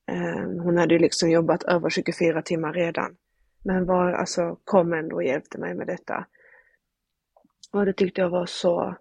Ehm, 0.07 0.59
hon 0.59 0.79
hade 0.79 0.95
ju 0.95 1.01
liksom 1.01 1.31
jobbat 1.31 1.63
över 1.63 1.91
24 1.91 2.43
timmar 2.43 2.73
redan. 2.73 3.17
Men 3.65 3.87
var, 3.87 4.13
alltså, 4.13 4.59
kom 4.65 4.93
ändå 4.93 5.17
och 5.17 5.25
hjälpte 5.25 5.59
mig 5.59 5.75
med 5.75 5.87
detta. 5.87 6.27
Och 7.73 7.87
det 7.87 7.93
tyckte 7.93 8.21
jag 8.21 8.31
var 8.31 8.47
så 8.47 8.97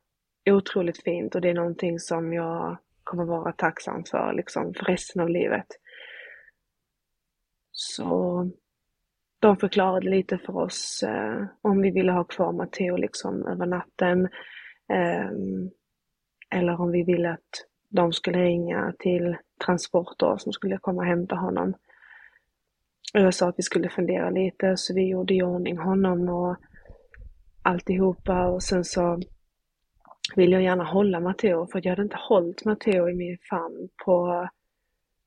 otroligt 0.50 1.04
fint 1.04 1.36
och 1.36 1.42
det 1.42 1.50
är 1.50 1.54
någonting 1.54 2.00
som 2.00 2.34
jag 2.34 2.78
kommer 3.04 3.26
vara 3.26 3.52
tacksam 3.52 4.04
för 4.04 4.34
liksom 4.34 4.74
för 4.74 4.86
resten 4.86 5.22
av 5.22 5.30
livet. 5.30 5.68
Så 7.72 8.50
de 9.42 9.58
förklarade 9.58 10.10
lite 10.10 10.38
för 10.38 10.58
oss 10.58 11.04
eh, 11.04 11.46
om 11.62 11.82
vi 11.82 11.92
ville 11.92 12.12
ha 12.12 12.24
kvar 12.24 12.52
Matteo 12.52 12.98
liksom 12.98 13.48
över 13.48 13.66
natten. 13.66 14.26
Eh, 14.94 15.30
eller 16.56 16.82
om 16.82 16.92
vi 16.92 17.04
ville 17.04 17.32
att 17.32 17.66
de 17.90 18.14
skulle 18.14 18.44
ringa 18.44 18.94
till 19.00 19.38
transporter 19.66 20.38
som 20.38 20.54
skulle 20.54 20.78
komma 20.78 21.02
och 21.02 21.08
hämta 21.08 21.36
honom. 21.36 21.74
Och 23.14 23.20
jag 23.20 23.34
sa 23.34 23.50
att 23.50 23.60
vi 23.60 23.64
skulle 23.64 23.90
fundera 23.90 24.30
lite 24.30 24.78
så 24.78 24.94
vi 24.94 25.10
gjorde 25.10 25.34
i 25.34 25.44
ordning 25.44 25.78
honom 25.78 26.30
och 26.30 26.58
alltihopa 27.62 28.48
och 28.48 28.64
sen 28.64 28.84
så 28.84 29.22
vill 30.36 30.52
jag 30.52 30.64
gärna 30.64 30.84
hålla 30.84 31.20
Matteo 31.20 31.68
för 31.68 31.82
jag 31.84 31.92
hade 31.92 32.02
inte 32.02 32.20
hållit 32.20 32.66
Matteo 32.66 33.10
i 33.10 33.14
min 33.14 33.38
famn 33.50 33.90
på 34.06 34.48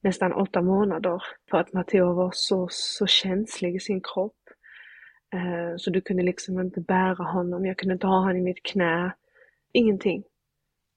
nästan 0.05 0.33
åtta 0.33 0.63
månader 0.63 1.23
för 1.51 1.59
att 1.59 1.73
Matteo 1.73 2.13
var 2.13 2.31
så, 2.35 2.69
så 2.71 3.07
känslig 3.07 3.77
i 3.77 3.81
sin 3.81 4.01
kropp. 4.01 4.37
Eh, 5.35 5.77
så 5.77 5.91
du 5.91 6.01
kunde 6.01 6.23
liksom 6.23 6.61
inte 6.61 6.81
bära 6.81 7.25
honom, 7.25 7.67
jag 7.67 7.79
kunde 7.79 7.93
inte 7.93 8.07
ha 8.07 8.19
honom 8.19 8.37
i 8.37 8.43
mitt 8.43 8.63
knä. 8.63 9.15
Ingenting. 9.73 10.25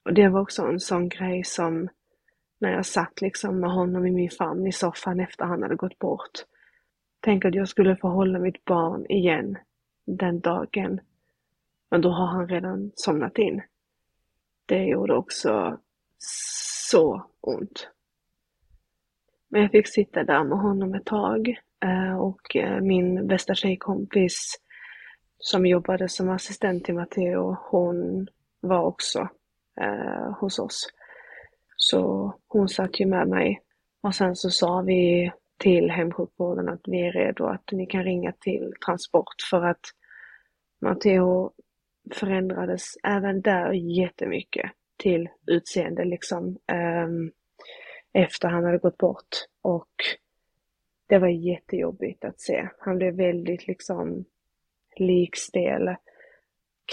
Och 0.05 0.13
det 0.13 0.29
var 0.29 0.41
också 0.41 0.63
en 0.63 0.79
sån 0.79 1.09
grej 1.09 1.43
som 1.43 1.89
när 2.59 2.71
jag 2.71 2.85
satt 2.85 3.21
liksom 3.21 3.59
med 3.59 3.71
honom 3.71 4.05
i 4.05 4.11
min 4.11 4.29
famn 4.29 4.67
i 4.67 4.71
soffan 4.71 5.19
efter 5.19 5.45
han 5.45 5.63
hade 5.63 5.75
gått 5.75 5.99
bort. 5.99 6.31
Tänk 7.19 7.45
att 7.45 7.55
jag 7.55 7.67
skulle 7.67 7.95
få 7.95 8.07
hålla 8.07 8.39
mitt 8.39 8.65
barn 8.65 9.05
igen 9.09 9.57
den 10.05 10.39
dagen. 10.39 10.99
Men 11.91 12.01
då 12.01 12.09
har 12.09 12.27
han 12.27 12.47
redan 12.47 12.91
somnat 12.95 13.37
in 13.37 13.61
det 14.67 14.83
gjorde 14.83 15.15
också 15.15 15.79
så 16.19 17.25
ont. 17.41 17.89
Men 19.49 19.61
jag 19.61 19.71
fick 19.71 19.87
sitta 19.87 20.23
där 20.23 20.43
med 20.43 20.57
honom 20.57 20.93
ett 20.93 21.05
tag 21.05 21.59
eh, 21.83 22.17
och 22.17 22.55
eh, 22.55 22.81
min 22.81 23.27
bästa 23.27 23.55
tjejkompis 23.55 24.59
som 25.37 25.65
jobbade 25.65 26.09
som 26.09 26.29
assistent 26.29 26.85
till 26.85 26.95
Matteo, 26.95 27.57
hon 27.69 28.27
var 28.59 28.81
också 28.83 29.29
eh, 29.81 30.31
hos 30.39 30.59
oss. 30.59 30.89
Så 31.75 32.33
hon 32.47 32.69
satt 32.69 32.99
ju 32.99 33.05
med 33.05 33.27
mig 33.27 33.61
och 34.01 34.15
sen 34.15 34.35
så 34.35 34.49
sa 34.49 34.81
vi 34.81 35.31
till 35.57 35.91
hemsjukvården 35.91 36.69
att 36.69 36.81
vi 36.83 37.07
är 37.07 37.11
redo 37.11 37.45
att 37.45 37.71
ni 37.71 37.85
kan 37.85 38.03
ringa 38.03 38.31
till 38.31 38.73
transport 38.85 39.35
för 39.49 39.65
att 39.65 39.81
Matteo 40.81 41.51
förändrades 42.13 42.93
även 43.03 43.41
där 43.41 43.71
jättemycket 43.71 44.71
till 44.97 45.29
utseende 45.47 46.05
liksom 46.05 46.57
um, 47.05 47.31
efter 48.13 48.47
han 48.47 48.63
hade 48.63 48.77
gått 48.77 48.97
bort 48.97 49.47
och 49.61 49.91
det 51.07 51.19
var 51.19 51.27
jättejobbigt 51.27 52.25
att 52.25 52.39
se. 52.39 52.69
Han 52.79 52.97
blev 52.97 53.15
väldigt 53.15 53.67
liksom 53.67 54.25
likstel, 54.95 55.95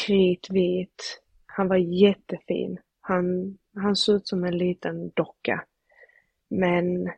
kritvit. 0.06 1.22
Han 1.46 1.68
var 1.68 1.76
jättefin. 1.76 2.78
Han, 3.00 3.58
han 3.74 3.96
såg 3.96 4.16
ut 4.16 4.28
som 4.28 4.44
en 4.44 4.58
liten 4.58 5.10
docka. 5.10 5.64
Men 6.48 7.10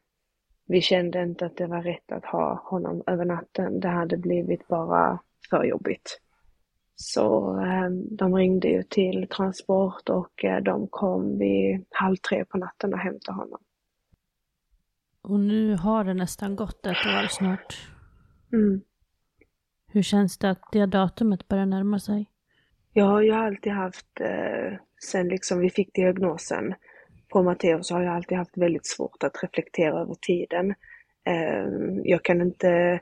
vi 0.66 0.80
kände 0.80 1.22
inte 1.22 1.46
att 1.46 1.56
det 1.56 1.66
var 1.66 1.82
rätt 1.82 2.12
att 2.12 2.24
ha 2.24 2.62
honom 2.64 3.02
över 3.06 3.24
natten. 3.24 3.80
Det 3.80 3.88
hade 3.88 4.16
blivit 4.16 4.68
bara 4.68 5.18
för 5.50 5.64
jobbigt. 5.64 6.20
Så 6.94 7.58
eh, 7.60 7.90
de 7.90 8.34
ringde 8.34 8.68
ju 8.68 8.82
till 8.82 9.28
Transport 9.28 10.08
och 10.08 10.44
eh, 10.44 10.62
de 10.62 10.88
kom 10.88 11.38
vid 11.38 11.84
halv 11.90 12.16
tre 12.16 12.44
på 12.44 12.58
natten 12.58 12.94
och 12.94 13.00
hämtade 13.00 13.38
honom. 13.38 13.60
Och 15.28 15.40
nu 15.40 15.76
har 15.76 16.04
det 16.04 16.14
nästan 16.14 16.56
gått 16.56 16.86
ett 16.86 17.06
år 17.06 17.28
snart. 17.28 17.76
Mm. 18.52 18.80
Hur 19.92 20.02
känns 20.02 20.38
det 20.38 20.50
att 20.50 20.62
det 20.72 20.86
datumet 20.86 21.48
börjar 21.48 21.66
närma 21.66 21.98
sig? 21.98 22.30
Ja, 22.92 23.22
jag 23.22 23.34
har 23.34 23.46
alltid 23.46 23.72
haft, 23.72 24.20
eh, 24.20 24.78
sen 25.04 25.28
liksom 25.28 25.58
vi 25.58 25.70
fick 25.70 25.94
diagnosen 25.94 26.74
på 27.28 27.42
Matteo 27.42 27.82
så 27.82 27.94
har 27.94 28.02
jag 28.02 28.14
alltid 28.14 28.38
haft 28.38 28.56
väldigt 28.56 28.86
svårt 28.86 29.22
att 29.22 29.42
reflektera 29.42 30.00
över 30.00 30.14
tiden. 30.14 30.74
Eh, 31.24 31.66
jag 32.04 32.22
kan 32.22 32.40
inte 32.40 33.00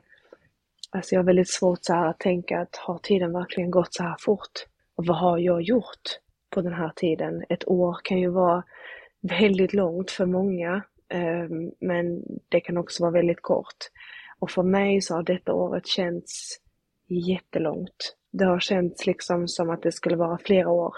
Alltså 0.91 1.15
jag 1.15 1.19
har 1.19 1.25
väldigt 1.25 1.49
svårt 1.49 1.79
så 1.81 1.93
här 1.93 2.07
att 2.07 2.19
tänka 2.19 2.59
att 2.59 2.75
har 2.75 2.97
tiden 2.97 3.33
verkligen 3.33 3.71
gått 3.71 3.93
så 3.93 4.03
här 4.03 4.15
fort? 4.19 4.51
Och 4.95 5.05
vad 5.05 5.17
har 5.17 5.37
jag 5.37 5.61
gjort 5.61 6.19
på 6.49 6.61
den 6.61 6.73
här 6.73 6.91
tiden? 6.95 7.43
Ett 7.49 7.67
år 7.67 7.97
kan 8.03 8.19
ju 8.19 8.29
vara 8.29 8.63
väldigt 9.21 9.73
långt 9.73 10.11
för 10.11 10.25
många, 10.25 10.83
Ehm, 11.09 11.71
men 11.79 12.23
det 12.49 12.59
kan 12.59 12.77
också 12.77 13.03
vara 13.03 13.11
väldigt 13.11 13.41
kort. 13.41 13.77
Och 14.39 14.51
för 14.51 14.63
mig 14.63 15.01
så 15.01 15.15
har 15.15 15.23
detta 15.23 15.53
året 15.53 15.87
känts 15.87 16.59
jättelångt. 17.07 18.15
Det 18.31 18.45
har 18.45 18.59
känts 18.59 19.05
liksom 19.05 19.47
som 19.47 19.69
att 19.69 19.81
det 19.81 19.91
skulle 19.91 20.15
vara 20.15 20.37
flera 20.37 20.69
år. 20.69 20.95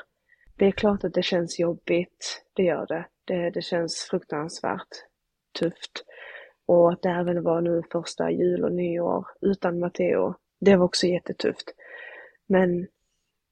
Det 0.55 0.65
är 0.65 0.71
klart 0.71 1.03
att 1.03 1.13
det 1.13 1.23
känns 1.23 1.59
jobbigt, 1.59 2.43
det 2.53 2.63
gör 2.63 2.85
det. 2.87 3.05
Det, 3.25 3.49
det 3.49 3.61
känns 3.61 4.07
fruktansvärt 4.11 4.87
tufft. 5.59 6.03
Och 6.65 6.91
att 6.91 7.01
det 7.01 7.09
även 7.09 7.43
var 7.43 7.61
nu 7.61 7.83
första 7.91 8.31
jul 8.31 8.63
och 8.63 8.71
nyår 8.71 9.27
utan 9.41 9.79
Matteo, 9.79 10.35
det 10.59 10.75
var 10.75 10.85
också 10.85 11.07
jättetufft. 11.07 11.73
Men 12.47 12.87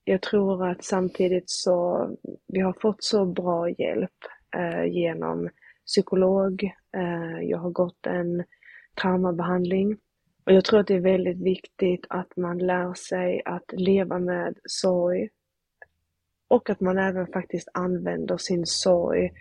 jag 0.04 0.22
tror 0.22 0.68
att 0.68 0.84
samtidigt 0.84 1.50
så, 1.50 2.10
vi 2.48 2.60
har 2.60 2.74
fått 2.74 3.04
så 3.04 3.26
bra 3.26 3.70
hjälp 3.70 4.12
eh, 4.56 4.86
genom 4.86 5.50
psykolog, 5.86 6.64
eh, 6.98 7.42
jag 7.42 7.58
har 7.58 7.70
gått 7.70 8.08
en 8.08 8.44
traumabehandling. 9.02 9.98
Och 10.46 10.52
jag 10.52 10.66
tror 10.66 10.80
att 10.80 10.88
det 10.88 10.96
är 10.96 11.00
väldigt 11.00 11.42
viktigt 11.42 12.06
att 12.10 12.38
man 12.38 12.58
lär 12.58 12.94
sig 12.94 13.42
att 13.46 13.72
leva 13.72 14.20
med 14.20 14.60
sorg 14.64 15.30
och 16.48 16.70
att 16.70 16.80
man 16.80 16.98
även 16.98 17.28
faktiskt 17.28 17.68
använder 17.74 18.38
sin 18.38 18.66
sorg 18.66 19.32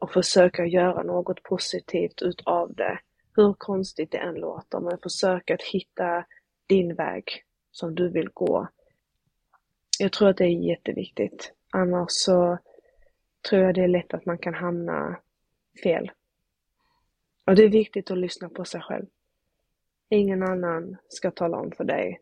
och 0.00 0.10
försöker 0.10 0.64
göra 0.64 1.02
något 1.02 1.42
positivt 1.42 2.22
utav 2.22 2.74
det. 2.74 2.98
Hur 3.36 3.54
konstigt 3.58 4.10
det 4.10 4.18
än 4.18 4.34
låter, 4.34 4.80
men 4.80 4.98
försök 4.98 5.50
att 5.50 5.62
hitta 5.62 6.24
din 6.66 6.94
väg 6.94 7.24
som 7.70 7.94
du 7.94 8.08
vill 8.08 8.28
gå. 8.34 8.68
Jag 9.98 10.12
tror 10.12 10.28
att 10.28 10.36
det 10.36 10.44
är 10.44 10.68
jätteviktigt. 10.68 11.52
Annars 11.70 12.10
så 12.10 12.58
tror 13.48 13.62
jag 13.62 13.74
det 13.74 13.82
är 13.82 13.88
lätt 13.88 14.14
att 14.14 14.26
man 14.26 14.38
kan 14.38 14.54
hamna 14.54 15.16
fel. 15.82 16.10
Och 17.46 17.54
det 17.54 17.64
är 17.64 17.68
viktigt 17.68 18.10
att 18.10 18.18
lyssna 18.18 18.48
på 18.48 18.64
sig 18.64 18.80
själv. 18.80 19.06
Ingen 20.08 20.42
annan 20.42 20.96
ska 21.08 21.30
tala 21.30 21.56
om 21.56 21.72
för 21.76 21.84
dig 21.84 22.20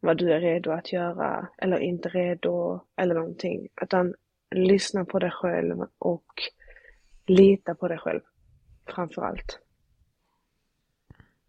vad 0.00 0.18
du 0.18 0.32
är 0.32 0.40
redo 0.40 0.70
att 0.70 0.92
göra 0.92 1.48
eller 1.58 1.78
inte 1.78 2.08
redo 2.08 2.80
eller 2.96 3.14
någonting. 3.14 3.68
Utan 3.82 4.14
lyssna 4.50 5.04
på 5.04 5.18
dig 5.18 5.30
själv 5.30 5.86
och 5.98 6.26
lita 7.26 7.74
på 7.74 7.88
dig 7.88 7.98
själv 7.98 8.20
framför 8.86 9.22
allt. 9.22 9.60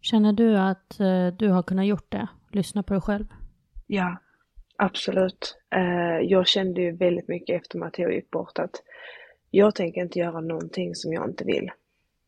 Känner 0.00 0.32
du 0.32 0.58
att 0.58 1.00
eh, 1.00 1.26
du 1.26 1.48
har 1.48 1.62
kunnat 1.62 1.86
gjort 1.86 2.10
det? 2.10 2.28
Lyssna 2.52 2.82
på 2.82 2.94
dig 2.94 3.00
själv? 3.00 3.26
Ja, 3.86 4.16
absolut. 4.76 5.58
Eh, 5.70 6.20
jag 6.22 6.46
kände 6.46 6.80
ju 6.80 6.96
väldigt 6.96 7.28
mycket 7.28 7.62
efter 7.62 7.78
Matteo 7.78 8.10
gick 8.10 8.30
bort 8.30 8.58
att 8.58 8.82
jag 9.54 9.74
tänker 9.74 10.00
inte 10.00 10.18
göra 10.18 10.40
någonting 10.40 10.94
som 10.94 11.12
jag 11.12 11.28
inte 11.28 11.44
vill. 11.44 11.70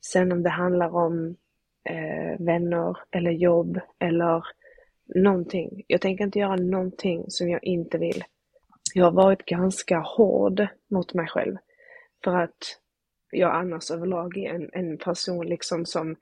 Sen 0.01 0.33
om 0.33 0.43
det 0.43 0.51
handlar 0.51 0.95
om 0.95 1.37
eh, 1.85 2.45
vänner 2.45 2.97
eller 3.11 3.31
jobb 3.31 3.81
eller 3.99 4.47
någonting. 5.15 5.83
Jag 5.87 6.01
tänker 6.01 6.25
inte 6.25 6.39
göra 6.39 6.57
någonting 6.57 7.25
som 7.29 7.49
jag 7.49 7.65
inte 7.65 7.99
vill. 7.99 8.25
Jag 8.95 9.05
har 9.05 9.13
varit 9.13 9.45
ganska 9.45 9.99
hård 9.99 10.67
mot 10.91 11.15
mig 11.15 11.27
själv. 11.27 11.57
För 12.25 12.37
att 12.37 12.81
jag 13.31 13.55
annars 13.55 13.91
överlag 13.91 14.37
är 14.37 14.55
en, 14.55 14.71
en 14.73 14.99
person 14.99 15.47
liksom 15.47 15.87
som 15.87 16.17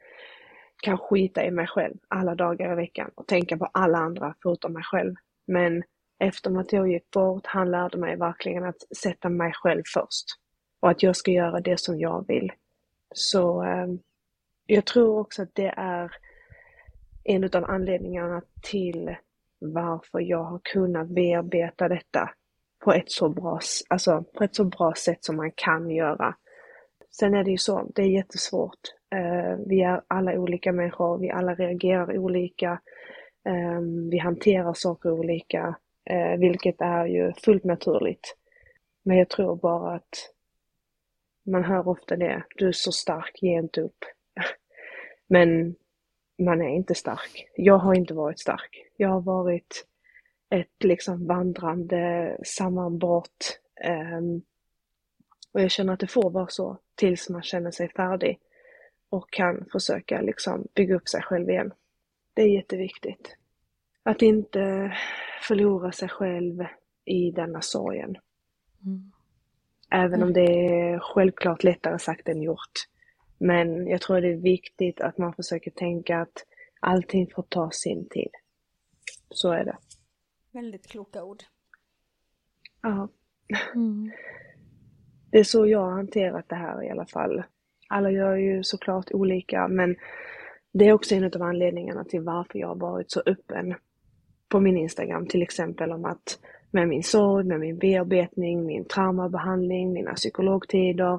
kan 0.83 0.99
skita 0.99 1.45
i 1.45 1.51
mig 1.51 1.67
själv 1.67 1.95
alla 2.09 2.35
dagar 2.35 2.73
i 2.73 2.77
veckan 2.77 3.11
och 3.15 3.27
tänka 3.27 3.57
på 3.57 3.69
alla 3.73 3.99
andra 3.99 4.35
förutom 4.43 4.73
mig 4.73 4.83
själv. 4.83 5.15
Men 5.47 5.83
efter 6.19 6.61
att 6.61 6.73
jag 6.73 6.89
gick 6.89 7.11
bort, 7.11 7.47
han 7.47 7.71
lärde 7.71 7.99
mig 7.99 8.17
verkligen 8.17 8.65
att 8.65 8.97
sätta 8.97 9.29
mig 9.29 9.53
själv 9.55 9.83
först. 9.95 10.42
Och 10.83 10.91
att 10.91 11.03
jag 11.03 11.17
ska 11.17 11.31
göra 11.31 11.61
det 11.61 11.81
som 11.81 12.01
jag 12.01 12.25
vill. 12.29 12.53
Så 13.15 13.65
eh, 13.65 13.87
jag 14.67 14.85
tror 14.85 15.19
också 15.19 15.43
att 15.43 15.55
det 15.55 15.75
är 15.77 16.13
en 17.25 17.45
av 17.45 17.65
anledningarna 17.65 18.43
till 18.63 19.17
varför 19.59 20.21
jag 20.21 20.45
har 20.45 20.61
kunnat 20.65 21.09
bearbeta 21.09 21.89
detta 21.89 22.31
på 22.85 22.93
ett 22.93 23.11
så 23.11 23.29
bra, 23.29 23.61
alltså 23.89 24.25
på 24.39 24.45
ett 24.45 24.57
så 24.57 24.65
bra 24.65 24.95
sätt 24.95 25.25
som 25.25 25.37
man 25.37 25.51
kan 25.55 25.91
göra. 25.91 26.35
Sen 27.11 27.35
är 27.35 27.45
det 27.45 27.51
ju 27.51 27.59
så, 27.59 27.91
det 27.95 28.03
är 28.03 28.07
jättesvårt. 28.07 28.81
Eh, 29.15 29.59
vi 29.67 29.83
är 29.83 30.03
alla 30.09 30.39
olika 30.39 30.73
människor, 30.73 31.19
vi 31.19 31.31
alla 31.31 31.55
reagerar 31.55 32.19
olika. 32.19 32.81
Eh, 33.47 33.81
vi 34.11 34.19
hanterar 34.19 34.73
saker 34.75 35.13
olika, 35.13 35.77
eh, 36.11 36.39
vilket 36.39 36.81
är 36.81 37.07
ju 37.07 37.33
fullt 37.33 37.65
naturligt. 37.65 38.37
Men 39.03 39.19
jag 39.19 39.29
tror 39.29 39.57
bara 39.57 39.95
att 39.95 40.33
man 41.47 41.65
hör 41.65 41.89
ofta 41.89 42.17
det, 42.17 42.45
du 42.57 42.69
är 42.69 42.73
så 42.73 42.93
stark, 42.93 43.39
ge 43.43 43.59
inte 43.59 43.81
upp. 43.81 44.05
Men 45.27 45.75
man 46.39 46.63
är 46.63 46.69
inte 46.69 46.95
stark. 46.95 47.51
Jag 47.57 47.79
har 47.79 47.95
inte 47.95 48.15
varit 48.15 48.41
stark. 48.41 48.87
Jag 48.97 49.09
har 49.09 49.21
varit 49.21 49.87
ett 50.51 50.85
liksom 50.85 51.27
vandrande 51.27 52.37
sammanbrott. 52.45 53.61
Um, 54.17 54.43
och 55.53 55.61
jag 55.61 55.71
känner 55.71 55.93
att 55.93 56.01
det 56.01 56.07
får 56.07 56.31
vara 56.31 56.49
så 56.49 56.79
tills 56.95 57.29
man 57.29 57.43
känner 57.43 57.71
sig 57.71 57.89
färdig 57.89 58.39
och 59.09 59.31
kan 59.31 59.67
försöka 59.73 60.21
liksom 60.21 60.67
bygga 60.75 60.95
upp 60.95 61.09
sig 61.09 61.23
själv 61.23 61.51
igen. 61.51 61.73
Det 62.35 62.43
är 62.43 62.49
jätteviktigt. 62.49 63.37
Att 64.03 64.23
inte 64.23 64.93
förlora 65.43 65.93
sig 65.93 66.09
själv 66.09 66.65
i 67.05 67.31
denna 67.31 67.61
sorgen. 67.61 68.17
Mm. 68.85 69.12
Även 69.95 70.23
om 70.23 70.33
det 70.33 70.41
är 70.41 70.99
självklart 70.99 71.65
lättare 71.65 71.99
sagt 71.99 72.29
än 72.29 72.43
gjort. 72.43 72.73
Men 73.39 73.87
jag 73.87 74.01
tror 74.01 74.21
det 74.21 74.33
är 74.33 74.37
viktigt 74.37 75.01
att 75.01 75.19
man 75.19 75.35
försöker 75.35 75.71
tänka 75.71 76.21
att 76.21 76.47
allting 76.81 77.31
får 77.35 77.43
ta 77.43 77.71
sin 77.71 78.09
tid. 78.09 78.31
Så 79.31 79.53
är 79.53 79.65
det. 79.65 79.77
Väldigt 80.53 80.87
kloka 80.87 81.25
ord. 81.25 81.43
Ja. 82.83 83.09
Mm. 83.75 84.11
Det 85.31 85.39
är 85.39 85.45
så 85.45 85.67
jag 85.67 85.81
har 85.81 85.91
hanterat 85.91 86.49
det 86.49 86.57
här 86.57 86.85
i 86.85 86.91
alla 86.91 87.07
fall. 87.07 87.43
Alla 87.89 88.11
gör 88.11 88.37
ju 88.37 88.65
såklart 88.65 89.13
olika 89.13 89.69
men 89.69 89.97
det 90.73 90.89
är 90.89 90.93
också 90.93 91.15
en 91.15 91.25
av 91.25 91.43
anledningarna 91.43 92.05
till 92.05 92.21
varför 92.21 92.59
jag 92.59 92.69
har 92.69 92.77
varit 92.77 93.11
så 93.11 93.23
öppen 93.27 93.75
på 94.49 94.61
min 94.61 94.77
Instagram 94.77 95.27
till 95.27 95.43
exempel 95.43 95.93
om 95.93 96.05
att 96.05 96.39
med 96.73 96.89
min 96.89 97.03
sorg, 97.03 97.45
med 97.45 97.61
min 97.61 97.79
bearbetning, 97.79 98.67
min 98.67 98.85
traumabehandling, 98.85 99.93
mina 99.93 100.15
psykologtider, 100.15 101.19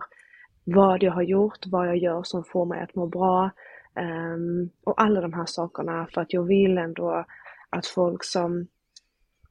vad 0.63 1.03
jag 1.03 1.11
har 1.11 1.21
gjort, 1.21 1.59
vad 1.65 1.87
jag 1.87 1.97
gör 1.97 2.23
som 2.23 2.43
får 2.43 2.65
mig 2.65 2.81
att 2.81 2.95
må 2.95 3.07
bra 3.07 3.49
um, 3.95 4.69
och 4.83 5.01
alla 5.01 5.21
de 5.21 5.33
här 5.33 5.45
sakerna 5.45 6.07
för 6.13 6.21
att 6.21 6.33
jag 6.33 6.43
vill 6.43 6.77
ändå 6.77 7.25
att 7.69 7.87
folk 7.87 8.23
som 8.23 8.67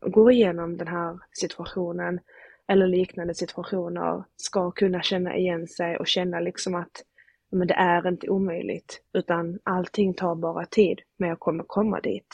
går 0.01 0.33
igenom 0.33 0.77
den 0.77 0.89
här 0.89 1.19
situationen 1.33 2.21
eller 2.67 2.87
liknande 2.87 3.35
situationer 3.35 4.25
ska 4.37 4.71
kunna 4.71 5.03
känna 5.03 5.37
igen 5.37 5.67
sig 5.67 5.97
och 5.97 6.07
känna 6.07 6.41
liksom 6.41 6.75
att 6.75 7.05
men 7.51 7.69
det 7.69 7.75
är 7.75 8.09
inte 8.09 8.29
omöjligt 8.29 9.03
utan 9.13 9.59
allting 9.63 10.15
tar 10.15 10.35
bara 10.35 10.67
tid 10.67 11.01
men 11.19 11.29
jag 11.29 11.41
kommer 11.41 11.65
komma 11.65 12.01
dit. 12.01 12.29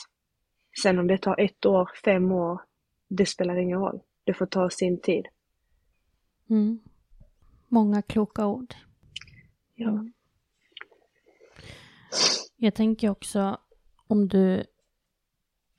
Sen 0.82 0.98
om 0.98 1.06
det 1.06 1.18
tar 1.18 1.40
ett 1.40 1.66
år, 1.66 1.90
fem 2.04 2.32
år, 2.32 2.60
det 3.08 3.26
spelar 3.26 3.56
ingen 3.56 3.78
roll. 3.78 4.00
Det 4.24 4.34
får 4.34 4.46
ta 4.46 4.70
sin 4.70 5.00
tid. 5.00 5.26
Mm. 6.50 6.80
Många 7.68 8.02
kloka 8.02 8.46
ord. 8.46 8.74
Ja. 9.74 10.04
Jag 12.56 12.74
tänker 12.74 13.10
också 13.10 13.58
om 14.06 14.28
du 14.28 14.64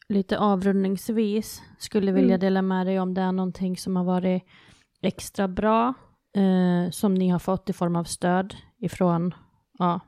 lite 0.09 0.39
avrundningsvis 0.39 1.61
skulle 1.80 2.11
vilja 2.11 2.36
mm. 2.36 2.39
dela 2.39 2.61
med 2.61 2.86
dig 2.86 2.99
om 2.99 3.13
det 3.13 3.21
är 3.21 3.32
någonting 3.32 3.77
som 3.77 3.95
har 3.95 4.03
varit 4.03 4.43
extra 5.01 5.47
bra 5.47 5.93
eh, 6.36 6.91
som 6.91 7.13
ni 7.13 7.30
har 7.30 7.39
fått 7.39 7.69
i 7.69 7.73
form 7.73 7.95
av 7.95 8.03
stöd 8.03 8.55
ifrån 8.77 9.34
ja, 9.80 9.99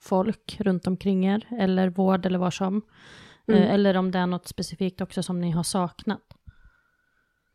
folk 0.00 0.60
runt 0.60 0.86
omkring 0.86 1.26
er 1.26 1.46
eller 1.58 1.88
vård 1.88 2.26
eller 2.26 2.38
vad 2.38 2.54
som. 2.54 2.82
Eh, 3.48 3.54
mm. 3.56 3.62
Eh, 3.62 3.74
eller 3.74 3.96
om 3.96 4.10
det 4.10 4.18
är 4.18 4.26
något 4.26 4.48
specifikt 4.48 5.00
också 5.00 5.22
som 5.22 5.40
ni 5.40 5.50
har 5.50 5.62
saknat. 5.62 6.22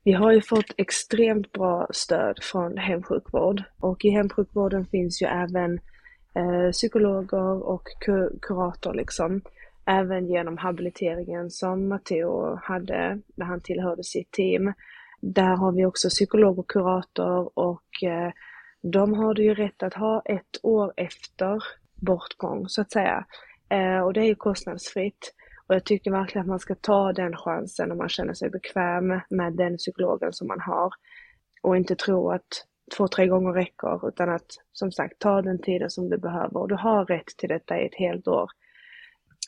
Vi 0.07 0.13
har 0.13 0.31
ju 0.31 0.41
fått 0.41 0.73
extremt 0.77 1.51
bra 1.51 1.87
stöd 1.91 2.39
från 2.43 2.77
hemsjukvård 2.77 3.63
och 3.79 4.05
i 4.05 4.09
hemsjukvården 4.09 4.85
finns 4.85 5.21
ju 5.21 5.25
även 5.25 5.79
eh, 6.33 6.71
psykologer 6.71 7.67
och 7.67 7.87
kur 7.99 8.39
kurator 8.41 8.93
liksom. 8.93 9.41
Även 9.85 10.27
genom 10.27 10.57
habiliteringen 10.57 11.51
som 11.51 11.87
Matteo 11.87 12.55
hade 12.55 13.19
när 13.35 13.45
han 13.45 13.61
tillhörde 13.61 14.03
sitt 14.03 14.31
team. 14.31 14.73
Där 15.21 15.55
har 15.55 15.71
vi 15.71 15.85
också 15.85 16.09
psykolog 16.09 16.59
och 16.59 16.69
kurator 16.69 17.59
och 17.59 18.03
eh, 18.03 18.31
de 18.81 19.13
har 19.13 19.33
du 19.33 19.43
ju 19.43 19.53
rätt 19.53 19.83
att 19.83 19.93
ha 19.93 20.21
ett 20.25 20.59
år 20.63 20.93
efter 20.97 21.63
bortgång 21.95 22.69
så 22.69 22.81
att 22.81 22.91
säga. 22.91 23.25
Eh, 23.69 23.99
och 23.99 24.13
det 24.13 24.19
är 24.19 24.27
ju 24.27 24.35
kostnadsfritt. 24.35 25.33
Och 25.67 25.75
jag 25.75 25.83
tycker 25.83 26.11
verkligen 26.11 26.41
att 26.41 26.49
man 26.49 26.59
ska 26.59 26.75
ta 26.75 27.13
den 27.13 27.35
chansen 27.35 27.91
om 27.91 27.97
man 27.97 28.09
känner 28.09 28.33
sig 28.33 28.49
bekväm 28.49 29.21
med 29.29 29.53
den 29.53 29.77
psykologen 29.77 30.33
som 30.33 30.47
man 30.47 30.61
har. 30.61 30.93
Och 31.61 31.77
inte 31.77 31.95
tro 31.95 32.31
att 32.31 32.65
två, 32.97 33.07
tre 33.07 33.27
gånger 33.27 33.53
räcker, 33.53 34.07
utan 34.07 34.29
att 34.29 34.45
som 34.71 34.91
sagt 34.91 35.19
ta 35.19 35.41
den 35.41 35.61
tiden 35.61 35.89
som 35.89 36.09
du 36.09 36.17
behöver. 36.17 36.57
Och 36.57 36.69
du 36.69 36.75
har 36.75 37.05
rätt 37.05 37.27
till 37.37 37.49
detta 37.49 37.79
i 37.79 37.85
ett 37.85 37.95
helt 37.95 38.27
år. 38.27 38.49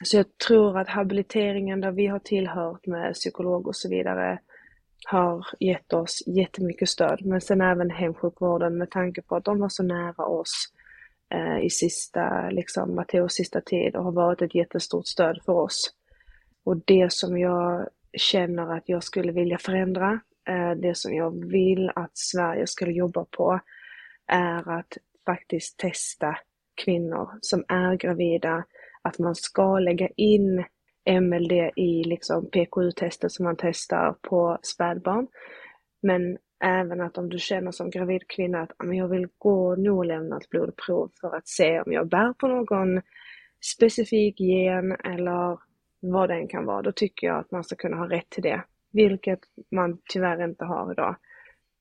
Så 0.04 0.18
jag 0.18 0.38
tror 0.48 0.78
att 0.78 0.90
habiliteringen 0.90 1.82
där 1.82 1.92
vi 1.92 2.08
har 2.08 2.20
tillhört 2.20 2.86
med 2.86 3.14
psykolog 3.14 3.68
och 3.68 3.76
så 3.76 3.90
vidare 3.90 4.40
har 5.08 5.46
gett 5.60 5.94
oss 5.94 6.24
jättemycket 6.28 6.90
stöd. 6.90 7.26
Men 7.26 7.42
sen 7.42 7.62
även 7.62 7.90
hemsjukvården 7.90 8.78
med 8.78 8.92
tanke 8.92 9.22
på 9.22 9.36
att 9.36 9.46
de 9.46 9.60
var 9.60 9.70
så 9.70 9.84
nära 9.84 10.26
oss 10.26 10.74
eh, 11.34 11.66
i 11.66 11.70
sista, 11.70 12.50
liksom 12.50 12.96
Matteos 12.96 13.34
sista 13.34 13.62
tid 13.62 13.96
och 13.96 14.04
har 14.04 14.12
varit 14.12 14.42
ett 14.42 14.56
jättestort 14.56 15.08
stöd 15.08 15.40
för 15.46 15.54
oss. 15.54 15.99
Och 16.70 16.78
det 16.86 17.12
som 17.12 17.38
jag 17.38 17.88
känner 18.14 18.78
att 18.78 18.90
jag 18.90 19.04
skulle 19.04 19.32
vilja 19.32 19.58
förändra, 19.58 20.20
eh, 20.50 20.72
det 20.72 20.98
som 20.98 21.14
jag 21.14 21.46
vill 21.46 21.92
att 21.96 22.18
Sverige 22.18 22.68
skulle 22.68 22.92
jobba 22.92 23.26
på, 23.26 23.60
är 24.28 24.70
att 24.80 24.98
faktiskt 25.26 25.78
testa 25.78 26.38
kvinnor 26.84 27.30
som 27.42 27.64
är 27.68 27.96
gravida, 27.96 28.64
att 29.02 29.20
man 29.20 29.36
ska 29.36 29.80
lägga 29.80 30.08
in 30.16 30.64
MLD 31.22 31.72
i 31.76 32.04
liksom 32.04 32.50
PKU-testet 32.50 33.32
som 33.32 33.46
man 33.46 33.56
testar 33.58 34.16
på 34.22 34.58
spädbarn. 34.62 35.28
Men 36.02 36.38
även 36.64 37.02
att 37.02 37.18
om 37.18 37.30
du 37.30 37.40
känner 37.40 37.72
som 37.72 37.90
gravid 37.90 38.28
kvinna 38.28 38.62
att 38.62 38.72
ah, 38.78 38.94
jag 38.94 39.08
vill 39.08 39.28
gå 39.38 39.68
och 39.68 40.06
lämna 40.06 40.38
ett 40.38 40.50
blodprov 40.50 41.12
för 41.22 41.36
att 41.36 41.48
se 41.48 41.82
om 41.82 41.92
jag 41.92 42.10
bär 42.10 42.34
på 42.34 42.48
någon 42.48 43.02
specifik 43.62 44.40
gen 44.40 44.92
eller 44.92 45.69
vad 46.00 46.30
det 46.30 46.36
än 46.36 46.48
kan 46.48 46.66
vara, 46.66 46.82
då 46.82 46.92
tycker 46.92 47.28
jag 47.28 47.40
att 47.40 47.52
man 47.52 47.64
ska 47.64 47.76
kunna 47.76 47.98
ha 47.98 48.10
rätt 48.10 48.30
till 48.30 48.44
det. 48.44 48.64
Vilket 48.92 49.40
man 49.72 49.98
tyvärr 50.14 50.44
inte 50.44 50.66
har 50.66 50.92
idag. 50.92 51.16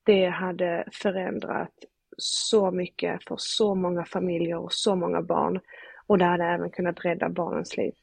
Det 0.05 0.25
hade 0.25 0.87
förändrat 0.91 1.73
så 2.17 2.71
mycket 2.71 3.23
för 3.23 3.35
så 3.37 3.75
många 3.75 4.05
familjer 4.05 4.57
och 4.57 4.73
så 4.73 4.95
många 4.95 5.21
barn. 5.21 5.59
Och 6.07 6.17
det 6.17 6.25
hade 6.25 6.43
även 6.43 6.69
kunnat 6.69 7.05
rädda 7.05 7.29
barnens 7.29 7.77
liv. 7.77 7.93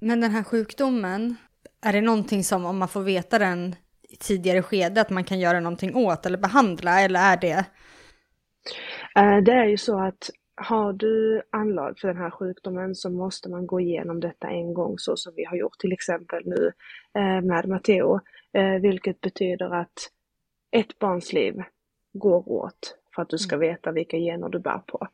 Men 0.00 0.20
den 0.20 0.30
här 0.30 0.42
sjukdomen, 0.42 1.36
är 1.86 1.92
det 1.92 2.00
någonting 2.00 2.44
som 2.44 2.64
om 2.64 2.78
man 2.78 2.88
får 2.88 3.02
veta 3.02 3.38
den 3.38 3.76
i 4.02 4.16
tidigare 4.16 4.62
skede 4.62 5.00
att 5.00 5.10
man 5.10 5.24
kan 5.24 5.38
göra 5.38 5.60
någonting 5.60 5.94
åt 5.94 6.26
eller 6.26 6.38
behandla 6.38 7.00
eller 7.00 7.20
är 7.20 7.36
det? 7.36 7.64
Eh, 9.16 9.36
det 9.44 9.52
är 9.52 9.64
ju 9.64 9.76
så 9.76 10.00
att 10.00 10.30
har 10.56 10.92
du 10.92 11.42
anlag 11.50 11.98
för 11.98 12.08
den 12.08 12.16
här 12.16 12.30
sjukdomen 12.30 12.94
så 12.94 13.10
måste 13.10 13.48
man 13.48 13.66
gå 13.66 13.80
igenom 13.80 14.20
detta 14.20 14.48
en 14.48 14.74
gång 14.74 14.98
så 14.98 15.16
som 15.16 15.32
vi 15.36 15.44
har 15.44 15.56
gjort 15.56 15.78
till 15.78 15.92
exempel 15.92 16.42
nu 16.46 16.72
eh, 17.14 17.40
med 17.40 17.68
Matteo. 17.68 18.20
Eh, 18.52 18.74
vilket 18.74 19.20
betyder 19.20 19.74
att 19.74 20.10
ett 20.70 20.98
barns 20.98 21.32
liv 21.32 21.62
går 22.12 22.48
åt 22.48 22.96
för 23.14 23.22
att 23.22 23.28
du 23.28 23.38
ska 23.38 23.54
mm. 23.54 23.68
veta 23.68 23.92
vilka 23.92 24.16
gener 24.16 24.48
du 24.48 24.58
bär 24.58 24.78
på. 24.86 25.08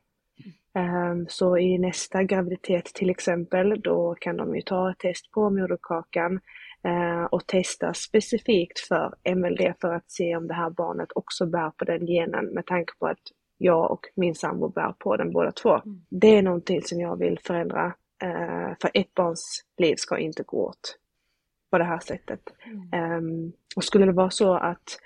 Ehm, 0.74 1.26
så 1.28 1.58
i 1.58 1.78
nästa 1.78 2.22
graviditet 2.22 2.84
till 2.84 3.10
exempel, 3.10 3.80
då 3.80 4.14
kan 4.14 4.36
de 4.36 4.56
ju 4.56 4.62
ta 4.62 4.90
ett 4.90 4.98
test 4.98 5.30
på 5.30 5.50
moderkakan 5.50 6.40
eh, 6.84 7.24
och 7.24 7.46
testa 7.46 7.94
specifikt 7.94 8.80
för 8.80 9.14
MLD 9.34 9.74
för 9.80 9.94
att 9.94 10.10
se 10.10 10.36
om 10.36 10.46
det 10.48 10.54
här 10.54 10.70
barnet 10.70 11.08
också 11.14 11.46
bär 11.46 11.70
på 11.70 11.84
den 11.84 12.06
genen 12.06 12.46
med 12.46 12.66
tanke 12.66 12.92
på 12.98 13.06
att 13.06 13.18
jag 13.62 13.90
och 13.90 14.06
min 14.14 14.34
sambo 14.34 14.68
bär 14.68 14.94
på 14.98 15.16
den 15.16 15.32
båda 15.32 15.52
två. 15.52 15.74
Mm. 15.74 16.02
Det 16.08 16.36
är 16.36 16.42
någonting 16.42 16.82
som 16.82 17.00
jag 17.00 17.16
vill 17.16 17.38
förändra, 17.38 17.94
eh, 18.22 18.76
för 18.80 18.90
ett 18.94 19.14
barns 19.14 19.64
liv 19.76 19.94
ska 19.96 20.18
inte 20.18 20.42
gå 20.42 20.66
åt 20.66 20.98
på 21.70 21.78
det 21.78 21.84
här 21.84 21.98
sättet. 21.98 22.40
Mm. 22.92 23.16
Um, 23.16 23.52
och 23.76 23.84
skulle 23.84 24.06
det 24.06 24.12
vara 24.12 24.30
så 24.30 24.54
att 24.54 24.98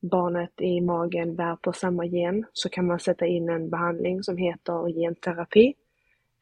barnet 0.00 0.60
i 0.60 0.80
magen 0.80 1.36
bär 1.36 1.56
på 1.56 1.72
samma 1.72 2.04
gen 2.04 2.44
så 2.52 2.68
kan 2.68 2.86
man 2.86 3.00
sätta 3.00 3.26
in 3.26 3.48
en 3.48 3.70
behandling 3.70 4.22
som 4.22 4.36
heter 4.36 5.02
genterapi. 5.02 5.74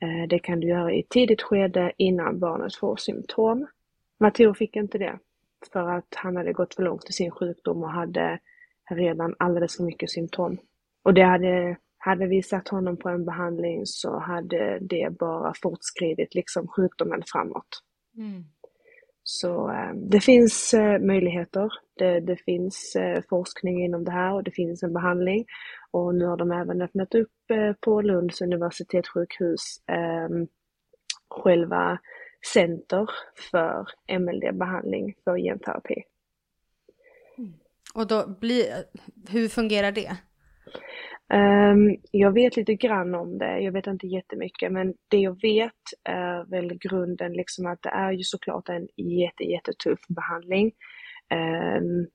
Eh, 0.03 0.29
det 0.29 0.39
kan 0.39 0.61
du 0.61 0.69
göra 0.69 0.93
i 0.93 1.01
ett 1.01 1.09
tidigt 1.09 1.43
skede 1.43 1.93
innan 1.97 2.39
barnet 2.39 2.75
får 2.75 2.97
symptom. 2.97 3.67
Matteo 4.21 4.55
fick 4.55 4.77
inte 4.77 4.99
det 4.99 5.19
för 5.73 5.89
att 5.89 6.15
han 6.15 6.37
hade 6.37 6.53
gått 6.53 6.75
för 6.75 6.83
långt 6.83 7.11
i 7.11 7.13
sin 7.13 7.31
sjukdom 7.31 7.83
och 7.83 7.91
hade 7.91 8.39
redan 8.91 9.35
alldeles 9.39 9.77
för 9.77 9.85
mycket 9.85 10.11
symptom. 10.11 10.59
Och 11.03 11.15
det 11.15 11.23
hade, 11.23 11.77
hade 11.99 12.27
vi 12.27 12.43
satt 12.43 12.69
honom 12.69 12.97
på 12.97 13.09
en 13.09 13.25
behandling 13.25 13.87
så 13.87 14.19
hade 14.19 14.79
det 14.81 15.19
bara 15.19 15.53
fortskridit 15.63 16.35
liksom 16.35 16.69
sjukdomen 16.69 17.23
framåt. 17.27 17.83
Mm. 18.17 18.45
Så 19.25 19.71
eh, 19.71 19.95
det 19.95 20.21
finns 20.21 20.75
eh, 20.75 21.01
möjligheter. 21.01 21.73
Det, 21.99 22.21
det 22.21 22.37
finns 22.37 22.97
eh, 22.97 23.23
forskning 23.29 23.85
inom 23.85 24.05
det 24.05 24.13
här 24.13 24.33
och 24.33 24.45
det 24.45 24.51
finns 24.51 24.83
en 24.83 24.93
behandling. 24.93 25.45
Och 25.91 26.15
nu 26.15 26.27
har 26.27 26.37
de 26.37 26.53
även 26.53 26.83
öppnat 26.83 27.15
upp 27.15 27.31
på 27.81 28.03
Lunds 28.03 28.41
universitetssjukhus 28.41 29.61
ehm, 29.87 30.47
själva 31.31 31.99
center 32.53 33.11
för 33.51 33.87
MLD-behandling 34.19 35.15
för 35.25 35.39
genterapi. 35.39 36.03
Mm. 37.39 37.53
Och 37.95 38.07
då 38.07 38.29
blir, 38.41 38.67
hur 39.29 39.49
fungerar 39.49 39.93
det? 39.93 40.17
Um, 41.35 41.97
jag 42.11 42.33
vet 42.33 42.57
lite 42.57 42.75
grann 42.75 43.15
om 43.15 43.39
det, 43.39 43.61
jag 43.61 43.73
vet 43.73 43.87
inte 43.87 44.07
jättemycket, 44.07 44.73
men 44.73 44.95
det 45.09 45.19
jag 45.19 45.41
vet 45.43 45.83
är 46.05 46.51
väl 46.51 46.79
grunden 46.79 47.33
liksom 47.33 47.67
att 47.67 47.83
det 47.83 47.89
är 47.89 48.13
ju 48.13 48.23
såklart 48.23 48.69
en 48.69 48.89
jätte, 48.97 49.45
jättetuff 49.45 50.01
behandling. 50.09 50.73
Um, 51.35 52.07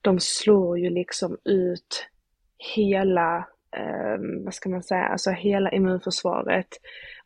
de 0.00 0.20
slår 0.20 0.78
ju 0.78 0.90
liksom 0.90 1.38
ut 1.44 2.08
hela, 2.74 3.48
um, 4.16 4.44
vad 4.44 4.54
ska 4.54 4.68
man 4.68 4.82
säga, 4.82 5.04
alltså 5.04 5.30
hela 5.30 5.72
immunförsvaret 5.72 6.68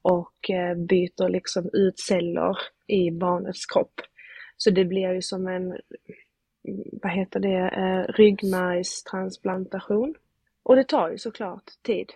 och 0.03 0.51
uh, 0.51 0.75
byter 0.87 1.29
liksom 1.29 1.71
ut 1.73 1.99
celler 1.99 2.57
i 2.87 3.11
barnets 3.11 3.67
kropp. 3.67 4.01
Så 4.57 4.71
det 4.71 4.85
blir 4.85 5.13
ju 5.13 5.23
som 5.23 5.47
en, 5.47 5.77
vad 7.03 7.13
heter 7.13 7.41
det, 7.41 7.71
uh, 7.77 8.05
ryggmärgstransplantation. 8.13 10.15
Och 10.67 10.77
det 10.77 10.85
tar 10.85 11.11
ju 11.11 11.19
såklart 11.19 11.71
tid. 11.83 12.13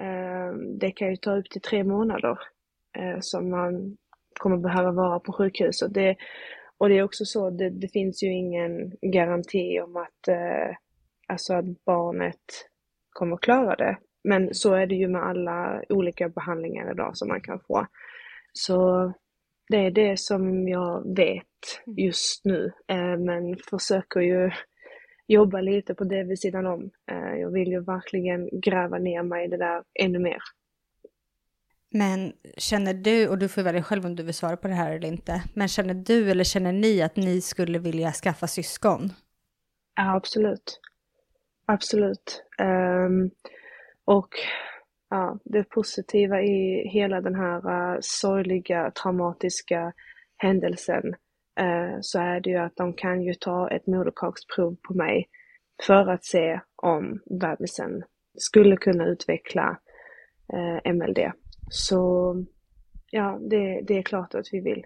Ehm, 0.00 0.78
det 0.78 0.90
kan 0.90 1.10
ju 1.10 1.16
ta 1.16 1.36
upp 1.36 1.50
till 1.50 1.60
tre 1.60 1.84
månader 1.84 2.38
eh, 2.98 3.20
som 3.20 3.50
man 3.50 3.96
kommer 4.40 4.56
behöva 4.56 4.90
vara 4.90 5.20
på 5.20 5.32
sjukhuset. 5.32 5.94
Det, 5.94 6.16
och 6.78 6.88
det 6.88 6.98
är 6.98 7.02
också 7.02 7.24
så, 7.24 7.50
det, 7.50 7.70
det 7.70 7.88
finns 7.88 8.22
ju 8.22 8.32
ingen 8.32 8.92
garanti 9.02 9.80
om 9.80 9.96
att, 9.96 10.28
eh, 10.28 10.76
alltså 11.28 11.54
att 11.54 11.84
barnet 11.84 12.68
kommer 13.10 13.36
klara 13.36 13.76
det. 13.76 13.96
Men 14.24 14.54
så 14.54 14.74
är 14.74 14.86
det 14.86 14.94
ju 14.94 15.08
med 15.08 15.22
alla 15.22 15.82
olika 15.88 16.28
behandlingar 16.28 16.92
idag 16.92 17.16
som 17.16 17.28
man 17.28 17.40
kan 17.40 17.60
få. 17.60 17.86
Så 18.52 19.12
det 19.68 19.76
är 19.76 19.90
det 19.90 20.20
som 20.20 20.68
jag 20.68 21.16
vet 21.16 21.82
just 21.96 22.44
nu, 22.44 22.72
eh, 22.88 23.16
men 23.16 23.56
försöker 23.70 24.20
ju 24.20 24.50
jobba 25.28 25.60
lite 25.60 25.94
på 25.94 26.04
det 26.04 26.22
vid 26.24 26.38
sidan 26.38 26.66
om. 26.66 26.90
Eh, 27.10 27.40
jag 27.40 27.50
vill 27.50 27.68
ju 27.68 27.80
verkligen 27.80 28.60
gräva 28.60 28.98
ner 28.98 29.22
mig 29.22 29.44
i 29.44 29.48
det 29.48 29.56
där 29.56 29.82
ännu 30.00 30.18
mer. 30.18 30.38
Men 31.90 32.32
känner 32.56 32.94
du, 32.94 33.28
och 33.28 33.38
du 33.38 33.48
får 33.48 33.62
välja 33.62 33.82
själv 33.82 34.06
om 34.06 34.16
du 34.16 34.22
vill 34.22 34.34
svara 34.34 34.56
på 34.56 34.68
det 34.68 34.74
här 34.74 34.90
eller 34.92 35.08
inte, 35.08 35.42
men 35.54 35.68
känner 35.68 35.94
du 35.94 36.30
eller 36.30 36.44
känner 36.44 36.72
ni 36.72 37.02
att 37.02 37.16
ni 37.16 37.40
skulle 37.40 37.78
vilja 37.78 38.12
skaffa 38.12 38.46
syskon? 38.46 39.12
Ja, 39.96 40.16
absolut. 40.16 40.80
Absolut. 41.66 42.44
Um, 42.60 43.30
och 44.04 44.28
ja, 45.10 45.38
det 45.44 45.64
positiva 45.64 46.42
i 46.42 46.88
hela 46.88 47.20
den 47.20 47.34
här 47.34 47.56
uh, 47.56 47.98
sorgliga, 48.00 48.90
traumatiska 48.90 49.92
händelsen 50.36 51.14
så 52.00 52.18
är 52.18 52.40
det 52.40 52.50
ju 52.50 52.56
att 52.56 52.76
de 52.76 52.92
kan 52.92 53.22
ju 53.22 53.34
ta 53.34 53.70
ett 53.70 53.86
moderkaksprov 53.86 54.76
på 54.82 54.94
mig 54.94 55.28
för 55.86 56.06
att 56.06 56.24
se 56.24 56.60
om 56.76 57.20
bebisen 57.40 58.02
skulle 58.34 58.76
kunna 58.76 59.06
utveckla 59.06 59.78
eh, 60.52 60.92
MLD. 60.92 61.18
Så 61.70 62.34
ja, 63.10 63.38
det, 63.50 63.80
det 63.86 63.98
är 63.98 64.02
klart 64.02 64.34
att 64.34 64.46
vi 64.52 64.60
vill. 64.60 64.84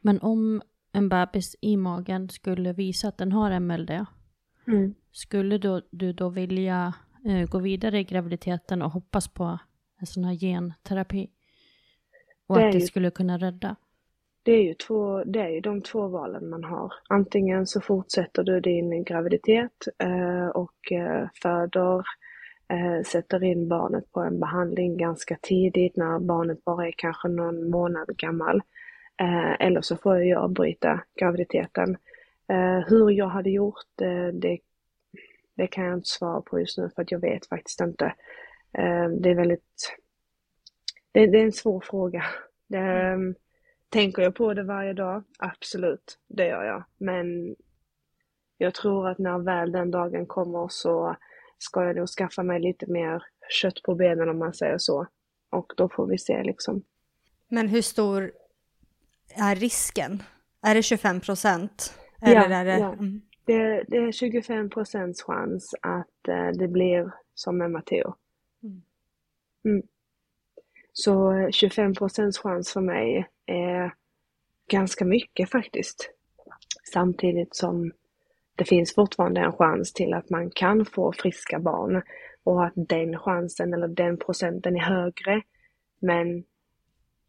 Men 0.00 0.20
om 0.20 0.62
en 0.92 1.08
bebis 1.08 1.56
i 1.60 1.76
magen 1.76 2.28
skulle 2.28 2.72
visa 2.72 3.08
att 3.08 3.18
den 3.18 3.32
har 3.32 3.60
MLD, 3.60 3.90
mm. 4.66 4.94
skulle 5.12 5.58
då, 5.58 5.82
du 5.90 6.12
då 6.12 6.28
vilja 6.28 6.94
eh, 7.26 7.48
gå 7.48 7.58
vidare 7.58 7.98
i 7.98 8.04
graviditeten 8.04 8.82
och 8.82 8.90
hoppas 8.90 9.28
på 9.28 9.58
en 10.00 10.06
sån 10.06 10.24
här 10.24 10.34
genterapi? 10.34 11.30
Och 12.46 12.58
det 12.58 12.66
att 12.66 12.72
det 12.72 12.78
ju... 12.78 12.86
skulle 12.86 13.10
kunna 13.10 13.38
rädda? 13.38 13.76
Det 14.44 14.52
är 14.52 14.62
ju 14.62 14.74
två, 14.74 15.24
det 15.24 15.40
är 15.40 15.48
ju 15.48 15.60
de 15.60 15.82
två 15.82 16.08
valen 16.08 16.50
man 16.50 16.64
har. 16.64 16.92
Antingen 17.08 17.66
så 17.66 17.80
fortsätter 17.80 18.42
du 18.42 18.60
din 18.60 19.04
graviditet 19.04 19.88
eh, 19.98 20.46
och 20.46 20.92
eh, 20.92 21.28
föder, 21.42 22.04
eh, 22.68 23.02
sätter 23.06 23.44
in 23.44 23.68
barnet 23.68 24.12
på 24.12 24.20
en 24.20 24.40
behandling 24.40 24.96
ganska 24.96 25.36
tidigt 25.42 25.96
när 25.96 26.18
barnet 26.18 26.64
bara 26.64 26.86
är 26.86 26.92
kanske 26.96 27.28
någon 27.28 27.70
månad 27.70 28.16
gammal. 28.16 28.62
Eller 29.58 29.80
så 29.80 29.96
får 29.96 30.18
jag 30.18 30.42
avbryta 30.42 31.00
graviditeten. 31.20 31.96
Hur 32.86 33.10
jag 33.10 33.28
hade 33.28 33.50
gjort 33.50 33.84
det, 33.94 34.58
det 35.54 35.66
kan 35.66 35.84
jag 35.84 35.94
inte 35.94 36.08
svara 36.08 36.40
på 36.40 36.60
just 36.60 36.78
nu 36.78 36.90
för 36.94 37.02
att 37.02 37.12
jag 37.12 37.18
vet 37.18 37.46
faktiskt 37.46 37.80
inte. 37.80 38.14
det 39.18 39.30
är 39.30 39.34
väldigt, 39.34 39.96
det, 41.12 41.26
det, 41.26 41.38
är 41.38 41.44
en 41.44 41.52
svår 41.52 41.80
fråga. 41.80 42.24
Det, 42.68 42.78
mm 42.78 43.34
Tänker 43.94 44.22
jag 44.22 44.34
på 44.34 44.54
det 44.54 44.62
varje 44.62 44.92
dag? 44.92 45.22
Absolut, 45.38 46.18
det 46.28 46.46
gör 46.46 46.64
jag. 46.64 46.84
Men 46.98 47.56
jag 48.58 48.74
tror 48.74 49.08
att 49.08 49.18
när 49.18 49.38
väl 49.38 49.72
den 49.72 49.90
dagen 49.90 50.26
kommer 50.26 50.68
så 50.70 51.16
ska 51.58 51.84
jag 51.84 51.96
nog 51.96 52.08
skaffa 52.08 52.42
mig 52.42 52.60
lite 52.60 52.86
mer 52.86 53.22
kött 53.48 53.82
på 53.82 53.94
benen 53.94 54.28
om 54.28 54.38
man 54.38 54.54
säger 54.54 54.78
så. 54.78 55.06
Och 55.50 55.72
då 55.76 55.88
får 55.88 56.06
vi 56.06 56.18
se 56.18 56.42
liksom. 56.42 56.82
Men 57.48 57.68
hur 57.68 57.82
stor 57.82 58.32
är 59.34 59.56
risken? 59.56 60.22
Är 60.62 60.74
det 60.74 60.82
25 60.82 61.20
procent? 61.20 61.98
Ja, 62.20 62.44
är 62.44 62.64
det... 62.64 62.78
ja. 62.78 62.92
Mm. 62.92 63.22
Det, 63.44 63.84
det, 63.88 63.96
är 63.96 64.12
25 64.12 64.70
procents 64.70 65.22
chans 65.22 65.74
att 65.80 66.28
uh, 66.28 66.58
det 66.58 66.68
blir 66.68 67.12
som 67.34 67.58
med 67.58 67.70
Matteo. 67.70 68.14
Mm. 69.64 69.82
Så 70.96 71.48
25 71.50 71.94
procents 71.94 72.38
chans 72.38 72.72
för 72.72 72.80
mig 72.80 73.28
är 73.46 73.94
ganska 74.70 75.04
mycket 75.04 75.50
faktiskt. 75.50 76.10
Samtidigt 76.92 77.56
som 77.56 77.92
det 78.56 78.64
finns 78.64 78.94
fortfarande 78.94 79.40
en 79.40 79.52
chans 79.52 79.92
till 79.92 80.14
att 80.14 80.30
man 80.30 80.50
kan 80.50 80.84
få 80.84 81.12
friska 81.12 81.58
barn 81.58 82.02
och 82.44 82.64
att 82.64 82.72
den 82.76 83.18
chansen 83.18 83.74
eller 83.74 83.88
den 83.88 84.18
procenten 84.18 84.76
är 84.76 84.80
högre. 84.80 85.42
Men 86.00 86.38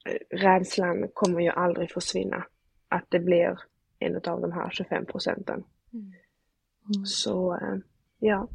eh, 0.05 0.37
rädslan 0.37 1.07
kommer 1.13 1.41
ju 1.41 1.49
aldrig 1.49 1.91
försvinna. 1.91 2.45
Att 2.89 3.05
det 3.09 3.19
blir 3.19 3.59
en 3.99 4.15
av 4.15 4.41
de 4.41 4.51
här 4.51 4.69
25 4.69 5.05
procenten. 5.05 5.63
Mm. 5.93 6.05
Mm. 6.95 7.05
Så, 7.05 7.53
eh, 7.53 7.77
ja. 8.19 8.47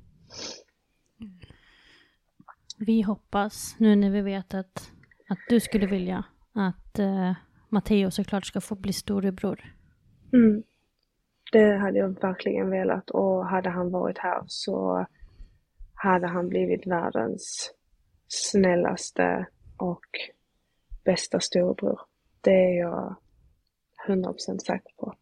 Vi 2.79 3.03
hoppas, 3.03 3.77
nu 3.79 3.97
när 3.97 4.11
vi 4.11 4.21
vet 4.21 4.55
att, 4.55 4.93
att 5.31 5.39
du 5.49 5.61
skulle 5.61 5.87
vilja 5.87 6.25
att 6.53 6.99
uh, 6.99 7.33
Matteo 7.69 8.11
såklart 8.11 8.47
ska 8.47 8.61
få 8.61 8.75
bli 8.75 8.93
storebror. 8.93 9.75
Mm. 10.33 10.63
Det 11.53 11.77
hade 11.77 11.99
jag 11.99 12.21
verkligen 12.21 12.71
velat 12.71 13.11
och 13.11 13.47
hade 13.47 13.71
han 13.71 13.91
varit 13.91 14.19
här 14.19 14.43
så 14.47 15.07
hade 15.95 16.27
han 16.27 16.49
blivit 16.49 16.87
världens 16.87 17.73
snällaste 18.29 19.47
och 19.77 20.07
bästa 21.05 21.41
storebror. 21.41 22.01
Det 22.41 22.51
är 22.51 22.79
jag 22.79 23.17
100% 24.09 24.59
säker 24.59 24.93
på. 24.97 25.15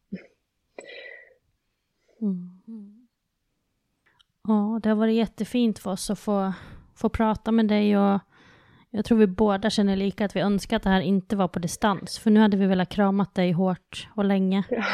Mm. 2.21 3.09
Ja, 4.43 4.81
det 4.83 4.89
har 4.89 4.97
varit 4.97 5.17
jättefint 5.17 5.79
för 5.79 5.91
oss 5.91 6.11
att 6.11 6.19
få, 6.19 6.53
få 6.95 7.09
prata 7.09 7.53
med 7.53 7.69
dig 7.69 7.99
och 7.99 8.21
jag 8.99 9.05
tror 9.05 9.19
vi 9.19 9.27
båda 9.27 9.71
känner 9.71 9.97
lika 9.97 10.25
att 10.25 10.37
vi 10.37 10.41
önskar 10.41 10.77
att 10.77 10.83
det 10.83 10.91
här 10.91 11.01
inte 11.01 11.37
var 11.37 11.49
på 11.49 11.59
distans. 11.59 12.19
För 12.19 12.31
nu 12.31 12.41
hade 12.41 12.57
vi 12.57 12.67
velat 12.67 12.89
kramat 12.89 13.35
dig 13.35 13.53
hårt 13.53 14.09
och 14.15 14.25
länge. 14.25 14.65
Ja, 14.71 14.85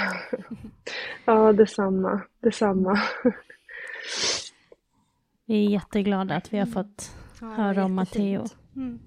ja 1.25 1.53
detsamma. 1.53 2.21
Detsamma. 2.41 3.03
Vi 5.47 5.67
är 5.67 5.71
jätteglada 5.71 6.35
att 6.35 6.53
vi 6.53 6.59
har 6.59 6.67
fått 6.67 7.17
ja, 7.41 7.47
höra 7.47 7.85
om 7.85 7.95
Matteo. 7.95 8.45
Mm. 8.77 8.99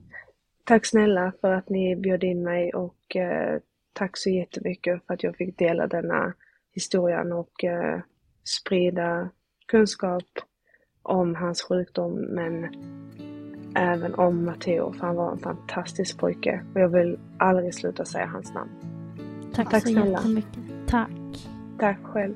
Tack 0.63 0.85
snälla 0.85 1.33
för 1.41 1.53
att 1.53 1.69
ni 1.69 1.95
bjöd 1.95 2.23
in 2.23 2.43
mig 2.43 2.73
och 2.73 3.15
eh, 3.15 3.59
tack 3.93 4.17
så 4.17 4.29
jättemycket 4.29 5.05
för 5.07 5.13
att 5.13 5.23
jag 5.23 5.35
fick 5.35 5.57
dela 5.57 5.87
denna 5.87 6.33
historien 6.73 7.33
och 7.33 7.63
eh, 7.63 7.99
sprida 8.43 9.29
kunskap 9.67 10.23
om 11.01 11.35
hans 11.35 11.61
sjukdom 11.61 12.13
men 12.13 12.67
även 13.77 14.15
om 14.15 14.45
Matteo 14.45 14.93
för 14.93 15.07
han 15.07 15.15
var 15.15 15.31
en 15.31 15.37
fantastisk 15.37 16.17
pojke 16.17 16.61
och 16.73 16.81
jag 16.81 16.89
vill 16.89 17.19
aldrig 17.37 17.73
sluta 17.75 18.05
säga 18.05 18.25
hans 18.25 18.53
namn. 18.53 18.69
Tack, 19.53 19.69
Tack 19.69 19.83
så 19.83 19.89
snälla. 19.89 20.11
jättemycket. 20.11 20.59
Tack. 20.87 21.09
Tack 21.79 21.99
själv. 22.03 22.35